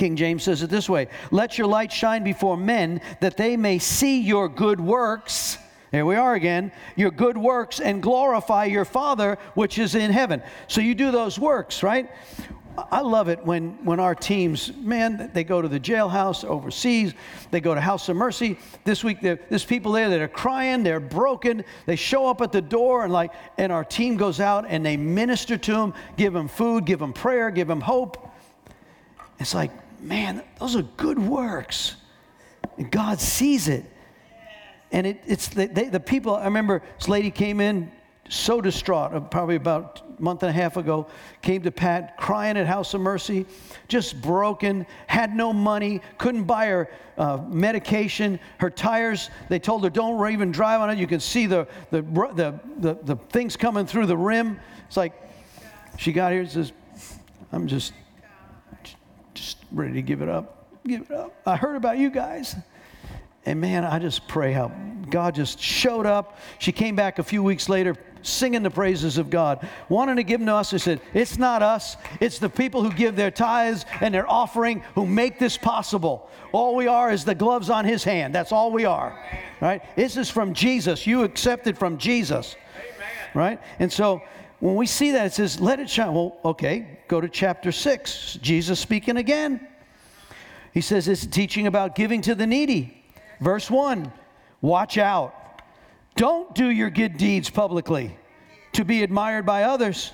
King 0.00 0.16
James 0.16 0.44
says 0.44 0.62
it 0.62 0.70
this 0.70 0.88
way 0.88 1.08
Let 1.30 1.58
your 1.58 1.66
light 1.66 1.92
shine 1.92 2.24
before 2.24 2.56
men 2.56 3.02
that 3.20 3.36
they 3.36 3.58
may 3.58 3.78
see 3.78 4.18
your 4.22 4.48
good 4.48 4.80
works. 4.80 5.58
Here 5.90 6.06
we 6.06 6.14
are 6.14 6.34
again. 6.34 6.72
Your 6.96 7.10
good 7.10 7.36
works 7.36 7.80
and 7.80 8.02
glorify 8.02 8.64
your 8.64 8.86
Father 8.86 9.36
which 9.52 9.78
is 9.78 9.94
in 9.94 10.10
heaven. 10.10 10.42
So 10.68 10.80
you 10.80 10.94
do 10.94 11.10
those 11.10 11.38
works, 11.38 11.82
right? 11.82 12.08
I 12.90 13.00
love 13.02 13.28
it 13.28 13.44
when, 13.44 13.72
when 13.84 14.00
our 14.00 14.14
teams, 14.14 14.74
man, 14.74 15.30
they 15.34 15.44
go 15.44 15.60
to 15.60 15.68
the 15.68 15.80
jailhouse 15.80 16.46
overseas, 16.46 17.12
they 17.50 17.60
go 17.60 17.74
to 17.74 17.80
House 17.80 18.08
of 18.08 18.16
Mercy. 18.16 18.56
This 18.84 19.04
week, 19.04 19.20
there's 19.20 19.64
people 19.66 19.92
there 19.92 20.08
that 20.08 20.20
are 20.22 20.28
crying, 20.28 20.82
they're 20.82 20.98
broken. 20.98 21.62
They 21.84 21.96
show 21.96 22.26
up 22.26 22.40
at 22.40 22.52
the 22.52 22.62
door, 22.62 23.04
and 23.04 23.12
like, 23.12 23.32
and 23.58 23.70
our 23.70 23.84
team 23.84 24.16
goes 24.16 24.40
out 24.40 24.64
and 24.66 24.86
they 24.86 24.96
minister 24.96 25.58
to 25.58 25.72
them, 25.72 25.92
give 26.16 26.32
them 26.32 26.48
food, 26.48 26.86
give 26.86 27.00
them 27.00 27.12
prayer, 27.12 27.50
give 27.50 27.68
them 27.68 27.82
hope. 27.82 28.28
It's 29.38 29.54
like, 29.54 29.72
man, 30.02 30.42
those 30.58 30.76
are 30.76 30.82
good 30.82 31.18
works. 31.18 31.96
And 32.78 32.90
God 32.90 33.20
sees 33.20 33.68
it. 33.68 33.84
And 34.92 35.06
it, 35.06 35.22
it's 35.26 35.48
the, 35.48 35.66
they, 35.66 35.84
the 35.84 36.00
people, 36.00 36.34
I 36.34 36.44
remember 36.44 36.82
this 36.98 37.08
lady 37.08 37.30
came 37.30 37.60
in 37.60 37.92
so 38.28 38.60
distraught, 38.60 39.12
uh, 39.12 39.20
probably 39.20 39.56
about 39.56 40.02
a 40.18 40.22
month 40.22 40.42
and 40.42 40.50
a 40.50 40.52
half 40.52 40.76
ago, 40.76 41.06
came 41.42 41.62
to 41.62 41.70
Pat 41.70 42.16
crying 42.16 42.56
at 42.56 42.66
House 42.66 42.94
of 42.94 43.00
Mercy, 43.00 43.44
just 43.88 44.20
broken, 44.22 44.86
had 45.06 45.34
no 45.34 45.52
money, 45.52 46.00
couldn't 46.16 46.44
buy 46.44 46.66
her 46.66 46.90
uh, 47.18 47.38
medication. 47.48 48.38
Her 48.58 48.70
tires, 48.70 49.30
they 49.48 49.58
told 49.58 49.82
her, 49.84 49.90
don't 49.90 50.32
even 50.32 50.52
drive 50.52 50.80
on 50.80 50.90
it. 50.90 50.98
You 50.98 51.06
can 51.06 51.20
see 51.20 51.46
the, 51.46 51.66
the, 51.90 52.02
the, 52.02 52.60
the, 52.78 52.98
the 53.02 53.16
things 53.30 53.56
coming 53.56 53.84
through 53.84 54.06
the 54.06 54.16
rim. 54.16 54.58
It's 54.86 54.96
like, 54.96 55.12
she 55.98 56.12
got 56.12 56.32
here 56.32 56.42
and 56.42 56.50
says, 56.50 56.72
I'm 57.52 57.66
just, 57.66 57.92
just 57.92 57.92
ready 59.72 59.94
to 59.94 60.02
give 60.02 60.22
it 60.22 60.28
up. 60.28 60.66
Give 60.86 61.02
it 61.02 61.10
up. 61.10 61.34
I 61.46 61.56
heard 61.56 61.76
about 61.76 61.98
you 61.98 62.10
guys. 62.10 62.56
And 63.46 63.60
man, 63.60 63.84
I 63.84 63.98
just 63.98 64.28
pray 64.28 64.52
how 64.52 64.68
God 65.08 65.34
just 65.34 65.58
showed 65.58 66.06
up. 66.06 66.38
She 66.58 66.72
came 66.72 66.94
back 66.94 67.18
a 67.18 67.22
few 67.22 67.42
weeks 67.42 67.68
later, 67.68 67.96
singing 68.22 68.62
the 68.62 68.70
praises 68.70 69.16
of 69.18 69.30
God, 69.30 69.66
wanting 69.88 70.16
to 70.16 70.22
give 70.22 70.40
them 70.40 70.46
to 70.46 70.54
us. 70.54 70.70
He 70.70 70.78
said, 70.78 71.00
It's 71.14 71.38
not 71.38 71.62
us, 71.62 71.96
it's 72.20 72.38
the 72.38 72.50
people 72.50 72.82
who 72.82 72.92
give 72.92 73.16
their 73.16 73.30
tithes 73.30 73.86
and 74.00 74.14
their 74.14 74.30
offering 74.30 74.82
who 74.94 75.06
make 75.06 75.38
this 75.38 75.56
possible. 75.56 76.28
All 76.52 76.74
we 76.76 76.86
are 76.86 77.10
is 77.10 77.24
the 77.24 77.34
gloves 77.34 77.70
on 77.70 77.84
His 77.84 78.04
hand. 78.04 78.34
That's 78.34 78.52
all 78.52 78.72
we 78.72 78.84
are. 78.84 79.18
Right? 79.60 79.82
This 79.96 80.16
is 80.16 80.28
from 80.28 80.52
Jesus. 80.52 81.06
You 81.06 81.22
accepted 81.22 81.78
from 81.78 81.96
Jesus. 81.96 82.56
Right? 83.34 83.60
And 83.78 83.92
so 83.92 84.22
when 84.60 84.76
we 84.76 84.86
see 84.86 85.12
that, 85.12 85.26
it 85.26 85.32
says, 85.32 85.60
Let 85.60 85.80
it 85.80 85.90
shine. 85.90 86.14
Well, 86.14 86.38
okay, 86.44 87.00
go 87.08 87.20
to 87.20 87.28
chapter 87.28 87.72
6. 87.72 88.38
Jesus 88.40 88.78
speaking 88.78 89.16
again. 89.16 89.66
He 90.72 90.80
says 90.80 91.08
it's 91.08 91.26
teaching 91.26 91.66
about 91.66 91.94
giving 91.94 92.22
to 92.22 92.34
the 92.34 92.46
needy. 92.46 93.02
Verse 93.40 93.70
1 93.70 94.12
Watch 94.60 94.98
out 94.98 95.34
don't 96.16 96.54
do 96.54 96.68
your 96.68 96.90
good 96.90 97.16
deeds 97.16 97.48
publicly 97.48 98.16
to 98.72 98.84
be 98.84 99.02
admired 99.02 99.46
by 99.46 99.62
others, 99.64 100.12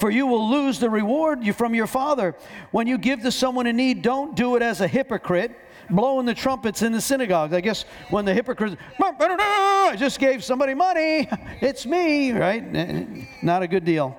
for 0.00 0.10
you 0.10 0.26
will 0.26 0.50
lose 0.50 0.80
the 0.80 0.90
reward 0.90 1.46
from 1.54 1.74
your 1.74 1.86
Father. 1.86 2.34
When 2.72 2.86
you 2.86 2.98
give 2.98 3.22
to 3.22 3.30
someone 3.30 3.66
in 3.66 3.76
need, 3.76 4.02
don't 4.02 4.34
do 4.34 4.56
it 4.56 4.62
as 4.62 4.80
a 4.80 4.88
hypocrite, 4.88 5.56
blowing 5.90 6.26
the 6.26 6.34
trumpets 6.34 6.82
in 6.82 6.92
the 6.92 7.00
synagogues. 7.00 7.52
I 7.52 7.60
guess 7.60 7.84
when 8.10 8.24
the 8.24 8.34
hypocrites, 8.34 8.76
I 9.00 9.94
just 9.98 10.18
gave 10.18 10.44
somebody 10.44 10.74
money, 10.74 11.28
it's 11.60 11.86
me, 11.86 12.32
right? 12.32 12.62
Eh, 12.74 12.78
eh, 12.78 13.24
not 13.42 13.62
a 13.62 13.68
good 13.68 13.84
deal. 13.84 14.16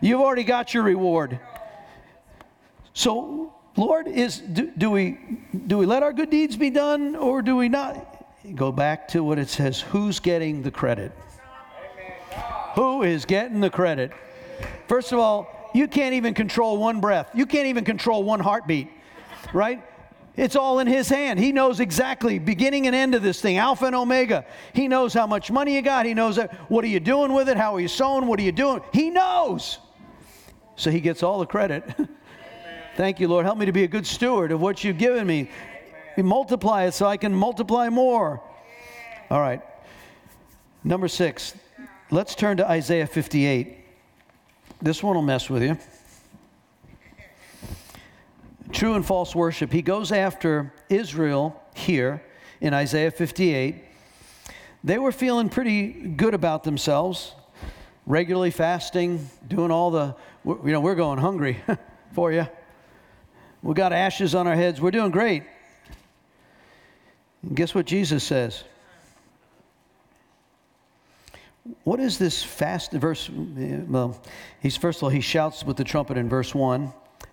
You've 0.00 0.20
already 0.20 0.44
got 0.44 0.74
your 0.74 0.82
reward. 0.82 1.38
So, 2.94 3.54
Lord, 3.76 4.08
is 4.08 4.38
do, 4.38 4.70
do 4.76 4.90
we 4.90 5.18
do 5.66 5.78
we 5.78 5.86
let 5.86 6.02
our 6.02 6.12
good 6.12 6.28
deeds 6.28 6.56
be 6.56 6.70
done 6.70 7.16
or 7.16 7.40
do 7.42 7.56
we 7.56 7.68
not? 7.68 8.08
go 8.54 8.72
back 8.72 9.06
to 9.08 9.22
what 9.22 9.38
it 9.38 9.48
says 9.48 9.80
who's 9.80 10.18
getting 10.18 10.62
the 10.62 10.70
credit? 10.70 11.12
Who 12.74 13.02
is 13.02 13.24
getting 13.24 13.60
the 13.60 13.70
credit? 13.70 14.12
First 14.88 15.12
of 15.12 15.18
all, 15.18 15.70
you 15.74 15.86
can't 15.86 16.14
even 16.14 16.34
control 16.34 16.76
one 16.76 17.00
breath, 17.00 17.30
you 17.34 17.46
can't 17.46 17.66
even 17.66 17.84
control 17.84 18.24
one 18.24 18.40
heartbeat, 18.40 18.88
right? 19.52 19.82
It's 20.36 20.56
all 20.56 20.78
in 20.78 20.86
his 20.86 21.08
hand. 21.08 21.38
He 21.38 21.52
knows 21.52 21.78
exactly 21.80 22.38
beginning 22.38 22.86
and 22.86 22.96
end 22.96 23.14
of 23.14 23.22
this 23.22 23.40
thing, 23.40 23.58
Alpha 23.58 23.84
and 23.84 23.94
Omega. 23.94 24.46
He 24.72 24.88
knows 24.88 25.12
how 25.12 25.26
much 25.26 25.50
money 25.50 25.74
you 25.74 25.82
got. 25.82 26.06
He 26.06 26.14
knows 26.14 26.36
that, 26.36 26.54
what 26.70 26.84
are 26.84 26.88
you 26.88 27.00
doing 27.00 27.34
with 27.34 27.48
it? 27.48 27.56
How 27.56 27.74
are 27.74 27.80
you 27.80 27.88
sowing? 27.88 28.26
What 28.26 28.40
are 28.40 28.42
you 28.42 28.52
doing? 28.52 28.80
He 28.92 29.10
knows. 29.10 29.78
So 30.76 30.90
he 30.90 31.00
gets 31.00 31.22
all 31.22 31.38
the 31.38 31.46
credit. 31.46 31.84
Thank 32.96 33.20
you, 33.20 33.28
Lord. 33.28 33.44
Help 33.44 33.58
me 33.58 33.66
to 33.66 33.72
be 33.72 33.84
a 33.84 33.88
good 33.88 34.06
steward 34.06 34.52
of 34.52 34.60
what 34.60 34.82
you've 34.84 34.98
given 34.98 35.26
me 35.26 35.50
multiply 36.18 36.84
it 36.84 36.92
so 36.92 37.06
I 37.06 37.16
can 37.16 37.34
multiply 37.34 37.88
more. 37.88 38.42
All 39.30 39.40
right. 39.40 39.62
Number 40.84 41.08
six, 41.08 41.54
let's 42.10 42.34
turn 42.34 42.58
to 42.58 42.68
Isaiah 42.68 43.06
58. 43.06 43.78
This 44.82 45.02
one 45.02 45.14
will 45.14 45.22
mess 45.22 45.48
with 45.48 45.62
you. 45.62 45.78
True 48.72 48.94
and 48.94 49.04
false 49.04 49.34
worship. 49.34 49.70
He 49.70 49.82
goes 49.82 50.10
after 50.12 50.72
Israel 50.88 51.62
here 51.76 52.22
in 52.60 52.72
Isaiah 52.72 53.10
58. 53.10 53.84
They 54.82 54.98
were 54.98 55.12
feeling 55.12 55.50
pretty 55.50 55.88
good 55.88 56.32
about 56.32 56.64
themselves, 56.64 57.34
regularly 58.06 58.50
fasting, 58.50 59.28
doing 59.46 59.70
all 59.70 59.90
the, 59.90 60.16
you 60.44 60.72
know, 60.72 60.80
we're 60.80 60.94
going 60.94 61.18
hungry 61.18 61.58
for 62.14 62.32
you. 62.32 62.48
We 63.62 63.74
got 63.74 63.92
ashes 63.92 64.34
on 64.34 64.46
our 64.46 64.56
heads. 64.56 64.80
We're 64.80 64.90
doing 64.90 65.10
great. 65.10 65.44
And 67.42 67.54
guess 67.54 67.74
what 67.74 67.84
Jesus 67.84 68.24
says? 68.24 68.64
What 71.84 72.00
is 72.00 72.18
this 72.18 72.42
fast 72.42 72.92
verse? 72.92 73.28
Eh, 73.28 73.80
well, 73.86 74.20
he's 74.60 74.76
first 74.76 74.98
of 74.98 75.04
all, 75.04 75.10
he 75.10 75.20
shouts 75.20 75.62
with 75.62 75.76
the 75.76 75.84
trumpet 75.84 76.16
in 76.16 76.28
verse 76.28 76.54
1 76.54 76.92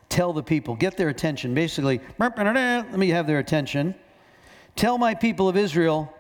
tell 0.10 0.34
the 0.34 0.44
people, 0.44 0.76
get 0.76 0.98
their 0.98 1.10
attention. 1.10 1.54
Basically, 1.54 2.02
let 2.18 2.98
me 2.98 3.10
have 3.10 3.28
their 3.28 3.40
attention. 3.40 3.96
Tell 4.76 4.98
my 4.98 5.14
people 5.14 5.48
of 5.48 5.56
Israel, 5.56 6.14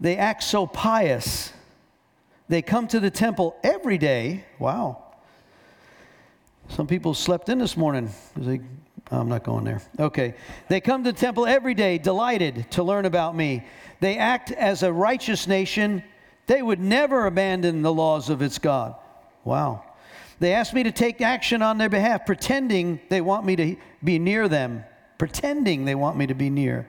they 0.00 0.16
act 0.16 0.42
so 0.42 0.66
pious. 0.66 1.52
They 2.48 2.62
come 2.62 2.86
to 2.88 3.00
the 3.00 3.10
temple 3.10 3.56
every 3.62 3.98
day. 3.98 4.44
Wow. 4.58 5.02
Some 6.68 6.86
people 6.86 7.14
slept 7.14 7.48
in 7.48 7.58
this 7.58 7.76
morning. 7.76 8.10
They, 8.36 8.60
oh, 9.10 9.20
I'm 9.20 9.28
not 9.28 9.44
going 9.44 9.64
there. 9.64 9.82
Okay. 9.98 10.34
They 10.68 10.80
come 10.80 11.04
to 11.04 11.12
the 11.12 11.18
temple 11.18 11.46
every 11.46 11.74
day, 11.74 11.98
delighted 11.98 12.70
to 12.72 12.82
learn 12.82 13.04
about 13.04 13.36
me. 13.36 13.64
They 14.00 14.18
act 14.18 14.50
as 14.50 14.82
a 14.82 14.92
righteous 14.92 15.46
nation. 15.46 16.02
They 16.46 16.62
would 16.62 16.80
never 16.80 17.26
abandon 17.26 17.82
the 17.82 17.92
laws 17.92 18.30
of 18.30 18.42
its 18.42 18.58
God. 18.58 18.94
Wow. 19.44 19.84
They 20.44 20.52
ask 20.52 20.74
me 20.74 20.82
to 20.82 20.92
take 20.92 21.22
action 21.22 21.62
on 21.62 21.78
their 21.78 21.88
behalf, 21.88 22.26
pretending 22.26 23.00
they 23.08 23.22
want 23.22 23.46
me 23.46 23.56
to 23.56 23.76
be 24.04 24.18
near 24.18 24.46
them, 24.46 24.84
pretending 25.16 25.86
they 25.86 25.94
want 25.94 26.18
me 26.18 26.26
to 26.26 26.34
be 26.34 26.50
near. 26.50 26.86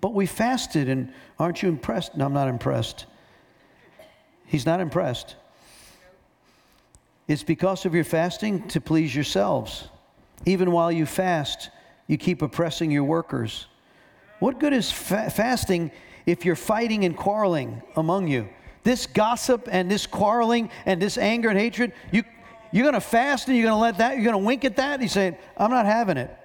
But 0.00 0.14
we 0.14 0.26
fasted, 0.26 0.88
and 0.88 1.12
aren't 1.40 1.60
you 1.60 1.68
impressed? 1.68 2.16
No, 2.16 2.24
I'm 2.24 2.32
not 2.32 2.46
impressed. 2.46 3.06
He's 4.46 4.64
not 4.64 4.78
impressed. 4.78 5.34
It's 7.26 7.42
because 7.42 7.84
of 7.84 7.96
your 7.96 8.04
fasting 8.04 8.68
to 8.68 8.80
please 8.80 9.12
yourselves. 9.12 9.88
Even 10.46 10.70
while 10.70 10.92
you 10.92 11.04
fast, 11.04 11.68
you 12.06 12.16
keep 12.16 12.42
oppressing 12.42 12.92
your 12.92 13.02
workers. 13.02 13.66
What 14.38 14.60
good 14.60 14.72
is 14.72 14.88
fa- 14.88 15.30
fasting 15.30 15.90
if 16.26 16.44
you're 16.44 16.54
fighting 16.54 17.04
and 17.04 17.16
quarreling 17.16 17.82
among 17.96 18.28
you? 18.28 18.48
This 18.84 19.06
gossip 19.06 19.68
and 19.68 19.90
this 19.90 20.06
quarreling 20.06 20.70
and 20.86 21.02
this 21.02 21.18
anger 21.18 21.48
and 21.48 21.58
hatred, 21.58 21.92
you, 22.12 22.22
you're 22.72 22.82
going 22.82 22.94
to 22.94 23.00
fast 23.00 23.48
and 23.48 23.56
you're 23.56 23.66
going 23.66 23.76
to 23.76 23.80
let 23.80 23.98
that, 23.98 24.16
you're 24.16 24.24
going 24.24 24.40
to 24.40 24.46
wink 24.46 24.64
at 24.64 24.76
that? 24.76 25.00
He's 25.00 25.12
saying, 25.12 25.36
I'm 25.56 25.70
not 25.70 25.86
having 25.86 26.16
it. 26.16 26.36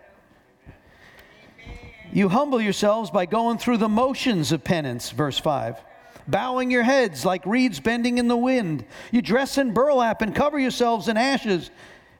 You 2.11 2.29
humble 2.29 2.61
yourselves 2.61 3.09
by 3.11 3.25
going 3.25 3.57
through 3.57 3.77
the 3.77 3.89
motions 3.89 4.51
of 4.51 4.63
penance, 4.63 5.09
verse 5.11 5.37
5 5.37 5.81
bowing 6.27 6.69
your 6.69 6.83
heads 6.83 7.25
like 7.25 7.45
reeds 7.45 7.79
bending 7.79 8.17
in 8.17 8.27
the 8.27 8.37
wind. 8.37 8.85
You 9.11 9.21
dress 9.21 9.57
in 9.57 9.73
burlap 9.73 10.21
and 10.21 10.35
cover 10.35 10.59
yourselves 10.59 11.07
in 11.07 11.17
ashes. 11.17 11.71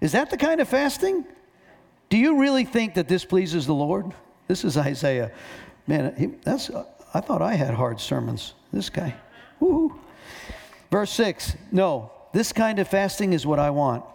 Is 0.01 0.13
that 0.13 0.29
the 0.29 0.37
kind 0.37 0.61
of 0.61 0.69
fasting? 0.69 1.25
Do 2.09 2.17
you 2.17 2.39
really 2.39 2.63
think 2.63 2.93
that 2.95 3.07
this 3.07 3.25
pleases 3.25 3.65
the 3.65 3.73
Lord? 3.73 4.13
This 4.47 4.63
is 4.63 4.77
Isaiah. 4.77 5.31
Man, 5.87 6.39
that's, 6.43 6.71
I 7.13 7.19
thought 7.19 7.41
I 7.41 7.55
had 7.55 7.73
hard 7.73 7.99
sermons. 7.99 8.53
This 8.71 8.89
guy. 8.89 9.13
Woo. 9.59 9.99
Verse 10.89 11.11
6 11.11 11.55
No, 11.71 12.11
this 12.37 12.53
kind 12.53 12.79
of 12.79 12.87
fasting 12.87 13.33
is 13.33 13.45
what 13.45 13.59
I 13.59 13.71
want. 13.71 14.05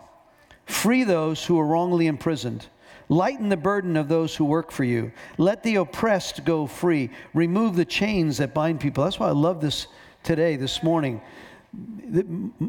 Free 0.67 1.05
those 1.05 1.45
who 1.45 1.59
are 1.59 1.67
wrongly 1.67 2.07
imprisoned 2.07 2.67
Lighten 3.13 3.51
the 3.51 3.59
burden 3.59 3.99
of 3.99 4.09
those 4.09 4.35
who 4.35 4.47
work 4.47 4.71
for 4.71 4.85
you. 4.85 5.13
Let 5.37 5.63
the 5.63 5.77
oppressed 5.77 6.47
go 6.47 6.67
free. 6.67 7.11
Remove 7.35 7.77
the 7.77 7.85
chains 7.85 8.39
that 8.39 8.55
bind 8.55 8.81
people. 8.81 9.05
That's 9.05 9.21
why 9.21 9.29
I 9.29 9.33
love 9.33 9.61
this 9.61 9.87
today, 10.23 10.57
this 10.57 10.83
morning. 10.83 11.21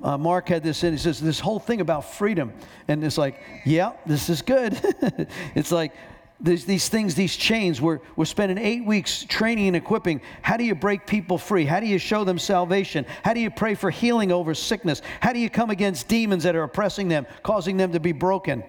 Uh, 0.04 0.18
Mark 0.18 0.50
had 0.50 0.62
this 0.62 0.84
in. 0.84 0.92
He 0.92 1.00
says 1.00 1.22
this 1.22 1.40
whole 1.40 1.60
thing 1.60 1.80
about 1.80 2.14
freedom, 2.14 2.52
and 2.90 3.06
it's 3.06 3.18
like, 3.18 3.42
yeah, 3.66 3.94
this 4.06 4.30
is 4.30 4.42
good. 4.42 4.78
it's 5.56 5.72
like 5.72 5.94
these, 6.42 6.66
these 6.66 6.90
things, 6.90 7.16
these 7.16 7.36
chains. 7.36 7.80
We're 7.80 8.00
we're 8.16 8.26
spending 8.26 8.58
eight 8.58 8.86
weeks 8.86 9.24
training 9.24 9.68
and 9.68 9.76
equipping. 9.76 10.22
How 10.42 10.58
do 10.58 10.64
you 10.64 10.76
break 10.76 11.08
people 11.08 11.38
free? 11.38 11.66
How 11.66 11.80
do 11.80 11.86
you 11.86 11.98
show 11.98 12.24
them 12.24 12.38
salvation? 12.38 13.06
How 13.24 13.34
do 13.34 13.40
you 13.40 13.50
pray 13.50 13.76
for 13.76 13.90
healing 13.90 14.32
over 14.32 14.54
sickness? 14.54 15.02
How 15.22 15.32
do 15.34 15.40
you 15.40 15.50
come 15.50 15.70
against 15.70 16.08
demons 16.08 16.44
that 16.44 16.56
are 16.56 16.64
oppressing 16.64 17.08
them, 17.08 17.26
causing 17.44 17.78
them 17.78 17.94
to 17.94 18.00
be 18.00 18.12
broken? 18.12 18.64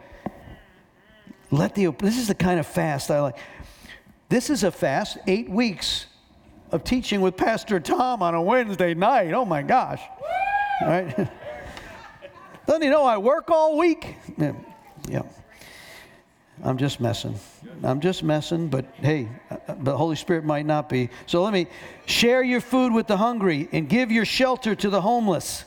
Let 1.50 1.74
the, 1.74 1.90
this 1.98 2.18
is 2.18 2.28
the 2.28 2.34
kind 2.34 2.58
of 2.58 2.66
fast 2.66 3.10
I 3.10 3.20
like. 3.20 3.38
This 4.28 4.50
is 4.50 4.64
a 4.64 4.72
fast, 4.72 5.18
eight 5.26 5.48
weeks 5.48 6.06
of 6.72 6.82
teaching 6.82 7.20
with 7.20 7.36
Pastor 7.36 7.78
Tom 7.78 8.22
on 8.22 8.34
a 8.34 8.42
Wednesday 8.42 8.94
night. 8.94 9.32
Oh 9.32 9.44
my 9.44 9.62
gosh. 9.62 10.00
Right? 10.82 11.14
Doesn't 12.66 12.82
he 12.82 12.88
know 12.88 13.04
I 13.04 13.18
work 13.18 13.50
all 13.50 13.78
week? 13.78 14.16
Yeah. 14.36 14.54
yeah. 15.08 15.22
I'm 16.62 16.78
just 16.78 17.00
messing. 17.00 17.34
I'm 17.82 18.00
just 18.00 18.22
messing, 18.22 18.68
but 18.68 18.84
hey, 18.96 19.28
the 19.78 19.96
Holy 19.96 20.16
Spirit 20.16 20.44
might 20.44 20.66
not 20.66 20.88
be. 20.88 21.10
So 21.26 21.42
let 21.42 21.52
me 21.52 21.66
share 22.06 22.42
your 22.42 22.60
food 22.60 22.92
with 22.92 23.06
the 23.06 23.16
hungry 23.16 23.68
and 23.72 23.88
give 23.88 24.12
your 24.12 24.24
shelter 24.24 24.74
to 24.76 24.90
the 24.90 25.00
homeless. 25.00 25.64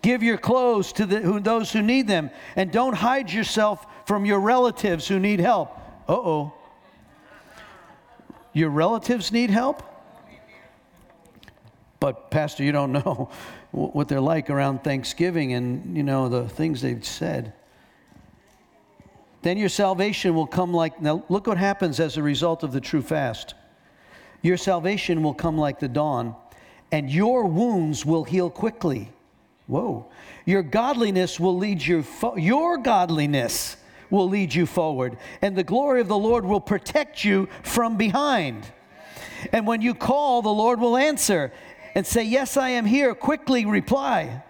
Give 0.00 0.22
your 0.22 0.38
clothes 0.38 0.92
to 0.94 1.06
the, 1.06 1.20
who, 1.20 1.40
those 1.40 1.72
who 1.72 1.82
need 1.82 2.08
them, 2.08 2.30
and 2.56 2.70
don't 2.70 2.94
hide 2.94 3.30
yourself 3.32 3.86
from 4.06 4.24
your 4.24 4.40
relatives 4.40 5.06
who 5.06 5.18
need 5.18 5.40
help. 5.40 5.70
Uh 6.08 6.14
oh. 6.14 6.54
Your 8.52 8.70
relatives 8.70 9.32
need 9.32 9.50
help? 9.50 9.82
But, 12.00 12.30
Pastor, 12.30 12.64
you 12.64 12.72
don't 12.72 12.92
know 13.04 13.30
what 13.70 14.08
they're 14.08 14.20
like 14.20 14.50
around 14.50 14.84
Thanksgiving 14.84 15.52
and, 15.52 15.96
you 15.96 16.02
know, 16.02 16.28
the 16.28 16.48
things 16.48 16.80
they've 16.80 17.04
said. 17.04 17.52
Then 19.42 19.58
your 19.58 19.68
salvation 19.68 20.34
will 20.34 20.46
come 20.46 20.72
like, 20.72 21.02
now 21.02 21.24
look 21.28 21.46
what 21.46 21.58
happens 21.58 21.98
as 22.00 22.16
a 22.16 22.22
result 22.22 22.62
of 22.62 22.72
the 22.72 22.80
true 22.80 23.02
fast. 23.02 23.54
Your 24.40 24.56
salvation 24.56 25.22
will 25.22 25.34
come 25.34 25.58
like 25.58 25.80
the 25.80 25.88
dawn, 25.88 26.34
and 26.90 27.10
your 27.10 27.46
wounds 27.46 28.06
will 28.06 28.24
heal 28.24 28.50
quickly. 28.50 29.10
Whoa. 29.66 30.06
Your 30.44 30.62
godliness 30.62 31.38
will 31.38 31.56
lead 31.56 31.84
you, 31.84 32.02
fo- 32.02 32.36
your 32.36 32.78
godliness 32.78 33.76
will 34.10 34.28
lead 34.28 34.54
you 34.54 34.66
forward, 34.66 35.16
and 35.40 35.56
the 35.56 35.64
glory 35.64 36.00
of 36.00 36.08
the 36.08 36.18
Lord 36.18 36.44
will 36.44 36.60
protect 36.60 37.24
you 37.24 37.48
from 37.62 37.96
behind. 37.96 38.70
And 39.52 39.66
when 39.66 39.82
you 39.82 39.94
call, 39.94 40.42
the 40.42 40.50
Lord 40.50 40.78
will 40.80 40.96
answer 40.96 41.52
and 41.94 42.06
say, 42.06 42.22
Yes, 42.22 42.56
I 42.56 42.70
am 42.70 42.84
here. 42.84 43.14
Quickly 43.14 43.64
reply. 43.64 44.42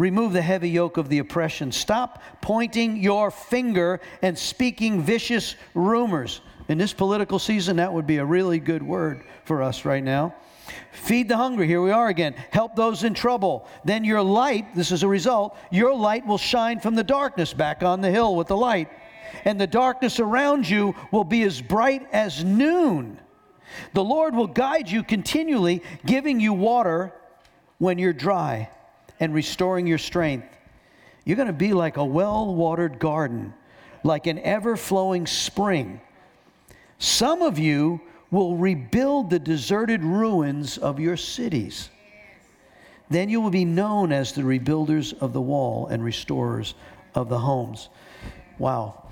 Remove 0.00 0.32
the 0.32 0.40
heavy 0.40 0.70
yoke 0.70 0.96
of 0.96 1.10
the 1.10 1.18
oppression. 1.18 1.70
Stop 1.70 2.22
pointing 2.40 2.96
your 2.96 3.30
finger 3.30 4.00
and 4.22 4.38
speaking 4.38 5.02
vicious 5.02 5.56
rumors. 5.74 6.40
In 6.68 6.78
this 6.78 6.94
political 6.94 7.38
season, 7.38 7.76
that 7.76 7.92
would 7.92 8.06
be 8.06 8.16
a 8.16 8.24
really 8.24 8.60
good 8.60 8.82
word 8.82 9.22
for 9.44 9.62
us 9.62 9.84
right 9.84 10.02
now. 10.02 10.34
Feed 10.92 11.28
the 11.28 11.36
hungry. 11.36 11.66
Here 11.66 11.82
we 11.82 11.90
are 11.90 12.08
again. 12.08 12.32
Help 12.50 12.76
those 12.76 13.04
in 13.04 13.12
trouble. 13.12 13.68
Then 13.84 14.02
your 14.02 14.22
light, 14.22 14.74
this 14.74 14.90
is 14.90 15.02
a 15.02 15.08
result, 15.08 15.54
your 15.70 15.94
light 15.94 16.26
will 16.26 16.38
shine 16.38 16.80
from 16.80 16.94
the 16.94 17.04
darkness 17.04 17.52
back 17.52 17.82
on 17.82 18.00
the 18.00 18.10
hill 18.10 18.36
with 18.36 18.46
the 18.46 18.56
light. 18.56 18.88
And 19.44 19.60
the 19.60 19.66
darkness 19.66 20.18
around 20.18 20.66
you 20.66 20.94
will 21.12 21.24
be 21.24 21.42
as 21.42 21.60
bright 21.60 22.08
as 22.10 22.42
noon. 22.42 23.20
The 23.92 24.02
Lord 24.02 24.34
will 24.34 24.46
guide 24.46 24.88
you 24.88 25.02
continually, 25.02 25.82
giving 26.06 26.40
you 26.40 26.54
water 26.54 27.12
when 27.76 27.98
you're 27.98 28.14
dry 28.14 28.70
and 29.20 29.34
restoring 29.34 29.86
your 29.86 29.98
strength. 29.98 30.48
You're 31.24 31.36
going 31.36 31.46
to 31.46 31.52
be 31.52 31.74
like 31.74 31.98
a 31.98 32.04
well 32.04 32.54
watered 32.54 32.98
garden, 32.98 33.54
like 34.02 34.26
an 34.26 34.38
ever 34.40 34.76
flowing 34.76 35.26
spring. 35.26 36.00
Some 36.98 37.42
of 37.42 37.58
you 37.58 38.00
will 38.30 38.56
rebuild 38.56 39.30
the 39.30 39.38
deserted 39.38 40.02
ruins 40.02 40.78
of 40.78 40.98
your 40.98 41.16
cities. 41.16 41.90
Then 43.10 43.28
you 43.28 43.40
will 43.40 43.50
be 43.50 43.64
known 43.64 44.12
as 44.12 44.32
the 44.32 44.42
rebuilders 44.42 45.12
of 45.18 45.32
the 45.32 45.40
wall 45.40 45.88
and 45.88 46.02
restorers 46.02 46.74
of 47.14 47.28
the 47.28 47.38
homes. 47.38 47.88
Wow. 48.58 49.08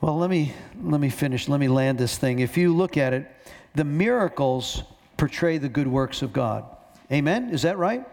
Well, 0.00 0.16
let 0.16 0.30
me 0.30 0.54
let 0.82 1.00
me 1.00 1.10
finish. 1.10 1.48
Let 1.48 1.60
me 1.60 1.68
land 1.68 1.98
this 1.98 2.16
thing. 2.16 2.38
If 2.38 2.56
you 2.56 2.74
look 2.74 2.96
at 2.96 3.12
it, 3.12 3.30
the 3.74 3.84
miracles 3.84 4.82
portray 5.16 5.58
the 5.58 5.68
good 5.68 5.88
works 5.88 6.22
of 6.22 6.32
God. 6.32 6.64
Amen. 7.12 7.50
Is 7.50 7.62
that 7.62 7.78
right? 7.78 8.06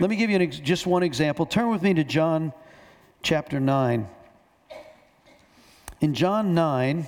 Let 0.00 0.10
me 0.10 0.16
give 0.16 0.30
you 0.30 0.36
an, 0.36 0.50
just 0.50 0.86
one 0.86 1.02
example. 1.02 1.46
Turn 1.46 1.70
with 1.70 1.82
me 1.82 1.94
to 1.94 2.04
John 2.04 2.52
chapter 3.22 3.60
9. 3.60 4.08
In 6.00 6.14
John 6.14 6.54
9, 6.54 7.06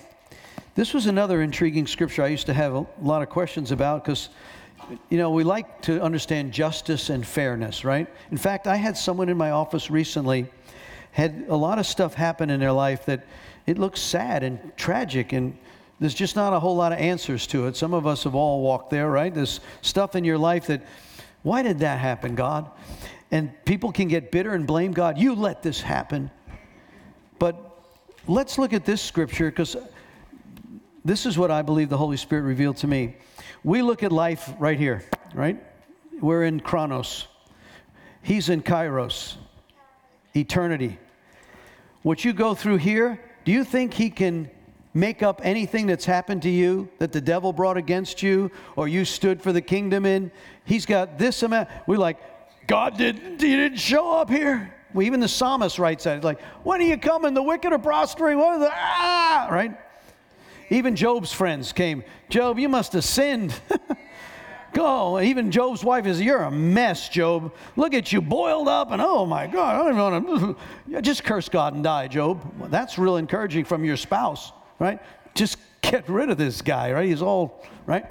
this 0.74 0.94
was 0.94 1.06
another 1.06 1.42
intriguing 1.42 1.86
scripture 1.86 2.22
I 2.22 2.28
used 2.28 2.46
to 2.46 2.54
have 2.54 2.74
a 2.74 2.86
lot 3.00 3.22
of 3.22 3.28
questions 3.28 3.70
about 3.70 4.04
because, 4.04 4.28
you 5.08 5.18
know, 5.18 5.30
we 5.30 5.44
like 5.44 5.82
to 5.82 6.00
understand 6.02 6.52
justice 6.52 7.10
and 7.10 7.26
fairness, 7.26 7.84
right? 7.84 8.08
In 8.30 8.36
fact, 8.36 8.66
I 8.66 8.76
had 8.76 8.96
someone 8.96 9.28
in 9.28 9.36
my 9.36 9.50
office 9.50 9.90
recently 9.90 10.46
had 11.12 11.46
a 11.48 11.56
lot 11.56 11.78
of 11.78 11.86
stuff 11.86 12.14
happen 12.14 12.50
in 12.50 12.60
their 12.60 12.72
life 12.72 13.06
that 13.06 13.24
it 13.66 13.78
looks 13.78 14.00
sad 14.00 14.42
and 14.42 14.76
tragic 14.76 15.32
and 15.32 15.56
there's 16.00 16.14
just 16.14 16.34
not 16.34 16.52
a 16.52 16.58
whole 16.58 16.76
lot 16.76 16.92
of 16.92 16.98
answers 16.98 17.46
to 17.48 17.66
it. 17.66 17.76
Some 17.76 17.94
of 17.94 18.06
us 18.06 18.24
have 18.24 18.34
all 18.34 18.60
walked 18.62 18.90
there, 18.90 19.10
right? 19.10 19.32
There's 19.32 19.60
stuff 19.80 20.16
in 20.16 20.24
your 20.24 20.38
life 20.38 20.66
that, 20.66 20.82
why 21.44 21.62
did 21.62 21.80
that 21.80 22.00
happen, 22.00 22.34
God? 22.34 22.70
And 23.30 23.52
people 23.66 23.92
can 23.92 24.08
get 24.08 24.32
bitter 24.32 24.54
and 24.54 24.66
blame 24.66 24.92
God. 24.92 25.18
You 25.18 25.34
let 25.34 25.62
this 25.62 25.78
happen. 25.80 26.30
But 27.38 27.54
let's 28.26 28.58
look 28.58 28.72
at 28.72 28.86
this 28.86 29.02
scripture 29.02 29.50
because 29.50 29.76
this 31.04 31.26
is 31.26 31.36
what 31.36 31.50
I 31.50 31.60
believe 31.60 31.90
the 31.90 31.98
Holy 31.98 32.16
Spirit 32.16 32.42
revealed 32.42 32.78
to 32.78 32.86
me. 32.86 33.16
We 33.62 33.82
look 33.82 34.02
at 34.02 34.10
life 34.10 34.54
right 34.58 34.78
here, 34.78 35.04
right? 35.34 35.62
We're 36.18 36.44
in 36.44 36.60
Chronos. 36.60 37.28
He's 38.22 38.48
in 38.48 38.62
Kairos, 38.62 39.36
eternity. 40.34 40.98
what 42.02 42.24
you 42.24 42.32
go 42.32 42.54
through 42.54 42.78
here, 42.78 43.20
do 43.44 43.52
you 43.52 43.64
think 43.64 43.92
he 43.92 44.08
can 44.08 44.50
make 44.94 45.22
up 45.22 45.40
anything 45.44 45.86
that's 45.86 46.04
happened 46.04 46.42
to 46.42 46.50
you 46.50 46.88
that 46.98 47.12
the 47.12 47.20
devil 47.20 47.52
brought 47.52 47.76
against 47.76 48.22
you 48.22 48.50
or 48.76 48.88
you 48.88 49.04
stood 49.04 49.42
for 49.42 49.52
the 49.52 49.60
kingdom 49.60 50.06
in? 50.06 50.30
He's 50.64 50.86
got 50.86 51.18
this 51.18 51.42
amount. 51.42 51.68
We're 51.86 51.98
like, 51.98 52.18
God 52.66 52.96
didn't, 52.96 53.40
he 53.40 53.56
didn't 53.56 53.78
show 53.78 54.16
up 54.16 54.30
here. 54.30 54.72
Well, 54.94 55.04
even 55.04 55.20
the 55.20 55.28
psalmist 55.28 55.78
writes 55.78 56.04
that. 56.04 56.16
It's 56.16 56.24
like, 56.24 56.40
when 56.62 56.80
are 56.80 56.84
you 56.84 56.96
coming? 56.96 57.34
The 57.34 57.42
wicked 57.42 57.72
are 57.72 57.78
prospering. 57.78 58.38
What 58.38 58.54
are 58.54 58.58
the, 58.60 58.70
ah, 58.72 59.48
right? 59.50 59.76
Even 60.70 60.96
Job's 60.96 61.32
friends 61.32 61.72
came. 61.72 62.04
Job, 62.30 62.58
you 62.58 62.68
must 62.68 62.92
have 62.92 63.04
sinned. 63.04 63.54
Go. 64.72 65.20
Even 65.20 65.50
Job's 65.52 65.84
wife 65.84 66.06
is, 66.06 66.20
You're 66.20 66.42
a 66.42 66.50
mess, 66.50 67.08
Job. 67.08 67.54
Look 67.76 67.94
at 67.94 68.12
you 68.12 68.20
boiled 68.20 68.68
up, 68.68 68.90
and 68.90 69.00
oh 69.00 69.24
my 69.24 69.46
God, 69.46 69.74
I 69.74 69.78
don't 69.78 69.88
even 69.88 70.34
want 70.34 70.58
to. 70.88 71.02
Just 71.02 71.22
curse 71.22 71.48
God 71.48 71.74
and 71.74 71.84
die, 71.84 72.08
Job. 72.08 72.40
Well, 72.58 72.68
that's 72.68 72.98
real 72.98 73.16
encouraging 73.16 73.64
from 73.64 73.84
your 73.84 73.96
spouse, 73.96 74.52
right? 74.78 75.00
Just 75.34 75.58
get 75.82 76.08
rid 76.08 76.30
of 76.30 76.38
this 76.38 76.62
guy, 76.62 76.92
right? 76.92 77.08
He's 77.08 77.22
all, 77.22 77.64
right? 77.86 78.06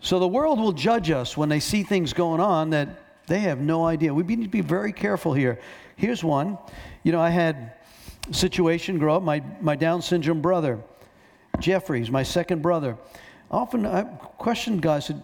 So 0.00 0.18
the 0.18 0.28
world 0.28 0.60
will 0.60 0.72
judge 0.72 1.10
us 1.10 1.36
when 1.36 1.48
they 1.48 1.60
see 1.60 1.82
things 1.82 2.12
going 2.12 2.40
on 2.40 2.70
that 2.70 2.88
they 3.26 3.40
have 3.40 3.60
no 3.60 3.84
idea. 3.84 4.14
We 4.14 4.22
need 4.22 4.44
to 4.44 4.48
be 4.48 4.60
very 4.60 4.92
careful 4.92 5.34
here. 5.34 5.60
Here's 5.96 6.22
one. 6.22 6.58
You 7.02 7.12
know, 7.12 7.20
I 7.20 7.30
had 7.30 7.74
a 8.30 8.34
situation 8.34 8.98
grow 8.98 9.16
up, 9.16 9.22
my, 9.22 9.42
my 9.60 9.76
Down 9.76 10.00
syndrome 10.02 10.40
brother, 10.40 10.80
Jeffrey's 11.58 12.10
my 12.10 12.22
second 12.22 12.62
brother. 12.62 12.96
Often 13.50 13.86
I 13.86 14.04
questioned 14.04 14.82
God, 14.82 14.94
I 14.94 15.00
said, 15.00 15.22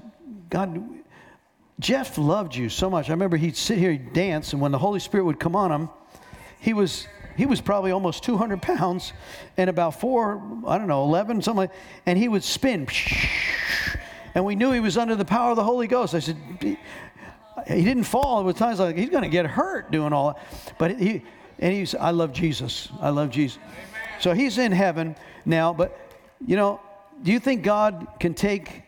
God, 0.51 0.83
Jeff 1.79 2.19
loved 2.19 2.55
you 2.55 2.69
so 2.69 2.89
much. 2.91 3.09
I 3.09 3.13
remember 3.13 3.37
he'd 3.37 3.57
sit 3.57 3.79
here, 3.79 3.93
he'd 3.93 4.13
dance, 4.13 4.53
and 4.53 4.61
when 4.61 4.73
the 4.73 4.79
Holy 4.79 5.01
Spirit 5.01 5.25
would 5.25 5.41
come 5.41 5.55
on 5.55 5.71
him, 5.71 5.89
he 6.61 6.73
was 6.73 7.07
he 7.37 7.47
was 7.47 7.61
probably 7.61 7.91
almost 7.91 8.23
200 8.25 8.63
pounds 8.63 9.13
and 9.57 9.69
about 9.69 10.01
four, 10.01 10.43
I 10.67 10.79
don't 10.79 10.89
know, 10.89 11.05
11, 11.05 11.43
something 11.43 11.59
like, 11.59 11.71
and 12.07 12.19
he 12.19 12.29
would 12.29 12.45
spin. 12.45 12.87
And 14.35 14.45
we 14.45 14.55
knew 14.55 14.73
he 14.73 14.81
was 14.81 14.99
under 14.99 15.15
the 15.15 15.25
power 15.25 15.51
of 15.51 15.57
the 15.57 15.65
Holy 15.65 15.87
Ghost. 15.87 16.15
I 16.15 16.19
said, 16.19 16.37
he 16.61 17.85
didn't 17.85 18.05
fall. 18.05 18.39
There 18.39 18.47
was 18.47 18.57
times 18.57 18.81
like 18.81 18.97
he's 18.97 19.11
going 19.11 19.23
to 19.23 19.29
get 19.29 19.47
hurt 19.47 19.91
doing 19.91 20.13
all 20.13 20.33
that. 20.33 20.77
But 20.79 20.99
he, 20.99 21.23
and 21.59 21.73
he's, 21.73 21.95
I 21.95 22.11
love 22.11 22.33
Jesus. 22.33 22.89
I 23.01 23.11
love 23.11 23.31
Jesus. 23.31 23.59
So 24.21 24.33
he's 24.33 24.59
in 24.59 24.73
heaven 24.73 25.17
now. 25.45 25.73
But, 25.73 25.97
you 26.45 26.57
know, 26.57 26.81
do 27.23 27.33
you 27.33 27.39
think 27.39 27.63
God 27.63 28.07
can 28.19 28.35
take 28.35 28.83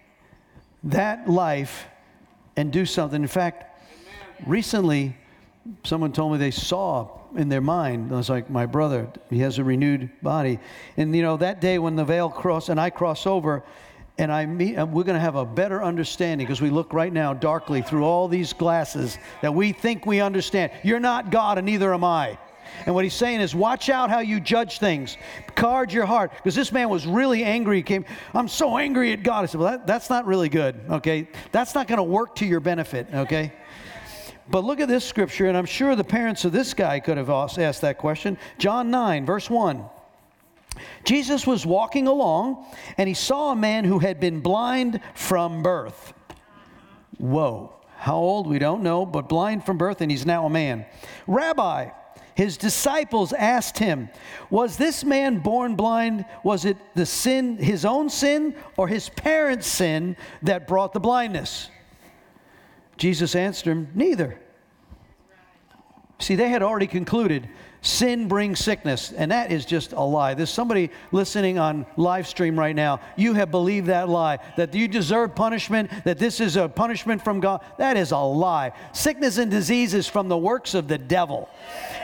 that 0.85 1.29
life 1.29 1.87
and 2.57 2.73
do 2.73 2.85
something? 2.85 3.23
In 3.23 3.29
fact, 3.29 3.65
recently, 4.47 5.17
someone 5.85 6.13
told 6.13 6.33
me 6.33 6.39
they 6.39 6.51
saw 6.51 7.09
in 7.37 7.49
their 7.49 7.61
mind. 7.61 8.13
I 8.13 8.17
was 8.17 8.31
like, 8.31 8.51
my 8.51 8.67
brother, 8.67 9.09
he 9.31 9.39
has 9.41 9.59
a 9.59 9.65
renewed 9.65 10.11
body. 10.23 10.59
And 10.97 11.15
you 11.15 11.23
know, 11.23 11.37
that 11.39 11.61
day 11.61 11.79
when 11.79 11.97
the 11.97 12.05
veil 12.05 12.29
crossed 12.29 12.69
and 12.69 12.81
I 12.81 12.91
cross 12.91 13.27
over, 13.27 13.63
and 14.19 14.33
I 14.33 14.47
meet, 14.47 14.77
uh, 14.77 14.87
we're 14.87 15.05
going 15.05 15.17
to 15.17 15.21
have 15.21 15.37
a 15.37 15.45
better 15.45 15.83
understanding 15.83 16.47
because 16.47 16.63
we 16.63 16.71
look 16.71 16.93
right 16.93 17.13
now 17.13 17.35
darkly 17.35 17.83
through 17.83 18.05
all 18.05 18.29
these 18.29 18.53
glasses 18.53 19.19
that 19.43 19.55
we 19.55 19.73
think 19.73 20.07
we 20.07 20.21
understand. 20.21 20.73
You're 20.83 21.01
not 21.01 21.31
God, 21.31 21.59
and 21.59 21.67
neither 21.67 21.93
am 21.93 22.03
I. 22.03 22.39
And 22.85 22.95
what 22.95 23.05
he's 23.05 23.15
saying 23.15 23.41
is, 23.41 23.55
watch 23.55 23.89
out 23.89 24.11
how 24.11 24.21
you 24.21 24.41
judge 24.41 24.79
things. 24.79 25.17
Guard 25.55 25.93
your 25.93 26.07
heart. 26.07 26.33
Because 26.35 26.55
this 26.55 26.73
man 26.73 26.89
was 26.89 27.07
really 27.07 27.45
angry. 27.45 27.79
He 27.79 27.83
came, 27.83 28.05
I'm 28.35 28.49
so 28.49 28.77
angry 28.77 29.13
at 29.13 29.23
God. 29.23 29.45
I 29.45 29.47
said, 29.47 29.61
Well, 29.61 29.71
that, 29.71 29.87
that's 29.87 30.11
not 30.11 30.27
really 30.27 30.49
good, 30.49 30.81
okay? 30.91 31.29
That's 31.53 31.75
not 31.75 31.87
going 31.87 31.99
to 31.99 32.05
work 32.05 32.35
to 32.37 32.47
your 32.47 32.61
benefit, 32.61 33.07
okay? 33.13 33.53
But 34.49 34.65
look 34.65 34.81
at 34.81 34.89
this 34.89 35.05
scripture, 35.05 35.47
and 35.47 35.57
I'm 35.57 35.67
sure 35.67 35.97
the 35.97 36.05
parents 36.05 36.45
of 36.45 36.53
this 36.53 36.73
guy 36.75 37.01
could 37.01 37.17
have 37.17 37.31
asked 37.31 37.81
that 37.81 37.99
question. 37.99 38.39
John 38.59 38.91
9, 38.91 39.27
verse 39.27 39.51
1. 39.51 39.85
Jesus 41.05 41.47
was 41.47 41.65
walking 41.67 42.07
along, 42.07 42.65
and 42.99 43.09
he 43.09 43.15
saw 43.15 43.53
a 43.53 43.57
man 43.57 43.85
who 43.85 43.99
had 43.99 44.21
been 44.21 44.41
blind 44.41 45.01
from 45.15 45.63
birth. 45.63 46.13
Whoa. 47.19 47.73
How 47.97 48.17
old? 48.17 48.47
We 48.47 48.59
don't 48.59 48.83
know, 48.83 49.07
but 49.07 49.29
blind 49.29 49.65
from 49.65 49.79
birth, 49.79 50.01
and 50.01 50.11
he's 50.11 50.27
now 50.27 50.47
a 50.47 50.51
man. 50.51 50.85
Rabbi, 51.27 51.91
his 52.35 52.59
disciples 52.59 53.33
asked 53.33 53.79
him, 53.79 54.11
Was 54.51 54.77
this 54.77 55.03
man 55.03 55.39
born 55.39 55.75
blind? 55.75 56.27
Was 56.45 56.67
it 56.67 56.77
the 56.95 57.07
sin, 57.07 57.57
his 57.57 57.87
own 57.87 58.11
sin, 58.11 58.55
or 58.77 58.87
his 58.87 59.09
parents' 59.09 59.67
sin 59.67 60.17
that 60.43 60.69
brought 60.69 60.93
the 60.93 61.01
blindness? 61.01 61.71
Jesus 62.97 63.35
answered 63.35 63.71
him, 63.71 63.89
Neither. 63.95 64.41
See, 66.19 66.35
they 66.35 66.49
had 66.49 66.63
already 66.63 66.87
concluded 66.87 67.49
sin 67.87 68.27
brings 68.27 68.59
sickness, 68.59 69.13
and 69.13 69.31
that 69.31 69.53
is 69.53 69.65
just 69.65 69.93
a 69.93 70.01
lie. 70.01 70.35
There's 70.35 70.51
somebody 70.51 70.91
listening 71.13 71.59
on 71.59 71.87
live 71.97 72.27
stream 72.27 72.59
right 72.59 72.75
now. 72.75 73.01
You 73.17 73.35
have 73.35 73.51
believed 73.51 73.87
that 73.87 74.09
lie, 74.09 74.39
that 74.57 74.75
you 74.75 74.89
deserve 74.89 75.35
punishment, 75.35 75.91
that 76.05 76.19
this 76.19 76.41
is 76.41 76.57
a 76.57 76.69
punishment 76.69 77.23
from 77.23 77.41
God. 77.41 77.65
That 77.79 77.97
is 77.97 78.11
a 78.11 78.19
lie. 78.19 78.73
Sickness 78.93 79.39
and 79.39 79.51
disease 79.51 79.95
is 79.95 80.09
from 80.09 80.29
the 80.29 80.37
works 80.37 80.75
of 80.75 80.89
the 80.89 80.99
devil. 80.99 81.49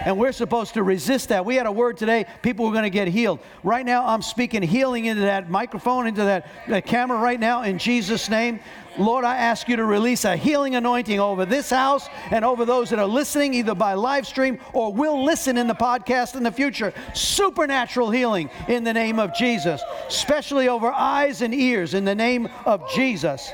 And 0.05 0.19
we're 0.19 0.33
supposed 0.33 0.75
to 0.75 0.83
resist 0.83 1.31
that. 1.31 1.45
We 1.45 1.57
had 1.57 1.67
a 1.67 1.73
word 1.73 1.97
today, 1.97 2.27
people 2.43 2.67
were 2.67 2.73
going 2.73 2.85
to 2.85 2.91
get 2.91 3.09
healed. 3.09 3.41
Right 3.65 3.85
now, 3.85 4.07
I'm 4.07 4.23
speaking 4.23 4.63
healing 4.63 5.07
into 5.07 5.23
that 5.23 5.51
microphone, 5.51 6.07
into 6.07 6.25
that, 6.25 6.49
that 6.69 6.87
camera 6.87 7.19
right 7.19 7.41
now 7.41 7.63
in 7.63 7.79
Jesus' 7.79 8.29
name. 8.31 8.61
Lord, 8.99 9.25
I 9.25 9.37
ask 9.37 9.69
you 9.69 9.77
to 9.77 9.85
release 9.85 10.25
a 10.25 10.37
healing 10.37 10.75
anointing 10.75 11.19
over 11.19 11.47
this 11.47 11.71
house 11.71 12.09
and 12.31 12.45
over 12.45 12.65
those 12.65 12.91
that 12.91 12.99
are 12.99 13.07
listening 13.07 13.55
either 13.55 13.75
by 13.75 13.95
live 13.95 14.27
stream 14.27 14.59
or 14.75 14.93
will 14.93 15.25
listen 15.25 15.57
in 15.57 15.67
the 15.67 15.75
podcast 15.75 16.37
in 16.37 16.43
the 16.43 16.53
future. 16.53 16.93
Supernatural 17.15 18.11
healing 18.11 18.51
in 18.69 18.85
the 18.85 18.93
name 18.93 19.19
of 19.19 19.35
Jesus, 19.35 19.83
especially 20.09 20.69
over 20.69 20.93
eyes 20.93 21.41
and 21.41 21.55
ears 21.55 21.95
in 21.95 22.05
the 22.05 22.15
name 22.15 22.49
of 22.67 22.89
Jesus. 22.91 23.51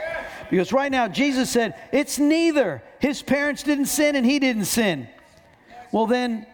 Because 0.50 0.72
right 0.72 0.90
now, 0.90 1.06
Jesus 1.06 1.50
said, 1.50 1.74
it's 1.92 2.18
neither. 2.18 2.82
His 2.98 3.22
parents 3.22 3.62
didn't 3.62 3.86
sin 3.86 4.16
and 4.16 4.26
he 4.26 4.38
didn't 4.38 4.64
sin. 4.64 5.08
Well, 5.92 6.06
then, 6.06 6.46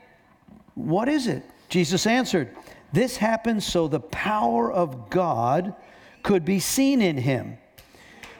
what 0.74 1.08
is 1.08 1.26
it? 1.26 1.42
Jesus 1.68 2.06
answered, 2.06 2.54
This 2.92 3.16
happened 3.16 3.62
so 3.62 3.88
the 3.88 4.00
power 4.00 4.70
of 4.70 5.10
God 5.10 5.74
could 6.22 6.44
be 6.44 6.60
seen 6.60 7.00
in 7.00 7.16
him 7.16 7.58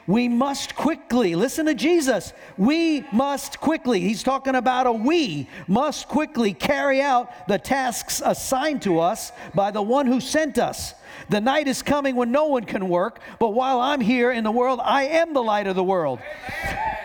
we 0.07 0.27
must 0.27 0.75
quickly, 0.75 1.35
listen 1.35 1.65
to 1.65 1.73
Jesus, 1.73 2.33
we 2.57 3.03
must 3.11 3.59
quickly, 3.59 3.99
he's 3.99 4.21
talking 4.21 4.55
about 4.55 4.85
a 4.85 4.91
we, 4.91 5.49
must 5.67 6.07
quickly 6.07 6.53
carry 6.53 7.01
out 7.01 7.47
the 7.47 7.57
tasks 7.57 8.21
assigned 8.23 8.83
to 8.83 8.99
us 8.99 9.31
by 9.55 9.71
the 9.71 9.81
one 9.81 10.05
who 10.05 10.19
sent 10.19 10.59
us. 10.59 10.93
The 11.29 11.41
night 11.41 11.67
is 11.67 11.81
coming 11.81 12.15
when 12.15 12.31
no 12.31 12.45
one 12.45 12.65
can 12.65 12.87
work, 12.87 13.19
but 13.39 13.49
while 13.49 13.79
I'm 13.79 14.01
here 14.01 14.31
in 14.31 14.43
the 14.43 14.51
world, 14.51 14.79
I 14.83 15.03
am 15.03 15.33
the 15.33 15.43
light 15.43 15.65
of 15.65 15.75
the 15.75 15.83
world. 15.83 16.19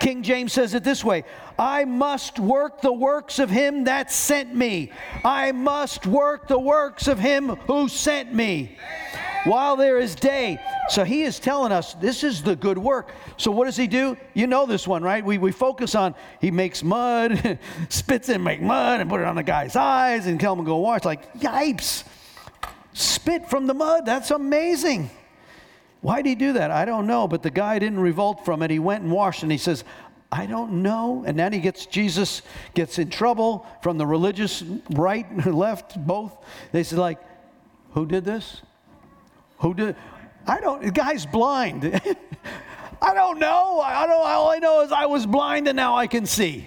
King 0.01 0.23
James 0.23 0.53
says 0.53 0.75
it 0.75 0.85
this 0.85 1.05
way 1.05 1.25
I 1.59 1.85
must 1.85 2.39
work 2.39 2.81
the 2.81 2.93
works 2.93 3.39
of 3.39 3.49
him 3.51 3.85
that 3.85 4.11
sent 4.11 4.55
me. 4.55 4.93
I 5.25 5.53
must 5.53 6.07
work 6.07 6.49
the 6.49 6.59
works 6.59 7.07
of 7.07 7.19
him 7.19 7.49
who 7.67 7.89
sent 7.89 8.33
me 8.35 8.77
while 9.45 9.77
there 9.77 9.99
is 9.99 10.15
day. 10.15 10.59
So 10.89 11.05
he 11.05 11.23
is 11.23 11.39
telling 11.39 11.73
us 11.73 11.95
this 11.95 12.25
is 12.25 12.43
the 12.43 12.57
good 12.57 12.79
work. 12.79 13.13
So 13.37 13.51
what 13.51 13.67
does 13.67 13.77
he 13.77 13.87
do? 13.87 14.17
You 14.35 14.47
know 14.47 14.67
this 14.67 14.87
one, 14.87 15.03
right? 15.03 15.25
We, 15.25 15.39
we 15.39 15.53
focus 15.53 15.95
on 15.95 16.15
he 16.41 16.51
makes 16.51 16.83
mud, 16.83 17.59
spits 17.89 18.29
and 18.29 18.45
make 18.45 18.61
mud 18.61 19.01
and 19.01 19.09
put 19.09 19.21
it 19.21 19.27
on 19.27 19.37
the 19.37 19.43
guy's 19.43 19.77
eyes 19.77 20.27
and 20.27 20.39
tell 20.41 20.53
him 20.55 20.61
to 20.61 20.65
go 20.65 20.77
wash. 20.77 21.05
Like, 21.05 21.33
yipes. 21.35 22.05
Spit 22.93 23.49
from 23.49 23.67
the 23.67 23.75
mud. 23.75 24.05
That's 24.05 24.31
amazing. 24.31 25.11
Why 26.01 26.23
did 26.23 26.29
he 26.29 26.35
do 26.35 26.55
that? 26.55 26.71
I 26.71 26.85
don't 26.85 27.07
know, 27.07 27.29
but 27.29 27.43
the 27.43 27.51
guy 27.51 27.79
didn't 27.79 28.01
revolt 28.01 28.45
from 28.45 28.63
it. 28.63 28.71
He 28.71 28.79
went 28.79 29.03
and 29.03 29.13
washed 29.13 29.43
and 29.43 29.53
he 29.53 29.59
says, 29.59 29.85
I 30.33 30.47
don't 30.47 30.83
know. 30.83 31.25
And 31.27 31.39
then 31.39 31.53
he 31.53 31.59
gets, 31.59 31.87
Jesus 31.87 32.43
gets 32.75 32.99
in 32.99 33.11
trouble 33.11 33.67
from 33.83 33.99
the 33.99 34.07
religious 34.07 34.63
right 34.91 35.29
and 35.29 35.55
left, 35.55 36.05
both. 36.07 36.37
They 36.73 36.85
said, 36.85 36.99
like, 36.99 37.19
who 37.93 38.07
did 38.07 38.25
this? 38.25 38.63
Who 39.61 39.75
did? 39.75 39.97
I 40.47 40.61
don't. 40.61 40.83
The 40.83 40.91
guy's 40.91 41.27
blind. 41.27 41.85
I 43.03 43.15
don't 43.15 43.39
know. 43.39 43.81
I 43.81 44.07
don't. 44.07 44.27
All 44.27 44.51
I 44.51 44.59
know 44.59 44.81
is 44.83 44.93
I 44.93 45.07
was 45.07 45.27
blind 45.27 45.69
and 45.69 45.77
now 45.77 45.97
I 45.97 46.07
can 46.07 46.27
see. 46.27 46.67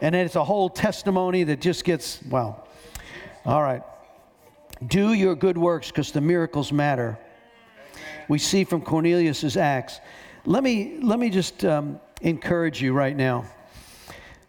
And 0.00 0.14
it's 0.14 0.36
a 0.36 0.44
whole 0.44 0.68
testimony 0.68 1.44
that 1.44 1.60
just 1.60 1.84
gets 1.84 2.20
well. 2.28 2.66
All 3.44 3.62
right. 3.62 3.82
Do 4.86 5.14
your 5.14 5.34
good 5.34 5.56
works 5.56 5.88
because 5.88 6.12
the 6.12 6.20
miracles 6.20 6.72
matter. 6.72 7.18
We 8.28 8.38
see 8.38 8.64
from 8.64 8.82
Cornelius's 8.82 9.56
acts. 9.56 10.00
Let 10.44 10.62
me 10.62 10.98
let 11.02 11.18
me 11.18 11.30
just 11.30 11.64
um, 11.64 12.00
encourage 12.20 12.82
you 12.82 12.92
right 12.92 13.16
now. 13.16 13.46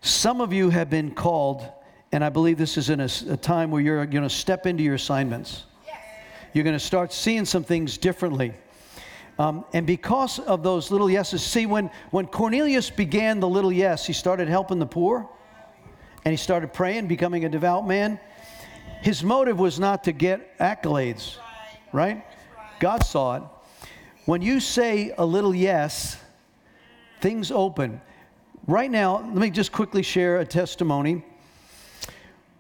Some 0.02 0.42
of 0.42 0.54
you 0.54 0.70
have 0.70 0.90
been 0.90 1.12
called, 1.12 1.68
and 2.12 2.24
I 2.24 2.30
believe 2.30 2.58
this 2.58 2.78
is 2.78 2.90
in 2.90 3.00
a, 3.00 3.10
a 3.30 3.38
time 3.38 3.72
where 3.72 3.82
you're 3.82 4.06
going 4.06 4.24
to 4.24 4.30
step 4.30 4.66
into 4.66 4.84
your 4.84 4.96
assignments. 4.96 5.64
You're 6.54 6.64
going 6.64 6.78
to 6.78 6.80
start 6.80 7.14
seeing 7.14 7.46
some 7.46 7.64
things 7.64 7.98
differently. 7.98 8.54
Um, 9.40 9.66
and 9.74 9.86
because 9.86 10.40
of 10.40 10.64
those 10.64 10.90
little 10.90 11.10
yeses, 11.10 11.44
see, 11.44 11.66
when, 11.66 11.92
when 12.10 12.26
Cornelius 12.26 12.90
began 12.90 13.40
the 13.40 13.48
little 13.48 13.72
yes, 13.72 14.06
he 14.06 14.14
started 14.14 14.48
helping 14.48 14.80
the 14.80 14.88
poor 14.88 15.30
and 16.26 16.32
he 16.32 16.38
started 16.38 16.74
praying, 16.74 17.08
becoming 17.08 17.46
a 17.46 17.50
devout 17.50 17.88
man. 17.88 18.20
his 19.02 19.24
motive 19.24 19.60
was 19.60 19.80
not 19.80 20.04
to 20.06 20.12
get 20.12 20.58
accolades, 20.58 21.38
right? 21.94 22.26
God 22.80 23.04
saw 23.04 23.36
it. 23.38 23.44
When 24.26 24.42
you 24.42 24.60
say 24.60 25.14
a 25.18 25.26
little 25.26 25.54
yes, 25.54 26.18
things 27.22 27.52
open. 27.52 28.02
Right 28.68 28.92
now, 28.92 29.20
let 29.20 29.36
me 29.36 29.50
just 29.50 29.72
quickly 29.72 30.04
share 30.04 30.40
a 30.40 30.46
testimony. 30.46 31.24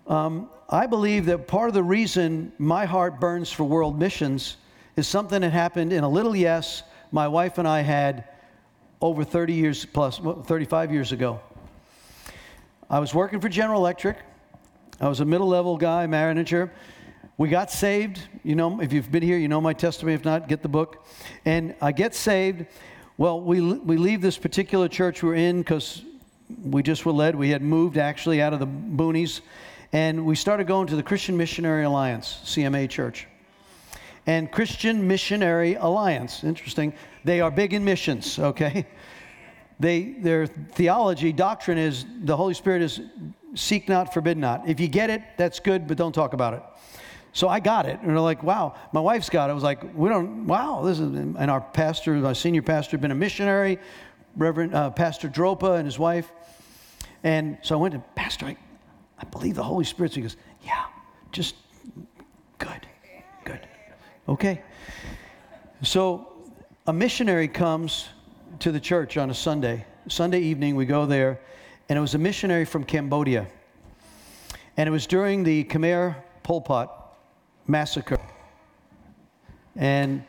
Um, 0.07 0.49
I 0.69 0.85
believe 0.85 1.27
that 1.27 1.47
part 1.47 1.69
of 1.69 1.73
the 1.73 1.83
reason 1.83 2.51
my 2.57 2.85
heart 2.85 3.21
burns 3.21 3.49
for 3.49 3.63
world 3.63 3.97
missions 3.97 4.57
is 4.97 5.07
something 5.07 5.41
that 5.41 5.53
happened 5.53 5.93
in 5.93 6.03
a 6.03 6.09
little 6.09 6.35
yes 6.35 6.83
my 7.09 7.25
wife 7.29 7.57
and 7.57 7.65
I 7.65 7.81
had 7.81 8.25
over 8.99 9.23
30 9.23 9.53
years 9.53 9.85
plus, 9.85 10.19
35 10.19 10.91
years 10.91 11.13
ago. 11.13 11.39
I 12.89 12.99
was 12.99 13.13
working 13.13 13.39
for 13.39 13.47
General 13.47 13.79
Electric. 13.79 14.17
I 14.99 15.07
was 15.07 15.21
a 15.21 15.25
middle 15.25 15.47
level 15.47 15.77
guy, 15.77 16.05
manager. 16.05 16.73
We 17.37 17.47
got 17.47 17.71
saved. 17.71 18.19
You 18.43 18.55
know, 18.55 18.81
if 18.81 18.91
you've 18.91 19.09
been 19.09 19.23
here, 19.23 19.37
you 19.37 19.47
know 19.47 19.61
my 19.61 19.73
testimony. 19.73 20.15
If 20.15 20.25
not, 20.25 20.49
get 20.49 20.63
the 20.63 20.69
book. 20.69 21.05
And 21.45 21.75
I 21.81 21.93
get 21.93 22.13
saved. 22.13 22.65
Well, 23.17 23.39
we, 23.39 23.61
we 23.61 23.95
leave 23.95 24.21
this 24.21 24.37
particular 24.37 24.89
church 24.89 25.23
we're 25.23 25.35
in 25.35 25.59
because 25.59 26.03
we 26.61 26.83
just 26.83 27.05
were 27.05 27.13
led. 27.13 27.35
We 27.35 27.51
had 27.51 27.61
moved 27.61 27.97
actually 27.97 28.41
out 28.41 28.51
of 28.51 28.59
the 28.59 28.67
boonies. 28.67 29.41
And 29.93 30.25
we 30.25 30.35
started 30.35 30.67
going 30.67 30.87
to 30.87 30.95
the 30.95 31.03
Christian 31.03 31.37
Missionary 31.37 31.83
Alliance, 31.83 32.41
CMA 32.43 32.89
Church. 32.89 33.27
And 34.25 34.51
Christian 34.51 35.07
Missionary 35.07 35.75
Alliance, 35.75 36.43
interesting. 36.43 36.93
They 37.23 37.39
are 37.39 37.49
big 37.49 37.73
in 37.73 37.83
missions, 37.83 38.37
okay? 38.39 38.85
They, 39.79 40.15
their 40.21 40.47
theology, 40.47 41.31
doctrine 41.31 41.77
is 41.77 42.03
the 42.23 42.35
Holy 42.35 42.55
Spirit 42.55 42.81
is 42.81 42.99
seek 43.53 43.87
not, 43.87 44.11
forbid 44.11 44.35
not. 44.35 44.67
If 44.67 44.79
you 44.79 44.87
get 44.87 45.11
it, 45.11 45.21
that's 45.37 45.59
good, 45.59 45.87
but 45.87 45.97
don't 45.97 46.13
talk 46.13 46.33
about 46.33 46.55
it. 46.55 46.63
So 47.31 47.47
I 47.47 47.59
got 47.59 47.85
it. 47.85 47.99
And 47.99 48.09
they're 48.09 48.19
like, 48.19 48.41
wow, 48.41 48.75
my 48.91 48.99
wife's 48.99 49.29
got 49.29 49.49
it. 49.49 49.51
I 49.51 49.53
was 49.53 49.63
like, 49.63 49.95
we 49.95 50.09
don't, 50.09 50.47
wow, 50.47 50.81
this 50.83 50.99
is, 50.99 51.13
and 51.13 51.51
our 51.51 51.61
pastor, 51.61 52.25
our 52.25 52.33
senior 52.33 52.63
pastor, 52.63 52.91
had 52.91 53.01
been 53.01 53.11
a 53.11 53.15
missionary, 53.15 53.77
Reverend 54.35 54.73
uh, 54.73 54.89
Pastor 54.89 55.29
Dropa 55.29 55.77
and 55.77 55.85
his 55.85 55.99
wife. 55.99 56.31
And 57.23 57.59
so 57.61 57.77
I 57.77 57.81
went 57.81 57.93
to, 57.93 57.99
Pastor, 58.15 58.47
I, 58.47 58.57
I 59.19 59.25
believe 59.25 59.55
the 59.55 59.63
Holy 59.63 59.85
Spirit. 59.85 60.11
So 60.11 60.15
he 60.17 60.21
goes, 60.21 60.37
yeah, 60.63 60.85
just 61.31 61.55
good, 62.59 62.87
good. 63.45 63.67
Okay. 64.27 64.61
So 65.81 66.33
a 66.87 66.93
missionary 66.93 67.47
comes 67.47 68.09
to 68.59 68.71
the 68.71 68.79
church 68.79 69.17
on 69.17 69.29
a 69.29 69.33
Sunday. 69.33 69.85
Sunday 70.07 70.39
evening, 70.39 70.75
we 70.75 70.85
go 70.85 71.05
there, 71.05 71.39
and 71.89 71.97
it 71.97 72.01
was 72.01 72.15
a 72.15 72.17
missionary 72.17 72.65
from 72.65 72.83
Cambodia. 72.83 73.47
And 74.77 74.87
it 74.87 74.91
was 74.91 75.07
during 75.07 75.43
the 75.43 75.63
Khmer 75.65 76.15
Pol 76.43 76.61
Pot 76.61 77.17
massacre. 77.67 78.19
And 79.75 80.23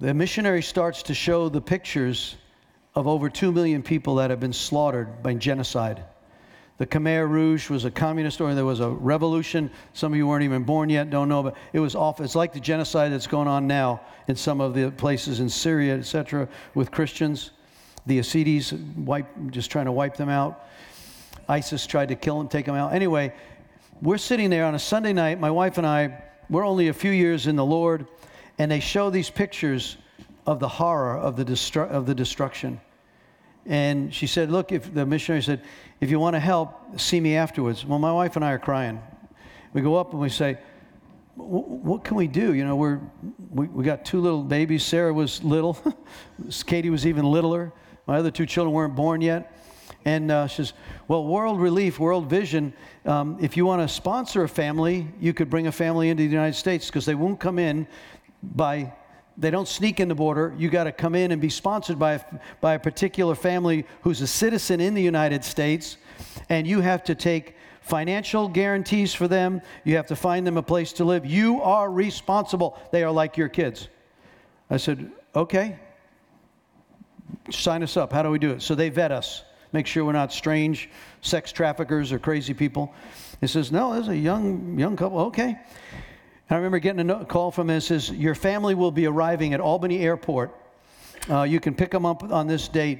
the 0.00 0.14
missionary 0.14 0.62
starts 0.62 1.02
to 1.04 1.14
show 1.14 1.48
the 1.48 1.60
pictures 1.60 2.36
of 2.94 3.06
over 3.06 3.28
2 3.28 3.52
million 3.52 3.82
people 3.82 4.16
that 4.16 4.30
have 4.30 4.40
been 4.40 4.52
slaughtered 4.52 5.22
by 5.22 5.34
genocide. 5.34 6.02
The 6.78 6.86
Khmer 6.86 7.28
Rouge 7.28 7.68
was 7.68 7.84
a 7.84 7.90
communist 7.90 8.40
or 8.40 8.54
there 8.54 8.64
was 8.64 8.80
a 8.80 8.88
revolution. 8.88 9.70
Some 9.92 10.12
of 10.12 10.16
you 10.16 10.26
weren't 10.26 10.44
even 10.44 10.64
born 10.64 10.88
yet, 10.88 11.10
don't 11.10 11.28
know, 11.28 11.42
but 11.42 11.56
it 11.74 11.78
was 11.78 11.94
awful. 11.94 12.24
It's 12.24 12.34
like 12.34 12.54
the 12.54 12.60
genocide 12.60 13.12
that's 13.12 13.26
going 13.26 13.48
on 13.48 13.66
now 13.66 14.00
in 14.28 14.34
some 14.34 14.62
of 14.62 14.72
the 14.72 14.90
places 14.90 15.40
in 15.40 15.48
Syria, 15.50 15.98
etc., 15.98 16.48
with 16.74 16.90
Christians. 16.90 17.50
The 18.06 18.18
Yazidis 18.18 18.96
wipe, 18.96 19.26
just 19.50 19.70
trying 19.70 19.84
to 19.84 19.92
wipe 19.92 20.16
them 20.16 20.30
out. 20.30 20.64
ISIS 21.50 21.86
tried 21.86 22.08
to 22.08 22.14
kill 22.14 22.38
them, 22.38 22.48
take 22.48 22.64
them 22.64 22.76
out. 22.76 22.94
Anyway, 22.94 23.34
we're 24.00 24.16
sitting 24.16 24.48
there 24.48 24.64
on 24.64 24.74
a 24.74 24.78
Sunday 24.78 25.12
night, 25.12 25.38
my 25.38 25.50
wife 25.50 25.76
and 25.76 25.86
I, 25.86 26.22
we're 26.48 26.64
only 26.64 26.88
a 26.88 26.94
few 26.94 27.10
years 27.10 27.46
in 27.46 27.56
the 27.56 27.64
Lord, 27.64 28.06
and 28.56 28.70
they 28.70 28.80
show 28.80 29.10
these 29.10 29.28
pictures 29.28 29.98
of 30.46 30.60
the 30.60 30.68
horror 30.68 31.16
of 31.18 31.36
the, 31.36 31.44
destru- 31.44 31.88
of 31.88 32.06
the 32.06 32.14
destruction. 32.14 32.80
And 33.66 34.12
she 34.12 34.26
said, 34.26 34.50
Look, 34.50 34.72
if 34.72 34.92
the 34.92 35.04
missionary 35.04 35.42
said, 35.42 35.62
if 36.00 36.10
you 36.10 36.18
want 36.18 36.34
to 36.34 36.40
help, 36.40 36.98
see 36.98 37.20
me 37.20 37.36
afterwards. 37.36 37.84
Well, 37.84 37.98
my 37.98 38.12
wife 38.12 38.36
and 38.36 38.44
I 38.44 38.52
are 38.52 38.58
crying. 38.58 39.00
We 39.72 39.82
go 39.82 39.96
up 39.96 40.12
and 40.12 40.20
we 40.20 40.30
say, 40.30 40.58
what 41.36 42.04
can 42.04 42.16
we 42.16 42.26
do? 42.26 42.54
You 42.54 42.64
know, 42.64 42.76
we're, 42.76 43.00
we, 43.50 43.66
we 43.66 43.84
got 43.84 44.04
two 44.04 44.20
little 44.20 44.42
babies. 44.42 44.84
Sarah 44.84 45.12
was 45.12 45.42
little. 45.42 45.78
Katie 46.66 46.90
was 46.90 47.06
even 47.06 47.24
littler. 47.24 47.72
My 48.06 48.18
other 48.18 48.30
two 48.30 48.46
children 48.46 48.74
weren't 48.74 48.94
born 48.94 49.20
yet. 49.20 49.56
And 50.04 50.30
uh, 50.30 50.46
she 50.46 50.56
says, 50.56 50.72
Well, 51.08 51.24
World 51.24 51.60
Relief, 51.60 51.98
World 51.98 52.28
Vision, 52.28 52.72
um, 53.04 53.36
if 53.40 53.56
you 53.56 53.66
want 53.66 53.82
to 53.82 53.88
sponsor 53.88 54.44
a 54.44 54.48
family, 54.48 55.08
you 55.20 55.34
could 55.34 55.50
bring 55.50 55.66
a 55.66 55.72
family 55.72 56.08
into 56.08 56.22
the 56.22 56.28
United 56.28 56.56
States 56.56 56.86
because 56.86 57.04
they 57.04 57.14
won't 57.14 57.38
come 57.38 57.58
in 57.58 57.86
by, 58.42 58.92
they 59.36 59.50
don't 59.50 59.68
sneak 59.68 60.00
in 60.00 60.08
the 60.08 60.14
border. 60.14 60.54
You 60.58 60.68
got 60.68 60.84
to 60.84 60.92
come 60.92 61.14
in 61.14 61.32
and 61.32 61.40
be 61.40 61.48
sponsored 61.48 61.98
by 61.98 62.14
a, 62.14 62.20
by 62.60 62.74
a 62.74 62.78
particular 62.78 63.34
family 63.34 63.86
who's 64.02 64.20
a 64.20 64.26
citizen 64.26 64.80
in 64.80 64.94
the 64.94 65.02
United 65.02 65.44
States. 65.44 65.96
And 66.48 66.66
you 66.66 66.80
have 66.80 67.04
to 67.04 67.14
take 67.14 67.56
financial 67.80 68.48
guarantees 68.48 69.14
for 69.14 69.28
them. 69.28 69.62
You 69.84 69.96
have 69.96 70.06
to 70.06 70.16
find 70.16 70.46
them 70.46 70.56
a 70.56 70.62
place 70.62 70.92
to 70.94 71.04
live. 71.04 71.24
You 71.24 71.62
are 71.62 71.90
responsible. 71.90 72.78
They 72.92 73.02
are 73.02 73.10
like 73.12 73.36
your 73.36 73.48
kids. 73.48 73.88
I 74.68 74.76
said, 74.76 75.10
Okay, 75.34 75.78
sign 77.50 77.82
us 77.82 77.96
up. 77.96 78.12
How 78.12 78.22
do 78.22 78.30
we 78.30 78.38
do 78.38 78.50
it? 78.50 78.62
So 78.62 78.74
they 78.74 78.88
vet 78.88 79.12
us 79.12 79.44
make 79.72 79.86
sure 79.86 80.04
we're 80.04 80.12
not 80.12 80.32
strange 80.32 80.88
sex 81.20 81.52
traffickers 81.52 82.12
or 82.12 82.18
crazy 82.18 82.54
people. 82.54 82.92
He 83.40 83.46
says, 83.46 83.70
No, 83.70 83.94
there's 83.94 84.08
a 84.08 84.16
young, 84.16 84.78
young 84.78 84.96
couple. 84.96 85.18
Okay. 85.20 85.58
And 86.50 86.56
I 86.56 86.58
remember 86.58 86.80
getting 86.80 87.08
a 87.08 87.24
call 87.24 87.52
from 87.52 87.70
him. 87.70 87.80
Says, 87.80 88.10
Your 88.10 88.34
family 88.34 88.74
will 88.74 88.90
be 88.90 89.06
arriving 89.06 89.54
at 89.54 89.60
Albany 89.60 90.00
Airport. 90.00 90.52
Uh, 91.28 91.44
you 91.44 91.60
can 91.60 91.74
pick 91.76 91.92
them 91.92 92.04
up 92.04 92.24
on 92.24 92.48
this 92.48 92.66
date. 92.66 92.98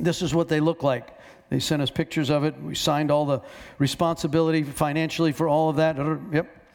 This 0.00 0.20
is 0.20 0.34
what 0.34 0.48
they 0.48 0.58
look 0.58 0.82
like. 0.82 1.16
They 1.48 1.60
sent 1.60 1.80
us 1.80 1.90
pictures 1.90 2.28
of 2.28 2.42
it. 2.42 2.60
We 2.60 2.74
signed 2.74 3.12
all 3.12 3.24
the 3.24 3.40
responsibility 3.78 4.64
financially 4.64 5.30
for 5.30 5.46
all 5.46 5.70
of 5.70 5.76
that. 5.76 5.96
Yep. 5.96 6.66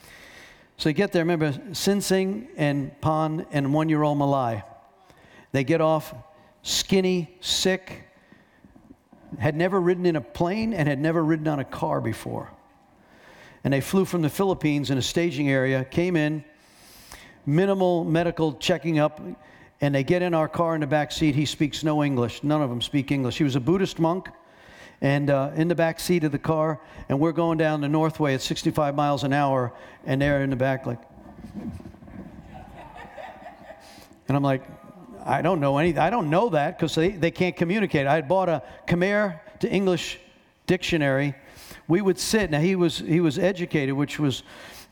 So 0.78 0.90
they 0.90 0.94
get 0.94 1.12
there. 1.12 1.24
Remember, 1.24 1.54
Sin 1.74 2.00
Sing 2.00 2.48
and 2.56 3.00
Pan 3.02 3.46
and 3.52 3.74
one 3.74 3.90
year 3.90 4.02
old 4.02 4.18
Malai. 4.18 4.64
They 5.52 5.66
get 5.66 5.82
off 5.82 6.16
skinny, 6.64 7.36
sick, 7.42 8.08
had 9.40 9.58
never 9.58 9.82
ridden 9.82 10.06
in 10.06 10.16
a 10.16 10.22
plane 10.22 10.74
and 10.74 10.88
had 10.88 11.00
never 11.00 11.22
ridden 11.22 11.50
on 11.50 11.60
a 11.60 11.66
car 11.66 12.00
before. 12.00 12.50
And 13.64 13.74
they 13.74 13.82
flew 13.82 14.06
from 14.06 14.22
the 14.22 14.30
Philippines 14.30 14.90
in 14.90 14.98
a 14.98 15.02
staging 15.02 15.50
area, 15.50 15.84
came 15.86 16.16
in, 16.16 16.44
minimal 17.46 18.04
medical 18.04 18.54
checking 18.54 19.00
up, 19.00 19.22
and 19.82 19.94
they 19.96 20.04
get 20.04 20.22
in 20.22 20.34
our 20.34 20.48
car 20.48 20.76
in 20.76 20.82
the 20.82 20.88
back 20.88 21.12
seat. 21.12 21.36
He 21.36 21.46
speaks 21.46 21.84
no 21.84 22.04
English. 22.04 22.44
None 22.44 22.62
of 22.62 22.70
them 22.70 22.82
speak 22.82 23.12
English. 23.12 23.38
He 23.38 23.44
was 23.44 23.56
a 23.56 23.60
Buddhist 23.60 24.00
monk, 24.00 24.30
and 25.02 25.30
uh, 25.30 25.52
in 25.56 25.68
the 25.68 25.76
back 25.76 26.00
seat 26.00 26.24
of 26.24 26.32
the 26.32 26.40
car, 26.40 26.80
and 27.10 27.20
we're 27.20 27.32
going 27.32 27.58
down 27.58 27.82
the 27.82 27.90
Northway 27.90 28.34
at 28.34 28.42
65 28.42 28.96
miles 28.96 29.24
an 29.24 29.34
hour, 29.34 29.74
and 30.06 30.22
they're 30.22 30.44
in 30.44 30.50
the 30.50 30.56
back 30.56 30.86
like. 30.86 31.00
And 34.28 34.38
I'm 34.38 34.44
like, 34.44 34.64
I 35.26 35.42
don't 35.42 35.60
know 35.60 35.78
any. 35.78 35.98
I 35.98 36.10
don't 36.10 36.30
know 36.30 36.50
that 36.50 36.78
because 36.78 36.96
they, 36.96 37.10
they 37.10 37.32
can't 37.32 37.56
communicate. 37.56 38.08
I 38.08 38.16
had 38.16 38.28
bought 38.28 38.50
a 38.50 38.64
Khmer 38.88 39.40
to 39.60 39.70
English 39.70 40.20
dictionary. 40.68 41.36
We 41.88 42.02
would 42.02 42.20
sit. 42.20 42.52
Now 42.52 42.60
he 42.60 42.76
was 42.76 43.00
he 43.00 43.20
was 43.20 43.38
educated, 43.38 43.96
which 43.96 44.20
was 44.20 44.44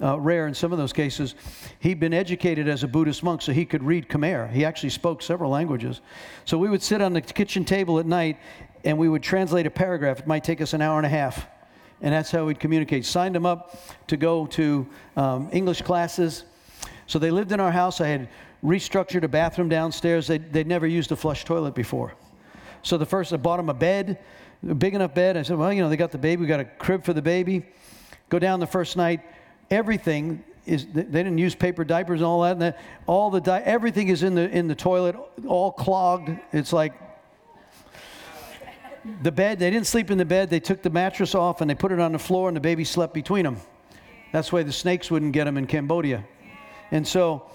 uh, 0.02 0.20
rare 0.20 0.48
in 0.48 0.54
some 0.54 0.72
of 0.72 0.78
those 0.78 0.94
cases. 0.94 1.36
He'd 1.80 2.00
been 2.00 2.14
educated 2.14 2.68
as 2.68 2.84
a 2.84 2.88
Buddhist 2.88 3.24
monk, 3.24 3.42
so 3.42 3.52
he 3.52 3.66
could 3.66 3.84
read 3.84 4.08
Khmer. 4.08 4.52
He 4.52 4.66
actually 4.66 4.90
spoke 4.90 5.22
several 5.22 5.52
languages. 5.52 6.02
So 6.46 6.58
we 6.58 6.70
would 6.70 6.82
sit 6.82 7.02
on 7.02 7.14
the 7.14 7.22
kitchen 7.22 7.66
table 7.66 8.00
at 8.00 8.06
night, 8.06 8.38
and 8.84 8.98
we 8.98 9.10
would 9.10 9.24
translate 9.24 9.66
a 9.66 9.72
paragraph. 9.72 10.20
It 10.20 10.28
might 10.28 10.44
take 10.44 10.62
us 10.62 10.74
an 10.74 10.82
hour 10.82 10.98
and 10.98 11.06
a 11.06 11.10
half, 11.10 11.48
and 12.02 12.14
that's 12.14 12.32
how 12.32 12.46
we'd 12.46 12.60
communicate. 12.60 13.06
Signed 13.06 13.36
them 13.36 13.46
up 13.46 13.78
to 14.08 14.18
go 14.18 14.46
to 14.48 14.88
um, 15.16 15.50
English 15.52 15.82
classes. 15.82 16.46
So 17.08 17.20
they 17.20 17.32
lived 17.32 17.52
in 17.52 17.60
our 17.60 17.72
house. 17.72 18.02
I 18.02 18.08
had 18.08 18.30
restructured 18.64 19.24
a 19.24 19.28
bathroom 19.28 19.70
downstairs. 19.70 20.28
They'd, 20.28 20.54
they'd 20.54 20.68
never 20.68 20.88
used 20.88 21.12
a 21.12 21.16
flush 21.16 21.44
toilet 21.44 21.76
before. 21.76 22.14
So 22.84 22.98
the 22.98 23.06
first, 23.06 23.34
I 23.34 23.38
bought 23.38 23.58
them 23.58 23.70
a 23.70 23.74
bed, 23.74 24.20
a 24.68 24.76
big 24.76 24.94
enough 24.94 25.14
bed. 25.14 25.38
I 25.38 25.44
said, 25.44 25.58
well, 25.58 25.72
you 25.72 25.82
know, 25.82 25.90
they 25.90 25.98
got 25.98 26.12
the 26.12 26.18
baby. 26.18 26.42
We 26.42 26.48
got 26.48 26.60
a 26.60 26.66
crib 26.66 27.04
for 27.04 27.14
the 27.14 27.22
baby. 27.22 27.66
Go 28.30 28.40
down 28.40 28.60
the 28.60 28.68
first 28.68 28.98
night. 28.98 29.22
Everything 29.72 30.44
is, 30.66 30.86
they 30.88 31.04
didn't 31.04 31.38
use 31.38 31.56
paper 31.56 31.84
diapers 31.84 32.20
and 32.20 32.26
all 32.26 32.42
that. 32.42 32.54
And 32.54 32.62
that 32.62 32.80
all 33.08 33.30
the, 33.30 33.42
di- 33.42 33.62
everything 33.62 34.10
is 34.10 34.24
in 34.24 34.36
the, 34.36 34.50
in 34.50 34.68
the 34.68 34.76
toilet, 34.76 35.16
all 35.48 35.72
clogged. 35.72 36.32
It's 36.52 36.74
like 36.74 36.94
the 39.22 39.32
bed, 39.32 39.60
they 39.60 39.70
didn't 39.70 39.88
sleep 39.88 40.12
in 40.12 40.18
the 40.18 40.26
bed. 40.26 40.50
They 40.50 40.60
took 40.60 40.82
the 40.82 40.90
mattress 40.90 41.36
off 41.36 41.62
and 41.62 41.70
they 41.70 41.76
put 41.76 41.92
it 41.92 42.00
on 42.00 42.12
the 42.12 42.20
floor 42.20 42.50
and 42.50 42.56
the 42.56 42.62
baby 42.62 42.84
slept 42.84 43.14
between 43.14 43.44
them. 43.44 43.58
That's 44.32 44.52
why 44.52 44.64
the 44.64 44.74
snakes 44.74 45.10
wouldn't 45.10 45.34
get 45.34 45.46
them 45.46 45.58
in 45.58 45.66
Cambodia. 45.66 46.26
And 46.92 47.08
so 47.08 47.50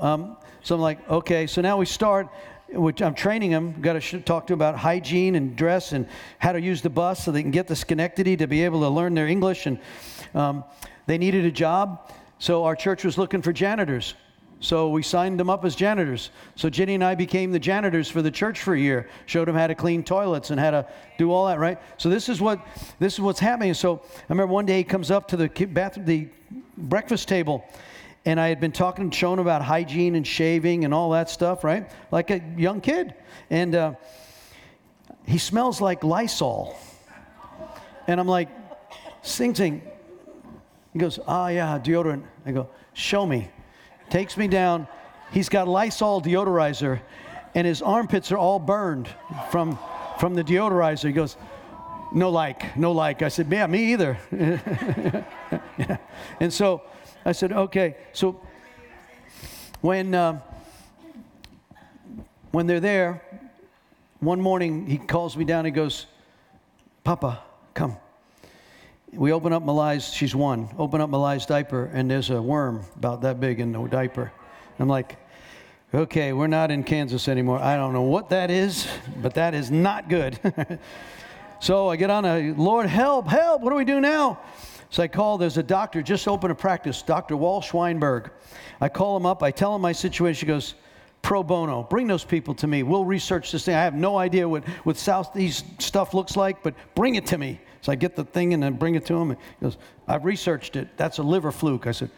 um, 0.00 0.36
so 0.62 0.74
I'm 0.74 0.80
like, 0.80 1.08
okay. 1.08 1.46
So 1.46 1.60
now 1.60 1.76
we 1.76 1.86
start. 1.86 2.28
Which 2.74 3.02
I'm 3.02 3.14
training 3.14 3.50
them. 3.50 3.80
Got 3.80 4.00
to 4.00 4.20
talk 4.20 4.46
to 4.46 4.52
them 4.52 4.58
about 4.58 4.76
hygiene 4.76 5.34
and 5.34 5.56
dress 5.56 5.92
and 5.92 6.06
how 6.38 6.52
to 6.52 6.60
use 6.60 6.82
the 6.82 6.90
bus 6.90 7.24
so 7.24 7.32
they 7.32 7.42
can 7.42 7.50
get 7.50 7.66
the 7.66 7.76
Schenectady 7.76 8.36
to 8.36 8.46
be 8.46 8.64
able 8.64 8.80
to 8.80 8.88
learn 8.88 9.14
their 9.14 9.26
English. 9.26 9.66
And 9.66 9.78
um, 10.34 10.64
they 11.06 11.18
needed 11.18 11.44
a 11.44 11.50
job, 11.50 12.12
so 12.38 12.64
our 12.64 12.76
church 12.76 13.04
was 13.04 13.18
looking 13.18 13.42
for 13.42 13.52
janitors. 13.52 14.14
So 14.60 14.88
we 14.88 15.02
signed 15.02 15.38
them 15.38 15.50
up 15.50 15.64
as 15.66 15.76
janitors. 15.76 16.30
So 16.56 16.70
Jenny 16.70 16.94
and 16.94 17.04
I 17.04 17.14
became 17.14 17.52
the 17.52 17.58
janitors 17.58 18.08
for 18.08 18.22
the 18.22 18.30
church 18.30 18.62
for 18.62 18.74
a 18.74 18.80
year. 18.80 19.10
Showed 19.26 19.46
them 19.46 19.56
how 19.56 19.66
to 19.66 19.74
clean 19.74 20.02
toilets 20.02 20.50
and 20.50 20.58
how 20.58 20.70
to 20.70 20.86
do 21.18 21.32
all 21.32 21.46
that, 21.48 21.58
right? 21.58 21.78
So 21.98 22.08
this 22.08 22.30
is 22.30 22.40
what 22.40 22.66
this 22.98 23.14
is 23.14 23.20
what's 23.20 23.40
happening. 23.40 23.74
So 23.74 24.00
I 24.04 24.22
remember 24.30 24.52
one 24.52 24.64
day 24.64 24.78
he 24.78 24.84
comes 24.84 25.10
up 25.10 25.28
to 25.28 25.36
the 25.36 25.48
bathroom, 25.66 26.06
the 26.06 26.28
breakfast 26.78 27.28
table, 27.28 27.66
and 28.24 28.40
I 28.40 28.48
had 28.48 28.60
been 28.60 28.72
talking, 28.72 29.10
to 29.10 29.16
showing 29.16 29.38
about 29.38 29.62
hygiene 29.62 30.14
and 30.14 30.26
shaving 30.26 30.84
and 30.84 30.94
all 30.94 31.10
that 31.10 31.28
stuff, 31.28 31.64
right? 31.64 31.90
Like 32.10 32.30
a 32.30 32.40
young 32.56 32.80
kid, 32.80 33.14
and 33.50 33.74
uh, 33.74 33.94
he 35.26 35.38
smells 35.38 35.80
like 35.80 36.04
Lysol, 36.04 36.76
and 38.06 38.20
I'm 38.20 38.28
like, 38.28 38.48
sing 39.22 39.54
sing. 39.54 39.82
He 40.92 40.98
goes, 40.98 41.18
ah 41.26 41.48
yeah, 41.48 41.78
deodorant. 41.78 42.24
I 42.46 42.52
go, 42.52 42.68
show 42.92 43.26
me 43.26 43.50
takes 44.10 44.36
me 44.36 44.48
down. 44.48 44.86
He's 45.32 45.48
got 45.48 45.68
Lysol 45.68 46.22
deodorizer, 46.22 47.00
and 47.54 47.66
his 47.66 47.82
armpits 47.82 48.30
are 48.32 48.38
all 48.38 48.58
burned 48.58 49.08
from, 49.50 49.78
from 50.18 50.34
the 50.34 50.44
deodorizer. 50.44 51.08
He 51.08 51.12
goes, 51.12 51.36
No 52.12 52.30
like, 52.30 52.76
no 52.76 52.92
like. 52.92 53.22
I 53.22 53.28
said, 53.28 53.50
Yeah, 53.50 53.66
me 53.66 53.92
either. 53.92 54.18
yeah. 55.78 55.96
And 56.40 56.52
so 56.52 56.82
I 57.24 57.32
said, 57.32 57.52
Okay. 57.52 57.96
So 58.12 58.40
when, 59.80 60.14
uh, 60.14 60.40
when 62.50 62.66
they're 62.66 62.80
there, 62.80 63.22
one 64.20 64.40
morning 64.40 64.86
he 64.86 64.98
calls 64.98 65.36
me 65.36 65.44
down. 65.44 65.64
He 65.64 65.70
goes, 65.70 66.06
Papa, 67.02 67.42
come 67.74 67.98
we 69.16 69.32
open 69.32 69.52
up 69.52 69.62
Malai's, 69.62 70.12
she's 70.12 70.34
one, 70.34 70.68
open 70.78 71.00
up 71.00 71.10
Malai's 71.10 71.46
diaper, 71.46 71.90
and 71.92 72.10
there's 72.10 72.30
a 72.30 72.40
worm 72.40 72.84
about 72.96 73.22
that 73.22 73.40
big 73.40 73.60
in 73.60 73.72
the 73.72 73.82
diaper. 73.86 74.32
I'm 74.78 74.88
like, 74.88 75.16
okay, 75.92 76.32
we're 76.32 76.48
not 76.48 76.70
in 76.70 76.82
Kansas 76.82 77.28
anymore. 77.28 77.60
I 77.60 77.76
don't 77.76 77.92
know 77.92 78.02
what 78.02 78.30
that 78.30 78.50
is, 78.50 78.88
but 79.22 79.34
that 79.34 79.54
is 79.54 79.70
not 79.70 80.08
good. 80.08 80.38
so 81.60 81.88
I 81.88 81.96
get 81.96 82.10
on 82.10 82.24
a, 82.24 82.52
Lord, 82.52 82.86
help, 82.86 83.28
help, 83.28 83.62
what 83.62 83.70
do 83.70 83.76
we 83.76 83.84
do 83.84 84.00
now? 84.00 84.40
So 84.94 85.02
I 85.02 85.08
call, 85.08 85.38
there's 85.38 85.58
a 85.58 85.62
doctor, 85.64 86.02
just 86.02 86.28
open 86.28 86.52
a 86.52 86.54
practice, 86.54 87.02
Dr. 87.02 87.36
Walsh 87.36 87.72
Weinberg. 87.72 88.30
I 88.80 88.88
call 88.88 89.16
him 89.16 89.26
up, 89.26 89.42
I 89.42 89.50
tell 89.50 89.74
him 89.74 89.82
my 89.82 89.90
situation. 89.90 90.46
He 90.46 90.52
goes, 90.52 90.76
pro 91.20 91.42
bono. 91.42 91.82
Bring 91.82 92.06
those 92.06 92.22
people 92.22 92.54
to 92.54 92.68
me. 92.68 92.84
We'll 92.84 93.04
research 93.04 93.50
this 93.50 93.64
thing. 93.64 93.74
I 93.74 93.82
have 93.82 93.96
no 93.96 94.16
idea 94.16 94.48
what, 94.48 94.62
what 94.84 94.96
Southeast 94.96 95.64
stuff 95.82 96.14
looks 96.14 96.36
like, 96.36 96.62
but 96.62 96.76
bring 96.94 97.16
it 97.16 97.26
to 97.26 97.38
me. 97.38 97.60
So 97.80 97.90
I 97.90 97.96
get 97.96 98.14
the 98.14 98.22
thing 98.22 98.54
and 98.54 98.62
then 98.62 98.74
bring 98.74 98.94
it 98.94 99.04
to 99.06 99.14
him. 99.14 99.32
And 99.32 99.40
he 99.58 99.64
goes, 99.64 99.78
I've 100.06 100.24
researched 100.24 100.76
it. 100.76 100.86
That's 100.96 101.18
a 101.18 101.24
liver 101.24 101.50
fluke. 101.50 101.88
I 101.88 101.90
said, 101.90 102.12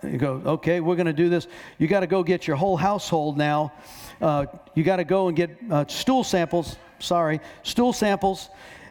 he 0.00 0.16
goes, 0.16 0.46
okay, 0.46 0.78
we're 0.78 0.94
going 0.94 1.06
to 1.06 1.12
do 1.12 1.28
this. 1.28 1.48
You 1.78 1.88
got 1.88 2.00
to 2.00 2.06
go 2.06 2.22
get 2.22 2.46
your 2.46 2.54
whole 2.54 2.76
household 2.76 3.36
now. 3.36 3.72
Uh, 4.20 4.46
you 4.76 4.84
got 4.84 4.98
to 4.98 5.04
go 5.04 5.26
and 5.26 5.36
get 5.36 5.58
uh, 5.68 5.86
stool 5.88 6.22
samples. 6.22 6.76
Sorry, 7.00 7.40
stool 7.64 7.92
samples. 7.92 8.48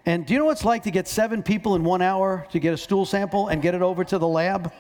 And 0.07 0.25
do 0.25 0.31
you 0.31 0.39
know 0.39 0.45
what 0.45 0.53
it's 0.53 0.63
like 0.63 0.83
to 0.83 0.91
get 0.91 1.05
seven 1.05 1.43
people 1.43 1.75
in 1.75 1.83
one 1.83 2.01
hour 2.01 2.47
to 2.51 2.59
get 2.59 2.73
a 2.73 2.77
stool 2.77 3.05
sample 3.05 3.49
and 3.49 3.61
get 3.61 3.75
it 3.75 3.81
over 3.81 4.05
to 4.05 4.17
the 4.17 4.27
lab? 4.27 4.71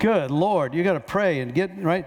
Good 0.00 0.30
Lord, 0.30 0.72
you 0.72 0.82
got 0.82 0.94
to 0.94 1.00
pray 1.00 1.40
and 1.40 1.52
get 1.52 1.70
right. 1.76 2.06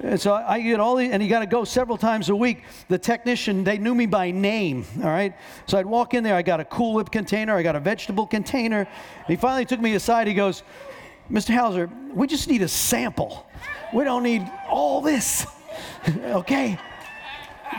And 0.00 0.20
so 0.20 0.34
I 0.34 0.60
get 0.60 0.80
all 0.80 0.96
these, 0.96 1.12
and 1.12 1.22
you 1.22 1.28
got 1.28 1.38
to 1.38 1.46
go 1.46 1.62
several 1.62 1.96
times 1.96 2.30
a 2.30 2.34
week. 2.34 2.64
The 2.88 2.98
technician, 2.98 3.62
they 3.62 3.78
knew 3.78 3.94
me 3.94 4.06
by 4.06 4.32
name, 4.32 4.84
all 4.96 5.10
right? 5.10 5.36
So 5.66 5.78
I'd 5.78 5.86
walk 5.86 6.14
in 6.14 6.24
there, 6.24 6.34
I 6.34 6.42
got 6.42 6.58
a 6.58 6.64
Cool 6.64 6.94
Whip 6.94 7.12
container, 7.12 7.54
I 7.54 7.62
got 7.62 7.76
a 7.76 7.80
vegetable 7.80 8.26
container. 8.26 8.88
He 9.28 9.36
finally 9.36 9.66
took 9.66 9.78
me 9.78 9.94
aside, 9.94 10.26
he 10.26 10.34
goes, 10.34 10.64
Mr. 11.30 11.54
Hauser, 11.54 11.88
we 12.12 12.26
just 12.26 12.48
need 12.48 12.62
a 12.62 12.68
sample. 12.68 13.46
We 13.94 14.02
don't 14.02 14.24
need 14.24 14.50
all 14.68 15.00
this, 15.00 15.46
okay? 16.18 16.76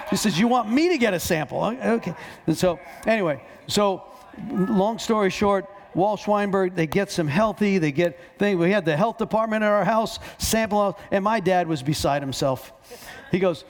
He 0.10 0.16
says, 0.16 0.40
You 0.40 0.48
want 0.48 0.70
me 0.70 0.90
to 0.90 0.98
get 0.98 1.14
a 1.14 1.20
sample? 1.20 1.60
Oh, 1.60 1.94
okay. 1.96 2.14
And 2.46 2.58
so, 2.58 2.80
anyway, 3.06 3.44
so 3.68 4.04
long 4.52 5.00
story 5.00 5.30
short, 5.30 5.66
Walsh 5.96 6.28
Weinberg, 6.28 6.76
they 6.76 6.88
get 6.88 7.10
some 7.10 7.28
healthy, 7.28 7.80
they 7.80 7.92
get 7.92 8.20
things. 8.38 8.60
We 8.60 8.72
had 8.72 8.86
the 8.86 8.96
health 8.96 9.18
department 9.18 9.64
at 9.64 9.72
our 9.72 9.84
house, 9.84 10.20
sample, 10.38 10.98
and 11.12 11.24
my 11.24 11.40
dad 11.40 11.68
was 11.68 11.82
beside 11.82 12.22
himself. 12.22 12.72
He 13.32 13.40
goes, 13.40 13.66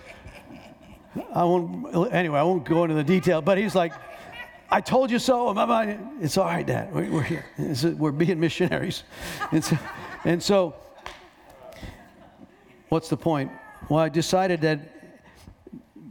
I 1.34 1.44
won't, 1.46 2.14
anyway, 2.14 2.40
I 2.40 2.44
won't 2.44 2.66
go 2.66 2.84
into 2.84 2.96
the 2.96 3.04
detail, 3.04 3.42
but 3.42 3.58
he's 3.58 3.76
like, 3.76 3.94
I 4.70 4.82
told 4.82 5.10
you 5.10 5.20
so. 5.20 5.52
It's 6.20 6.38
all 6.38 6.46
right, 6.46 6.66
Dad. 6.66 6.94
We're 6.94 7.22
here. 7.22 7.46
We're 7.98 8.12
being 8.12 8.40
missionaries. 8.40 9.04
And 9.52 9.64
so, 9.64 9.78
and 10.26 10.44
so, 10.44 10.76
what's 12.90 13.08
the 13.08 13.16
point? 13.16 13.52
Well, 13.90 14.02
I 14.02 14.10
decided 14.10 14.60
that 14.62 14.97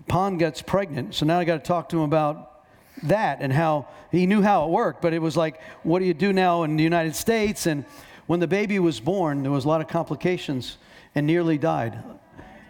Pond 0.09 0.39
gets 0.39 0.63
pregnant, 0.63 1.15
so 1.15 1.27
now 1.27 1.39
I 1.39 1.45
got 1.45 1.63
to 1.63 1.67
talk 1.67 1.89
to 1.91 1.97
him 1.97 2.05
about 2.05 2.63
that 3.05 3.39
and 3.41 3.53
how 3.53 3.89
he 4.11 4.27
knew 4.27 4.43
how 4.43 4.65
it 4.65 4.71
worked, 4.71 5.03
but 5.03 5.13
it 5.13 5.21
was 5.21 5.37
like, 5.37 5.61
what 5.83 5.99
do 5.99 6.05
you 6.05 6.15
do 6.15 6.33
now 6.33 6.63
in 6.63 6.77
the 6.77 6.85
United 6.85 7.15
States? 7.15 7.67
And 7.67 7.85
when 8.27 8.41
the 8.41 8.47
baby 8.47 8.79
was 8.79 9.01
born, 9.01 9.43
there 9.43 9.53
was 9.53 9.65
a 9.65 9.69
lot 9.69 9.81
of 9.81 9.89
complications 9.89 10.79
and 11.15 11.27
nearly 11.27 11.59
died. 11.59 12.03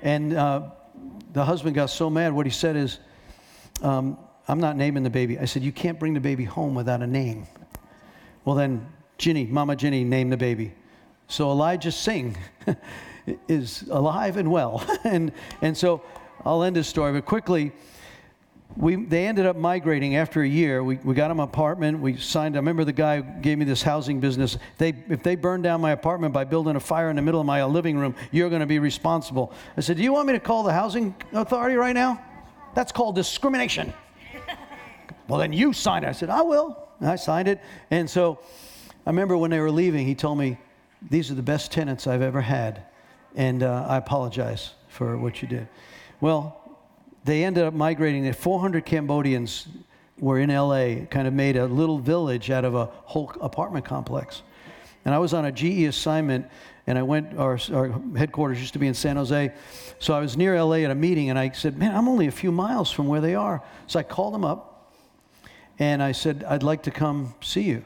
And 0.02 0.34
uh, 0.34 0.70
the 1.32 1.44
husband 1.44 1.74
got 1.74 1.90
so 1.90 2.10
mad. 2.10 2.32
What 2.32 2.46
he 2.46 2.52
said 2.52 2.76
is, 2.76 2.98
um, 3.82 4.18
I'm 4.48 4.60
not 4.60 4.76
naming 4.76 5.02
the 5.02 5.10
baby. 5.10 5.38
I 5.38 5.44
said, 5.44 5.62
You 5.62 5.72
can't 5.72 5.98
bring 5.98 6.14
the 6.14 6.20
baby 6.20 6.44
home 6.44 6.74
without 6.74 7.02
a 7.02 7.06
name. 7.06 7.46
Well, 8.44 8.54
then, 8.54 8.86
Ginny, 9.18 9.44
Mama 9.44 9.74
Ginny, 9.76 10.04
named 10.04 10.32
the 10.32 10.36
baby. 10.36 10.72
So 11.28 11.50
Elijah 11.50 11.90
Singh 11.90 12.36
is 13.48 13.84
alive 13.90 14.36
and 14.36 14.50
well. 14.50 14.84
and, 15.04 15.32
and 15.62 15.76
so 15.76 16.02
I'll 16.46 16.62
end 16.62 16.76
this 16.76 16.86
story, 16.86 17.12
but 17.12 17.26
quickly, 17.26 17.72
we, 18.76 18.94
they 18.94 19.26
ended 19.26 19.46
up 19.46 19.56
migrating 19.56 20.14
after 20.14 20.42
a 20.42 20.48
year. 20.48 20.84
We, 20.84 20.96
we 20.96 21.12
got 21.14 21.28
them 21.28 21.40
an 21.40 21.44
apartment. 21.44 21.98
We 21.98 22.18
signed. 22.18 22.54
I 22.54 22.58
remember 22.58 22.84
the 22.84 22.92
guy 22.92 23.20
gave 23.20 23.58
me 23.58 23.64
this 23.64 23.82
housing 23.82 24.20
business. 24.20 24.56
They, 24.78 24.94
if 25.08 25.24
they 25.24 25.34
burn 25.34 25.62
down 25.62 25.80
my 25.80 25.90
apartment 25.90 26.32
by 26.32 26.44
building 26.44 26.76
a 26.76 26.80
fire 26.80 27.10
in 27.10 27.16
the 27.16 27.22
middle 27.22 27.40
of 27.40 27.46
my 27.46 27.64
living 27.64 27.98
room, 27.98 28.14
you're 28.30 28.48
going 28.48 28.60
to 28.60 28.66
be 28.66 28.78
responsible. 28.78 29.52
I 29.76 29.80
said, 29.80 29.96
Do 29.96 30.04
you 30.04 30.12
want 30.12 30.28
me 30.28 30.34
to 30.34 30.40
call 30.40 30.62
the 30.62 30.72
housing 30.72 31.16
authority 31.32 31.74
right 31.74 31.94
now? 31.94 32.22
That's 32.74 32.92
called 32.92 33.16
discrimination. 33.16 33.92
well, 35.28 35.40
then 35.40 35.52
you 35.52 35.72
sign 35.72 36.04
it. 36.04 36.08
I 36.08 36.12
said, 36.12 36.30
I 36.30 36.42
will. 36.42 36.78
And 37.00 37.08
I 37.08 37.16
signed 37.16 37.48
it. 37.48 37.60
And 37.90 38.08
so 38.08 38.38
I 39.04 39.10
remember 39.10 39.36
when 39.36 39.50
they 39.50 39.60
were 39.60 39.70
leaving, 39.70 40.06
he 40.06 40.14
told 40.14 40.38
me, 40.38 40.58
These 41.10 41.30
are 41.30 41.34
the 41.34 41.42
best 41.42 41.72
tenants 41.72 42.06
I've 42.06 42.22
ever 42.22 42.40
had. 42.40 42.84
And 43.34 43.64
uh, 43.64 43.86
I 43.88 43.96
apologize 43.96 44.74
for 44.88 45.18
what 45.18 45.42
you 45.42 45.48
did. 45.48 45.66
Well, 46.20 46.60
they 47.24 47.44
ended 47.44 47.64
up 47.64 47.74
migrating. 47.74 48.32
400 48.32 48.84
Cambodians 48.86 49.66
were 50.18 50.38
in 50.38 50.50
LA, 50.50 51.06
kind 51.06 51.28
of 51.28 51.34
made 51.34 51.56
a 51.56 51.66
little 51.66 51.98
village 51.98 52.50
out 52.50 52.64
of 52.64 52.74
a 52.74 52.86
whole 52.86 53.32
apartment 53.40 53.84
complex. 53.84 54.42
And 55.04 55.14
I 55.14 55.18
was 55.18 55.34
on 55.34 55.44
a 55.44 55.52
GE 55.52 55.84
assignment, 55.84 56.46
and 56.86 56.98
I 56.98 57.02
went, 57.02 57.38
our, 57.38 57.58
our 57.72 58.00
headquarters 58.16 58.58
used 58.58 58.72
to 58.72 58.78
be 58.78 58.86
in 58.86 58.94
San 58.94 59.16
Jose. 59.16 59.52
So 59.98 60.14
I 60.14 60.20
was 60.20 60.36
near 60.36 60.60
LA 60.62 60.76
at 60.76 60.90
a 60.90 60.94
meeting, 60.94 61.30
and 61.30 61.38
I 61.38 61.50
said, 61.50 61.76
Man, 61.76 61.94
I'm 61.94 62.08
only 62.08 62.26
a 62.26 62.32
few 62.32 62.50
miles 62.50 62.90
from 62.90 63.06
where 63.06 63.20
they 63.20 63.34
are. 63.34 63.62
So 63.86 63.98
I 63.98 64.02
called 64.02 64.34
them 64.34 64.44
up, 64.44 64.92
and 65.78 66.02
I 66.02 66.12
said, 66.12 66.44
I'd 66.48 66.62
like 66.62 66.82
to 66.84 66.90
come 66.90 67.34
see 67.40 67.62
you. 67.62 67.84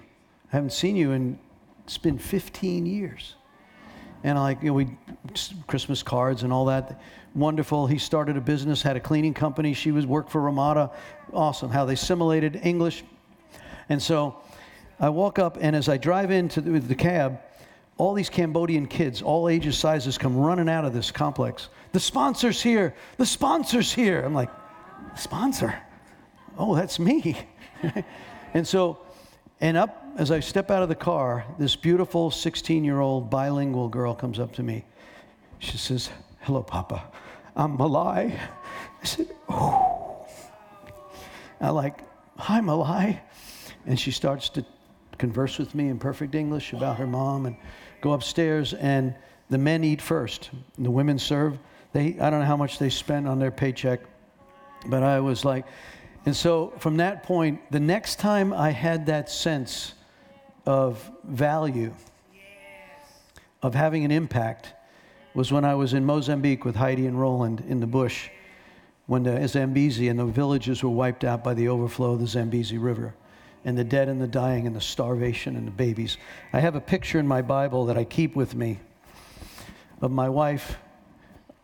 I 0.53 0.57
haven't 0.57 0.73
seen 0.73 0.97
you 0.97 1.13
in, 1.13 1.39
it's 1.85 1.99
been 1.99 2.19
15 2.19 2.87
years. 2.87 3.35
And 4.23 4.39
like, 4.39 4.63
you 4.63 4.69
know, 4.69 4.75
we, 4.75 4.89
Christmas 5.67 6.03
cards 6.03 6.43
and 6.43 6.53
all 6.53 6.67
that 6.67 7.01
wonderful. 7.35 7.87
He 7.87 7.99
started 7.99 8.37
a 8.37 8.41
business, 8.41 8.83
had 8.83 8.97
a 8.97 9.01
cleaning 9.01 9.35
company. 9.35 9.73
She 9.73 9.93
was 9.93 10.07
worked 10.07 10.31
for 10.31 10.41
Ramada. 10.41 10.91
Awesome 11.33 11.71
how 11.71 11.85
they 11.85 11.95
assimilated 11.95 12.61
English. 12.63 13.05
And 13.89 14.01
so 14.03 14.37
I 14.99 15.09
walk 15.09 15.39
up, 15.39 15.59
and 15.61 15.75
as 15.75 15.89
I 15.89 15.97
drive 15.97 16.31
into 16.31 16.61
the, 16.61 16.79
the 16.79 16.95
cab, 16.95 17.41
all 17.97 18.15
these 18.15 18.31
Cambodian 18.31 18.87
kids, 18.87 19.23
all 19.23 19.49
ages, 19.49 19.79
sizes, 19.79 20.17
come 20.17 20.37
running 20.37 20.69
out 20.69 20.85
of 20.85 20.93
this 20.93 21.11
complex. 21.11 21.69
The 21.93 22.01
sponsor's 22.01 22.63
here. 22.63 22.95
The 23.19 23.27
sponsor's 23.27 23.93
here. 23.93 24.23
I'm 24.23 24.35
like, 24.35 24.51
sponsor? 25.17 25.75
Oh, 26.57 26.75
that's 26.75 26.99
me. 26.99 27.37
and 28.55 28.67
so, 28.67 28.99
and 29.61 29.77
up 29.77 30.10
as 30.21 30.31
I 30.31 30.41
step 30.41 30.71
out 30.71 30.83
of 30.83 30.91
the 30.91 30.95
car, 30.95 31.47
this 31.59 31.75
beautiful 31.77 32.31
16 32.31 32.85
year 32.85 33.01
old 33.01 33.31
bilingual 33.31 33.89
girl 33.89 34.15
comes 34.15 34.39
up 34.39 34.53
to 34.57 34.63
me. 34.63 34.85
She 35.61 35.79
says, 35.79 36.11
Hello, 36.41 36.63
Papa. 36.63 37.11
I'm 37.57 37.79
Malai. 37.79 38.39
I 39.03 39.05
said, 39.07 39.29
Oh. 39.49 40.27
I 41.59 41.71
like, 41.71 42.01
Hi, 42.37 42.61
Malai. 42.61 43.19
And 43.87 43.99
she 43.99 44.11
starts 44.11 44.51
to 44.51 44.67
converse 45.17 45.59
with 45.59 45.75
me 45.75 45.89
in 45.89 45.99
perfect 45.99 46.35
English 46.35 46.75
about 46.75 46.99
her 46.99 47.07
mom 47.07 47.47
and 47.47 47.57
go 48.03 48.13
upstairs. 48.13 48.75
And 48.75 49.15
the 49.49 49.57
men 49.57 49.85
eat 49.85 50.03
first, 50.03 50.51
the 50.77 50.91
women 50.91 51.19
serve. 51.19 51.59
They, 51.95 52.21
I 52.21 52.29
don't 52.29 52.41
know 52.41 52.47
how 52.47 52.59
much 52.59 52.79
they 52.79 52.91
spent 52.91 53.27
on 53.27 53.39
their 53.39 53.51
paycheck, 53.51 54.01
but 54.85 55.03
I 55.03 55.19
was 55.21 55.47
like, 55.47 55.65
and 56.27 56.37
so 56.37 56.75
from 56.79 56.99
that 56.99 57.23
point, 57.23 57.59
the 57.73 57.81
next 57.81 58.19
time 58.19 58.53
I 58.53 58.69
had 58.69 59.07
that 59.07 59.31
sense 59.31 59.95
of 60.71 61.11
value, 61.25 61.93
of 63.61 63.75
having 63.75 64.05
an 64.05 64.13
impact, 64.13 64.73
was 65.35 65.51
when 65.51 65.65
I 65.65 65.75
was 65.75 65.95
in 65.95 66.05
Mozambique 66.05 66.65
with 66.65 66.77
Heidi 66.77 67.09
and 67.09 67.21
Rolland 67.21 67.65
in 67.67 67.81
the 67.81 67.89
bush 67.89 68.31
when 69.07 69.25
the 69.25 69.49
Zambezi 69.49 70.07
and 70.07 70.17
the 70.17 70.27
villages 70.27 70.85
were 70.85 70.91
wiped 70.91 71.25
out 71.25 71.43
by 71.43 71.55
the 71.55 71.67
overflow 71.67 72.13
of 72.13 72.21
the 72.21 72.27
Zambezi 72.29 72.79
River 72.79 73.13
and 73.65 73.77
the 73.77 73.83
dead 73.83 74.09
and 74.09 74.23
the 74.23 74.29
dying 74.29 74.69
and 74.69 74.77
the 74.77 74.81
starvation 74.81 75.57
and 75.57 75.67
the 75.67 75.73
babies. 75.73 76.19
I 76.53 76.61
have 76.61 76.77
a 76.77 76.81
picture 76.81 77.19
in 77.19 77.27
my 77.27 77.43
Bible 77.43 77.87
that 77.87 77.99
I 77.99 78.05
keep 78.05 78.37
with 78.37 78.55
me 78.55 78.79
of 80.01 80.13
my 80.13 80.29
wife, 80.29 80.79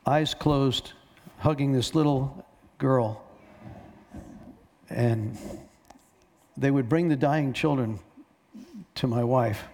eyes 0.05 0.35
closed, 0.35 0.95
hugging 1.39 1.71
this 1.71 1.95
little 1.95 2.45
girl. 2.79 3.23
And 4.91 5.39
they 6.57 6.73
would 6.73 6.89
bring 6.89 7.07
the 7.07 7.15
dying 7.15 7.53
children 7.53 8.01
to 8.97 9.07
my 9.07 9.23
wife. 9.23 9.65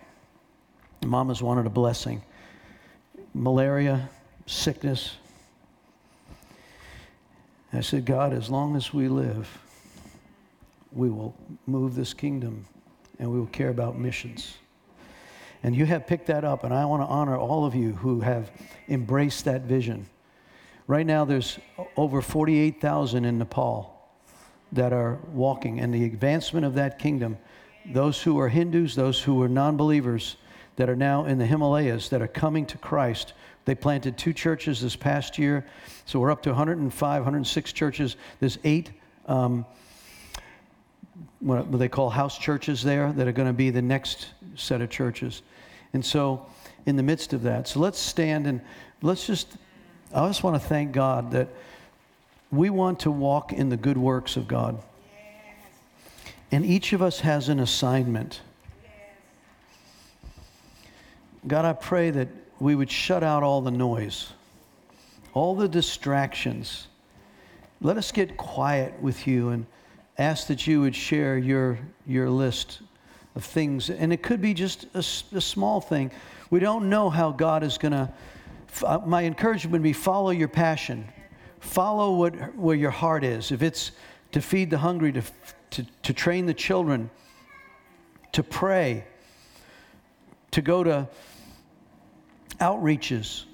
Mamas 1.05 1.43
wanted 1.43 1.66
a 1.66 1.70
blessing. 1.70 2.23
Malaria, 3.35 4.09
sickness. 4.47 5.16
I 7.73 7.81
said, 7.81 8.05
God, 8.05 8.33
as 8.33 8.51
long 8.51 8.77
as 8.77 8.93
we 8.93 9.09
live, 9.09 9.59
we 10.93 11.09
will 11.09 11.35
move 11.66 11.95
this 11.95 12.12
kingdom 12.12 12.66
and 13.18 13.31
we 13.33 13.39
will 13.39 13.47
care 13.47 13.70
about 13.70 13.99
missions. 13.99 14.57
And 15.62 15.75
you 15.77 15.87
have 15.87 16.07
picked 16.09 16.27
that 16.27 16.45
up, 16.45 16.64
and 16.64 16.75
I 16.75 16.85
want 16.87 17.03
to 17.03 17.07
honor 17.07 17.37
all 17.37 17.64
of 17.64 17.75
you 17.75 17.93
who 17.93 18.20
have 18.20 18.51
embraced 18.89 19.45
that 19.45 19.62
vision. 19.62 20.07
Right 20.89 21.07
now, 21.07 21.25
there's 21.25 21.59
over 21.97 22.20
48,000 22.20 23.25
in 23.25 23.39
Nepal 23.39 23.97
that 24.73 24.93
are 24.93 25.20
walking, 25.29 25.79
and 25.79 25.95
the 25.95 26.05
advancement 26.05 26.66
of 26.66 26.75
that 26.75 26.99
kingdom, 26.99 27.39
those 27.87 28.22
who 28.22 28.39
are 28.39 28.49
Hindus, 28.49 28.95
those 28.95 29.20
who 29.20 29.43
are 29.43 29.49
non 29.49 29.76
believers 29.76 30.37
that 30.76 30.89
are 30.89 30.97
now 30.97 31.24
in 31.24 31.39
the 31.39 31.47
Himalayas 31.47 32.09
that 32.11 32.22
are 32.22 32.28
coming 32.28 32.66
to 32.66 32.78
Christ. 32.78 33.33
They 33.64 33.74
planted 33.74 34.18
two 34.18 34.33
churches 34.33 34.80
this 34.80 34.97
past 34.97 35.39
year, 35.39 35.66
so 36.05 36.18
we're 36.18 36.30
up 36.30 36.43
to 36.43 36.51
105, 36.51 37.22
106 37.22 37.72
churches. 37.72 38.16
There's 38.41 38.59
eight. 38.64 38.91
Um, 39.26 39.64
what 41.41 41.78
they 41.78 41.89
call 41.89 42.09
house 42.09 42.39
churches 42.39 42.83
there 42.83 43.12
that 43.12 43.26
are 43.26 43.33
going 43.33 43.49
to 43.49 43.53
be 43.53 43.70
the 43.70 43.83
next 43.83 44.28
set 44.55 44.80
of 44.80 44.91
churches. 44.91 45.43
And 45.93 46.05
so, 46.05 46.47
in 46.87 46.97
the 46.97 47.03
midst 47.03 47.33
of 47.33 47.43
that, 47.43 47.68
so 47.68 47.80
let's 47.80 47.99
stand 47.99 48.47
and 48.47 48.61
let's 49.03 49.26
just, 49.26 49.57
I 50.14 50.26
just 50.28 50.43
want 50.43 50.61
to 50.61 50.68
thank 50.68 50.93
God 50.93 51.33
that 51.33 51.49
we 52.51 52.70
want 52.70 53.01
to 53.01 53.11
walk 53.11 53.53
in 53.53 53.68
the 53.68 53.76
good 53.76 53.99
works 53.99 54.37
of 54.37 54.49
God. 54.49 54.80
And 56.53 56.66
each 56.66 56.92
of 56.92 57.00
us 57.00 57.20
has 57.20 57.48
an 57.48 57.61
assignment. 57.61 58.42
God, 61.46 61.64
I 61.64 61.72
pray 61.72 62.11
that 62.11 62.28
we 62.61 62.74
would 62.74 62.90
shut 62.90 63.24
out 63.24 63.42
all 63.42 63.62
the 63.62 63.70
noise, 63.70 64.32
all 65.32 65.57
the 65.57 65.66
distractions. 65.66 66.86
Let 67.80 67.96
us 67.96 68.12
get 68.12 68.36
quiet 68.36 68.94
with 69.00 69.26
you 69.26 69.48
and 69.48 69.66
ask 70.18 70.46
that 70.48 70.66
you 70.66 70.82
would 70.82 70.94
share 70.94 71.38
your, 71.38 71.78
your 72.07 72.28
list 72.28 72.82
of 73.34 73.44
things. 73.44 73.88
And 73.88 74.12
it 74.12 74.22
could 74.22 74.42
be 74.42 74.53
just 74.53 74.84
a, 74.94 74.98
a 74.98 75.40
small 75.40 75.80
thing. 75.80 76.12
We 76.50 76.61
don't 76.61 76.90
know 76.90 77.09
how 77.09 77.32
God 77.32 77.64
is 77.64 77.78
going 77.78 77.92
to. 77.92 78.12
Uh, 78.84 78.98
my 79.07 79.24
encouragement 79.24 79.72
would 79.72 79.82
be 79.82 79.92
follow 79.92 80.30
your 80.30 80.48
passion, 80.48 81.09
follow 81.61 82.14
what, 82.14 82.55
where 82.57 82.76
your 82.76 82.90
heart 82.90 83.24
is. 83.24 83.50
If 83.50 83.62
it's 83.62 83.92
to 84.32 84.40
feed 84.40 84.70
the 84.70 84.78
hungry, 84.78 85.12
to, 85.12 85.22
to, 85.73 85.87
to 86.03 86.12
train 86.12 86.47
the 86.47 86.55
children, 86.55 87.11
to 88.33 88.43
pray, 88.43 89.05
to 90.53 90.62
go 90.62 90.85
to 90.85 91.09
outreaches, 92.61 93.45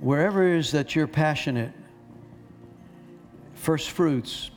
wherever 0.00 0.46
it 0.48 0.58
is 0.58 0.72
that 0.72 0.94
you're 0.94 1.06
passionate, 1.06 1.72
first 3.54 3.90
fruits, 3.90 4.50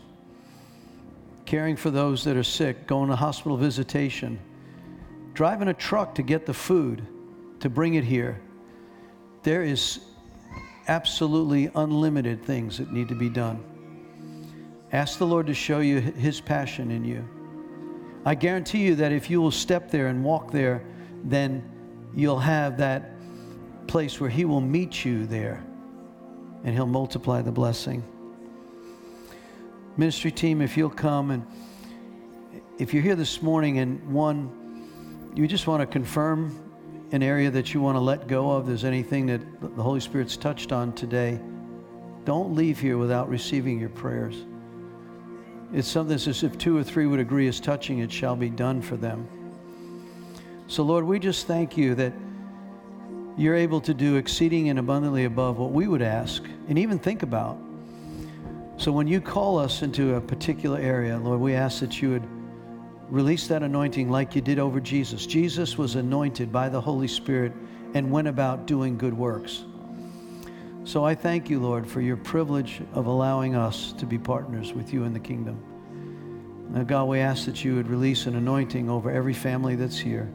caring 1.46 1.76
for 1.76 1.92
those 1.92 2.24
that 2.24 2.38
are 2.38 2.44
sick, 2.44 2.88
going 2.88 3.10
to 3.10 3.16
hospital 3.16 3.58
visitation, 3.58 4.40
driving 5.34 5.68
a 5.68 5.74
truck 5.74 6.16
to 6.16 6.24
get 6.24 6.46
the 6.46 6.54
food, 6.54 7.06
to 7.60 7.70
bring 7.70 7.96
it 7.96 8.04
here. 8.04 8.40
There 9.42 9.64
is 9.64 10.00
absolutely 10.88 11.70
unlimited 11.76 12.44
things 12.46 12.78
that 12.78 12.92
need 12.92 13.10
to 13.10 13.16
be 13.16 13.30
done. 13.30 13.64
Ask 14.94 15.18
the 15.20 15.28
Lord 15.28 15.48
to 15.48 15.54
show 15.54 15.80
you 15.80 16.00
His 16.00 16.40
passion 16.40 16.92
in 16.92 17.04
you. 17.04 17.28
I 18.26 18.36
guarantee 18.36 18.84
you 18.86 18.96
that 18.96 19.12
if 19.12 19.30
you 19.30 19.42
will 19.42 19.52
step 19.52 19.92
there 19.92 20.08
and 20.08 20.24
walk 20.24 20.52
there, 20.52 20.86
then 21.26 21.70
you'll 22.16 22.40
have 22.40 22.78
that 22.78 23.12
place 23.88 24.22
where 24.22 24.30
He 24.30 24.46
will 24.46 24.62
meet 24.62 25.04
you 25.04 25.26
there 25.26 25.62
and 26.64 26.74
He'll 26.74 26.86
multiply 26.86 27.42
the 27.42 27.52
blessing 27.52 28.04
ministry 29.98 30.32
team, 30.32 30.62
if 30.62 30.76
you'll 30.76 30.90
come 30.90 31.32
and 31.32 31.46
if 32.80 32.94
you're 32.94 33.04
here 33.04 33.16
this 33.16 33.42
morning 33.42 33.80
and 33.80 34.12
one, 34.12 35.32
you 35.36 35.48
just 35.48 35.68
want 35.68 35.82
to 35.82 35.86
confirm 35.86 36.60
an 37.12 37.22
area 37.22 37.52
that 37.52 37.74
you 37.74 37.82
want 37.82 37.96
to 37.96 38.00
let 38.00 38.28
go 38.28 38.52
of, 38.52 38.66
there's 38.66 38.86
anything 38.86 39.28
that 39.28 39.42
the 39.62 39.84
Holy 39.84 40.00
Spirit's 40.00 40.36
touched 40.36 40.72
on 40.72 40.94
today, 40.94 41.40
don't 42.26 42.56
leave 42.56 42.80
here 42.80 42.98
without 42.98 43.30
receiving 43.30 43.80
your 43.80 43.90
prayers. 43.90 44.46
It's 45.74 45.88
something 45.88 46.16
that 46.16 46.20
says, 46.20 46.44
if 46.44 46.58
two 46.58 46.78
or 46.78 46.84
three 46.84 47.08
would 47.08 47.20
agree 47.20 47.48
as 47.48 47.60
touching, 47.60 48.00
it 48.00 48.12
shall 48.12 48.36
be 48.36 48.50
done 48.50 48.82
for 48.82 48.96
them. 48.96 49.28
So, 50.68 50.84
Lord, 50.84 51.04
we 51.04 51.20
just 51.20 51.48
thank 51.48 51.76
you 51.76 51.96
that 51.96 52.14
you're 53.36 53.56
able 53.56 53.82
to 53.82 53.94
do 53.94 54.18
exceeding 54.18 54.70
and 54.70 54.78
abundantly 54.78 55.26
above 55.26 55.58
what 55.58 55.72
we 55.72 55.88
would 55.88 56.04
ask 56.04 56.44
and 56.70 56.78
even 56.78 57.00
think 57.00 57.24
about. 57.24 57.58
So 58.78 58.92
when 58.92 59.08
you 59.08 59.22
call 59.22 59.58
us 59.58 59.82
into 59.82 60.16
a 60.16 60.22
particular 60.22 60.80
area, 60.80 61.18
Lord, 61.18 61.40
we 61.40 61.54
ask 61.54 61.80
that 61.80 62.02
you 62.02 62.12
would 62.12 62.28
release 63.10 63.48
that 63.48 63.64
anointing 63.64 64.10
like 64.10 64.36
you 64.36 64.42
did 64.42 64.60
over 64.60 64.80
Jesus. 64.80 65.26
Jesus 65.26 65.78
was 65.78 65.96
anointed 65.96 66.52
by 66.52 66.70
the 66.70 66.82
Holy 66.82 67.08
Spirit 67.08 67.54
and 67.94 68.12
went 68.12 68.28
about 68.28 68.66
doing 68.66 68.98
good 68.98 69.14
works. 69.14 69.66
So 70.86 71.06
I 71.06 71.16
thank 71.16 71.50
you, 71.50 71.60
Lord, 71.60 71.88
for 71.88 72.02
your 72.02 72.18
privilege 72.18 72.82
of 72.94 73.06
allowing 73.06 73.56
us 73.56 73.94
to 73.94 74.06
be 74.06 74.18
partners 74.18 74.74
with 74.74 74.92
you 74.92 75.06
in 75.06 75.14
the 75.14 75.20
kingdom. 75.20 75.64
Now, 76.72 76.84
God, 76.84 77.06
we 77.06 77.20
ask 77.20 77.46
that 77.46 77.64
you 77.64 77.76
would 77.76 77.88
release 77.88 78.26
an 78.26 78.36
anointing 78.36 78.90
over 78.90 79.10
every 79.10 79.34
family 79.34 79.76
that's 79.76 79.98
here. 79.98 80.30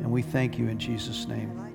And 0.00 0.10
we 0.10 0.22
thank 0.22 0.58
you 0.58 0.68
in 0.68 0.78
Jesus' 0.78 1.26
name. 1.28 1.67